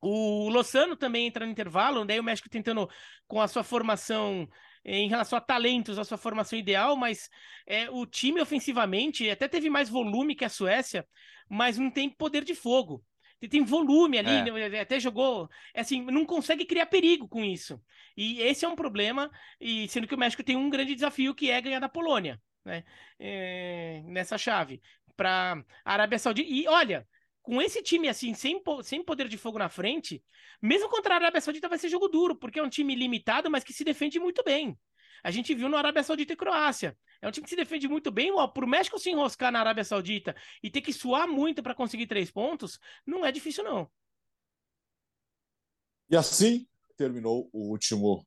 O 0.00 0.48
Lozano 0.48 0.96
também 0.96 1.26
entra 1.26 1.44
no 1.44 1.52
intervalo, 1.52 2.04
daí 2.04 2.20
o 2.20 2.24
México 2.24 2.48
tentando, 2.48 2.88
com 3.26 3.40
a 3.40 3.48
sua 3.48 3.64
formação 3.64 4.48
em 4.84 5.08
relação 5.08 5.36
a 5.36 5.40
talentos, 5.40 5.98
a 5.98 6.04
sua 6.04 6.18
formação 6.18 6.58
ideal, 6.58 6.96
mas 6.96 7.28
é, 7.66 7.90
o 7.90 8.06
time 8.06 8.40
ofensivamente 8.40 9.28
até 9.28 9.48
teve 9.48 9.68
mais 9.70 9.88
volume 9.88 10.34
que 10.34 10.44
a 10.44 10.48
Suécia, 10.48 11.06
mas 11.48 11.78
não 11.78 11.90
tem 11.90 12.08
poder 12.08 12.44
de 12.44 12.54
fogo 12.54 13.04
tem 13.46 13.62
volume 13.62 14.18
ali, 14.18 14.30
é. 14.30 14.68
Né, 14.68 14.80
até 14.80 14.98
jogou, 14.98 15.48
é 15.72 15.82
assim, 15.82 16.02
não 16.02 16.24
consegue 16.24 16.64
criar 16.64 16.86
perigo 16.86 17.28
com 17.28 17.44
isso. 17.44 17.80
E 18.16 18.40
esse 18.40 18.64
é 18.64 18.68
um 18.68 18.74
problema, 18.74 19.30
e 19.60 19.86
sendo 19.88 20.08
que 20.08 20.14
o 20.14 20.18
México 20.18 20.42
tem 20.42 20.56
um 20.56 20.70
grande 20.70 20.94
desafio 20.94 21.34
que 21.34 21.50
é 21.50 21.60
ganhar 21.60 21.78
da 21.78 21.88
Polônia, 21.88 22.40
né? 22.64 22.82
É, 23.18 24.02
nessa 24.06 24.36
chave 24.36 24.82
para 25.16 25.62
a 25.84 25.92
Arábia 25.92 26.18
Saudita. 26.18 26.50
E 26.50 26.66
olha, 26.66 27.06
com 27.48 27.62
esse 27.62 27.82
time 27.82 28.10
assim, 28.10 28.34
sem, 28.34 28.62
sem 28.82 29.02
poder 29.02 29.26
de 29.26 29.38
fogo 29.38 29.58
na 29.58 29.70
frente, 29.70 30.22
mesmo 30.60 30.86
contra 30.90 31.14
a 31.14 31.16
Arábia 31.16 31.40
Saudita 31.40 31.66
vai 31.66 31.78
ser 31.78 31.88
jogo 31.88 32.06
duro, 32.06 32.36
porque 32.36 32.58
é 32.58 32.62
um 32.62 32.68
time 32.68 32.94
limitado, 32.94 33.50
mas 33.50 33.64
que 33.64 33.72
se 33.72 33.84
defende 33.84 34.20
muito 34.20 34.44
bem. 34.44 34.78
A 35.24 35.30
gente 35.30 35.54
viu 35.54 35.66
no 35.66 35.78
Arábia 35.78 36.02
Saudita 36.02 36.34
e 36.34 36.36
Croácia. 36.36 36.94
É 37.22 37.26
um 37.26 37.30
time 37.30 37.44
que 37.44 37.48
se 37.48 37.56
defende 37.56 37.88
muito 37.88 38.10
bem. 38.10 38.30
Ó, 38.32 38.46
pro 38.48 38.68
México 38.68 38.98
se 38.98 39.08
enroscar 39.08 39.50
na 39.50 39.60
Arábia 39.60 39.82
Saudita 39.82 40.36
e 40.62 40.70
ter 40.70 40.82
que 40.82 40.92
suar 40.92 41.26
muito 41.26 41.62
para 41.62 41.74
conseguir 41.74 42.06
três 42.06 42.30
pontos, 42.30 42.78
não 43.06 43.24
é 43.24 43.32
difícil, 43.32 43.64
não. 43.64 43.90
E 46.10 46.16
assim 46.18 46.68
terminou 46.98 47.48
o 47.50 47.70
último 47.70 48.26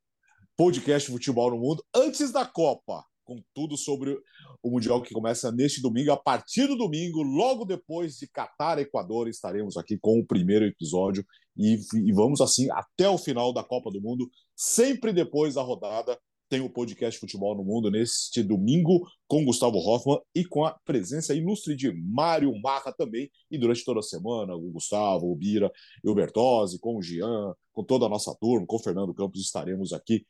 podcast 0.57 1.11
Futebol 1.11 1.51
no 1.51 1.59
Mundo 1.59 1.85
antes 1.93 2.31
da 2.31 2.43
Copa, 2.43 3.05
com 3.31 3.43
tudo 3.53 3.77
sobre 3.77 4.17
o 4.61 4.69
Mundial 4.69 5.01
que 5.01 5.13
começa 5.13 5.51
neste 5.51 5.81
domingo. 5.81 6.11
A 6.11 6.17
partir 6.17 6.67
do 6.67 6.75
domingo, 6.75 7.23
logo 7.23 7.63
depois 7.63 8.17
de 8.17 8.27
Catar 8.27 8.77
Equador, 8.79 9.29
estaremos 9.29 9.77
aqui 9.77 9.97
com 9.97 10.19
o 10.19 10.25
primeiro 10.25 10.65
episódio 10.65 11.25
e, 11.55 11.79
e 11.93 12.11
vamos 12.11 12.41
assim 12.41 12.69
até 12.71 13.09
o 13.09 13.17
final 13.17 13.53
da 13.53 13.63
Copa 13.63 13.89
do 13.89 14.01
Mundo, 14.01 14.29
sempre 14.55 15.13
depois 15.13 15.55
da 15.55 15.61
rodada 15.61 16.19
tem 16.49 16.59
o 16.59 16.69
podcast 16.69 17.17
Futebol 17.17 17.55
no 17.55 17.63
Mundo 17.63 17.89
neste 17.89 18.43
domingo 18.43 19.07
com 19.25 19.45
Gustavo 19.45 19.77
Hoffman 19.77 20.19
e 20.35 20.43
com 20.43 20.65
a 20.65 20.77
presença 20.83 21.33
ilustre 21.33 21.77
de 21.77 21.93
Mário 21.93 22.53
Marra 22.61 22.91
também. 22.91 23.31
E 23.49 23.57
durante 23.57 23.85
toda 23.85 24.01
a 24.01 24.03
semana, 24.03 24.53
o 24.53 24.69
Gustavo, 24.69 25.31
o 25.31 25.35
Bira 25.37 25.71
e 26.03 26.09
o 26.09 26.13
Bertozzi, 26.13 26.77
com 26.77 26.97
o 26.97 27.01
Jean, 27.01 27.55
com 27.71 27.85
toda 27.85 28.05
a 28.05 28.09
nossa 28.09 28.35
turma, 28.35 28.67
com 28.67 28.75
o 28.75 28.83
Fernando 28.83 29.13
Campos, 29.13 29.39
estaremos 29.39 29.93
aqui 29.93 30.25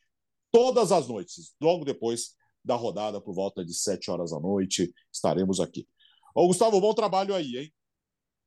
todas 0.51 0.91
as 0.91 1.07
noites, 1.07 1.55
logo 1.59 1.85
depois 1.85 2.35
da 2.63 2.75
rodada, 2.75 3.21
por 3.21 3.33
volta 3.33 3.63
de 3.63 3.73
7 3.73 4.09
horas 4.11 4.31
da 4.31 4.39
noite, 4.39 4.93
estaremos 5.11 5.59
aqui. 5.59 5.87
Ô, 6.35 6.47
Gustavo, 6.47 6.79
bom 6.79 6.93
trabalho 6.93 7.33
aí, 7.33 7.57
hein? 7.57 7.73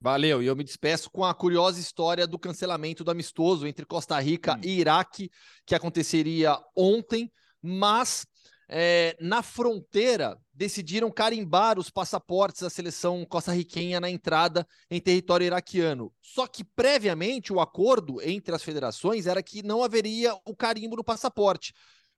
Valeu, 0.01 0.43
e 0.43 0.47
eu 0.47 0.57
me 0.57 0.65
despeço 0.65 1.11
com 1.11 1.25
a 1.25 1.33
curiosa 1.33 1.81
história 1.81 2.27
do 2.27 2.39
cancelamento 2.39 3.03
do 3.03 3.11
amistoso 3.11 3.67
entre 3.67 3.87
Costa 3.87 4.19
Rica 4.21 4.55
hum. 4.55 4.61
e 4.63 4.81
Iraque, 4.81 5.31
que 5.65 5.75
aconteceria 5.75 6.59
ontem 6.77 7.31
mas 7.67 8.27
é, 8.69 9.17
na 9.19 9.43
fronteira 9.43 10.39
decidiram 10.53 11.11
carimbar 11.11 11.79
os 11.79 11.89
passaportes 11.89 12.61
da 12.61 12.69
seleção 12.69 13.25
costarriquenha 13.25 13.99
na 13.99 14.11
entrada 14.11 14.67
em 14.91 15.01
território 15.01 15.47
iraquiano. 15.47 16.13
Só 16.21 16.47
que 16.47 16.63
previamente 16.63 17.55
o 17.55 17.61
acordo 17.61 18.21
entre 18.21 18.55
as 18.55 18.63
federações 18.63 19.27
era 19.27 19.43
que 19.43 19.63
não 19.63 19.83
haveria 19.83 20.35
o 20.45 20.55
carimbo 20.55 20.95
no 20.95 21.03
passaporte. 21.03 21.73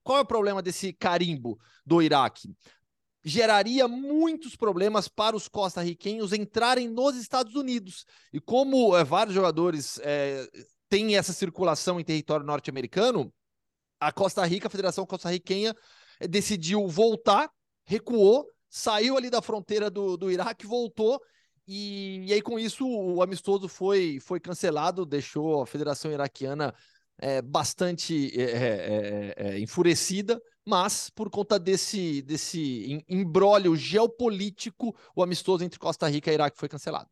Qual 0.06 0.18
é 0.18 0.20
o 0.20 0.24
problema 0.24 0.62
desse 0.62 0.92
carimbo 0.92 1.58
do 1.84 2.00
Iraque? 2.00 2.54
Geraria 3.24 3.88
muitos 3.88 4.54
problemas 4.54 5.08
para 5.08 5.34
os 5.34 5.48
costarriquenhos 5.48 6.32
entrarem 6.32 6.88
nos 6.88 7.16
Estados 7.16 7.56
Unidos. 7.56 8.06
E 8.32 8.38
como 8.40 8.96
é, 8.96 9.02
vários 9.02 9.34
jogadores 9.34 9.98
é, 10.04 10.48
têm 10.88 11.16
essa 11.16 11.32
circulação 11.32 11.98
em 11.98 12.04
território 12.04 12.46
norte-americano, 12.46 13.34
a 13.98 14.12
Costa 14.12 14.46
Rica, 14.46 14.68
a 14.68 14.70
Federação 14.70 15.04
Costa-Riquenha, 15.04 15.74
eh, 16.20 16.28
decidiu 16.28 16.86
voltar, 16.86 17.50
recuou, 17.84 18.46
saiu 18.70 19.16
ali 19.16 19.28
da 19.28 19.42
fronteira 19.42 19.90
do, 19.90 20.16
do 20.16 20.30
Iraque, 20.30 20.68
voltou, 20.68 21.20
e, 21.66 22.26
e 22.26 22.32
aí 22.32 22.40
com 22.40 22.60
isso 22.60 22.86
o 22.88 23.20
amistoso 23.20 23.66
foi, 23.66 24.20
foi 24.20 24.38
cancelado, 24.38 25.04
deixou 25.04 25.62
a 25.62 25.66
Federação 25.66 26.12
Iraquiana 26.12 26.72
é, 27.18 27.40
bastante 27.40 28.30
é, 28.38 29.34
é, 29.36 29.58
enfurecida, 29.58 30.40
mas 30.64 31.10
por 31.10 31.30
conta 31.30 31.58
desse, 31.58 32.22
desse 32.22 33.04
embrólio 33.08 33.76
geopolítico, 33.76 34.94
o 35.14 35.22
amistoso 35.22 35.64
entre 35.64 35.78
Costa 35.78 36.08
Rica 36.08 36.30
e 36.30 36.34
Iraque 36.34 36.58
foi 36.58 36.68
cancelado. 36.68 37.08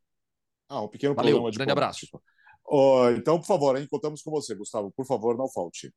Ah, 0.69 0.83
um 0.83 0.89
pequeno 0.89 1.15
Valeu, 1.15 1.33
problema 1.33 1.51
de 1.51 1.59
grande 1.59 1.73
abraço. 1.73 2.21
Oh, 2.67 3.09
então, 3.11 3.39
por 3.39 3.47
favor, 3.47 3.77
hein, 3.77 3.87
contamos 3.91 4.23
com 4.23 4.31
você, 4.31 4.55
Gustavo. 4.55 4.91
Por 4.93 5.07
favor, 5.07 5.37
não 5.37 5.49
falte. 5.49 5.93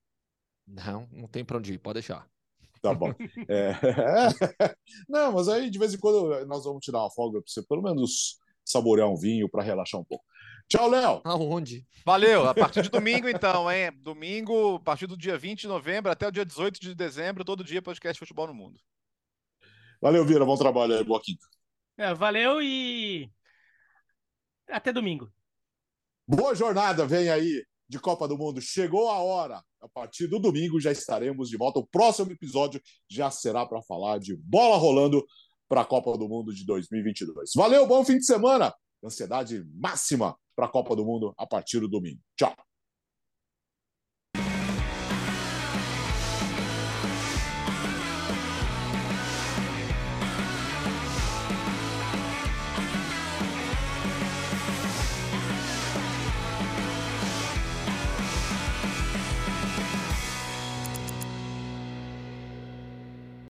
Não, 0.67 1.07
não 1.11 1.27
tem 1.27 1.45
para 1.45 1.57
onde 1.57 1.73
ir, 1.73 1.77
pode 1.79 1.95
deixar. 1.95 2.27
Tá 2.81 2.93
bom. 2.93 3.11
É... 3.49 3.71
Não, 5.07 5.31
mas 5.31 5.47
aí 5.47 5.69
de 5.69 5.79
vez 5.79 5.93
em 5.93 5.97
quando 5.97 6.45
nós 6.45 6.65
vamos 6.65 6.83
tirar 6.83 6.99
uma 6.99 7.11
folga 7.11 7.41
para 7.41 7.49
você, 7.49 7.63
pelo 7.63 7.81
menos 7.81 8.37
saborear 8.63 9.09
um 9.09 9.15
vinho 9.15 9.49
para 9.49 9.63
relaxar 9.63 9.99
um 9.99 10.03
pouco. 10.03 10.25
Tchau, 10.69 10.89
Léo. 10.89 11.21
Aonde? 11.23 11.85
Valeu. 12.05 12.47
A 12.47 12.53
partir 12.53 12.81
de 12.81 12.89
domingo, 12.91 13.29
então, 13.29 13.71
hein? 13.71 13.91
Domingo, 14.01 14.75
a 14.75 14.79
partir 14.79 15.07
do 15.07 15.17
dia 15.17 15.37
20 15.37 15.61
de 15.61 15.67
novembro 15.67 16.11
até 16.11 16.27
o 16.27 16.31
dia 16.31 16.45
18 16.45 16.79
de 16.79 16.93
dezembro, 16.93 17.45
todo 17.45 17.63
dia 17.63 17.81
podcast 17.81 18.19
Futebol 18.19 18.47
no 18.47 18.53
Mundo. 18.53 18.79
Valeu, 20.01 20.25
Vira. 20.25 20.45
Bom 20.45 20.57
trabalho 20.57 20.95
aí. 20.95 21.03
Boa 21.03 21.21
quinta. 21.21 21.45
É, 21.97 22.13
valeu 22.13 22.61
e 22.61 23.31
até 24.69 24.91
domingo. 24.91 25.31
Boa 26.27 26.53
jornada, 26.53 27.05
vem 27.07 27.29
aí 27.29 27.63
de 27.87 27.99
Copa 27.99 28.27
do 28.27 28.37
Mundo. 28.37 28.61
Chegou 28.61 29.09
a 29.09 29.19
hora. 29.19 29.63
A 29.79 29.87
partir 29.87 30.27
do 30.27 30.39
domingo 30.39 30.79
já 30.79 30.91
estaremos 30.91 31.49
de 31.49 31.57
volta. 31.57 31.79
O 31.79 31.87
próximo 31.87 32.31
episódio 32.31 32.81
já 33.09 33.31
será 33.31 33.65
para 33.65 33.81
falar 33.81 34.19
de 34.19 34.35
bola 34.35 34.75
rolando 34.75 35.25
para 35.69 35.81
a 35.81 35.85
Copa 35.85 36.17
do 36.17 36.27
Mundo 36.27 36.53
de 36.53 36.65
2022. 36.65 37.51
Valeu, 37.55 37.87
bom 37.87 38.03
fim 38.03 38.17
de 38.17 38.25
semana. 38.25 38.73
Ansiedade 39.03 39.63
máxima 39.73 40.35
para 40.55 40.65
a 40.65 40.69
Copa 40.69 40.95
do 40.95 41.05
Mundo 41.05 41.33
a 41.37 41.45
partir 41.45 41.79
do 41.79 41.87
domingo. 41.87 42.19
Tchau. 42.35 42.55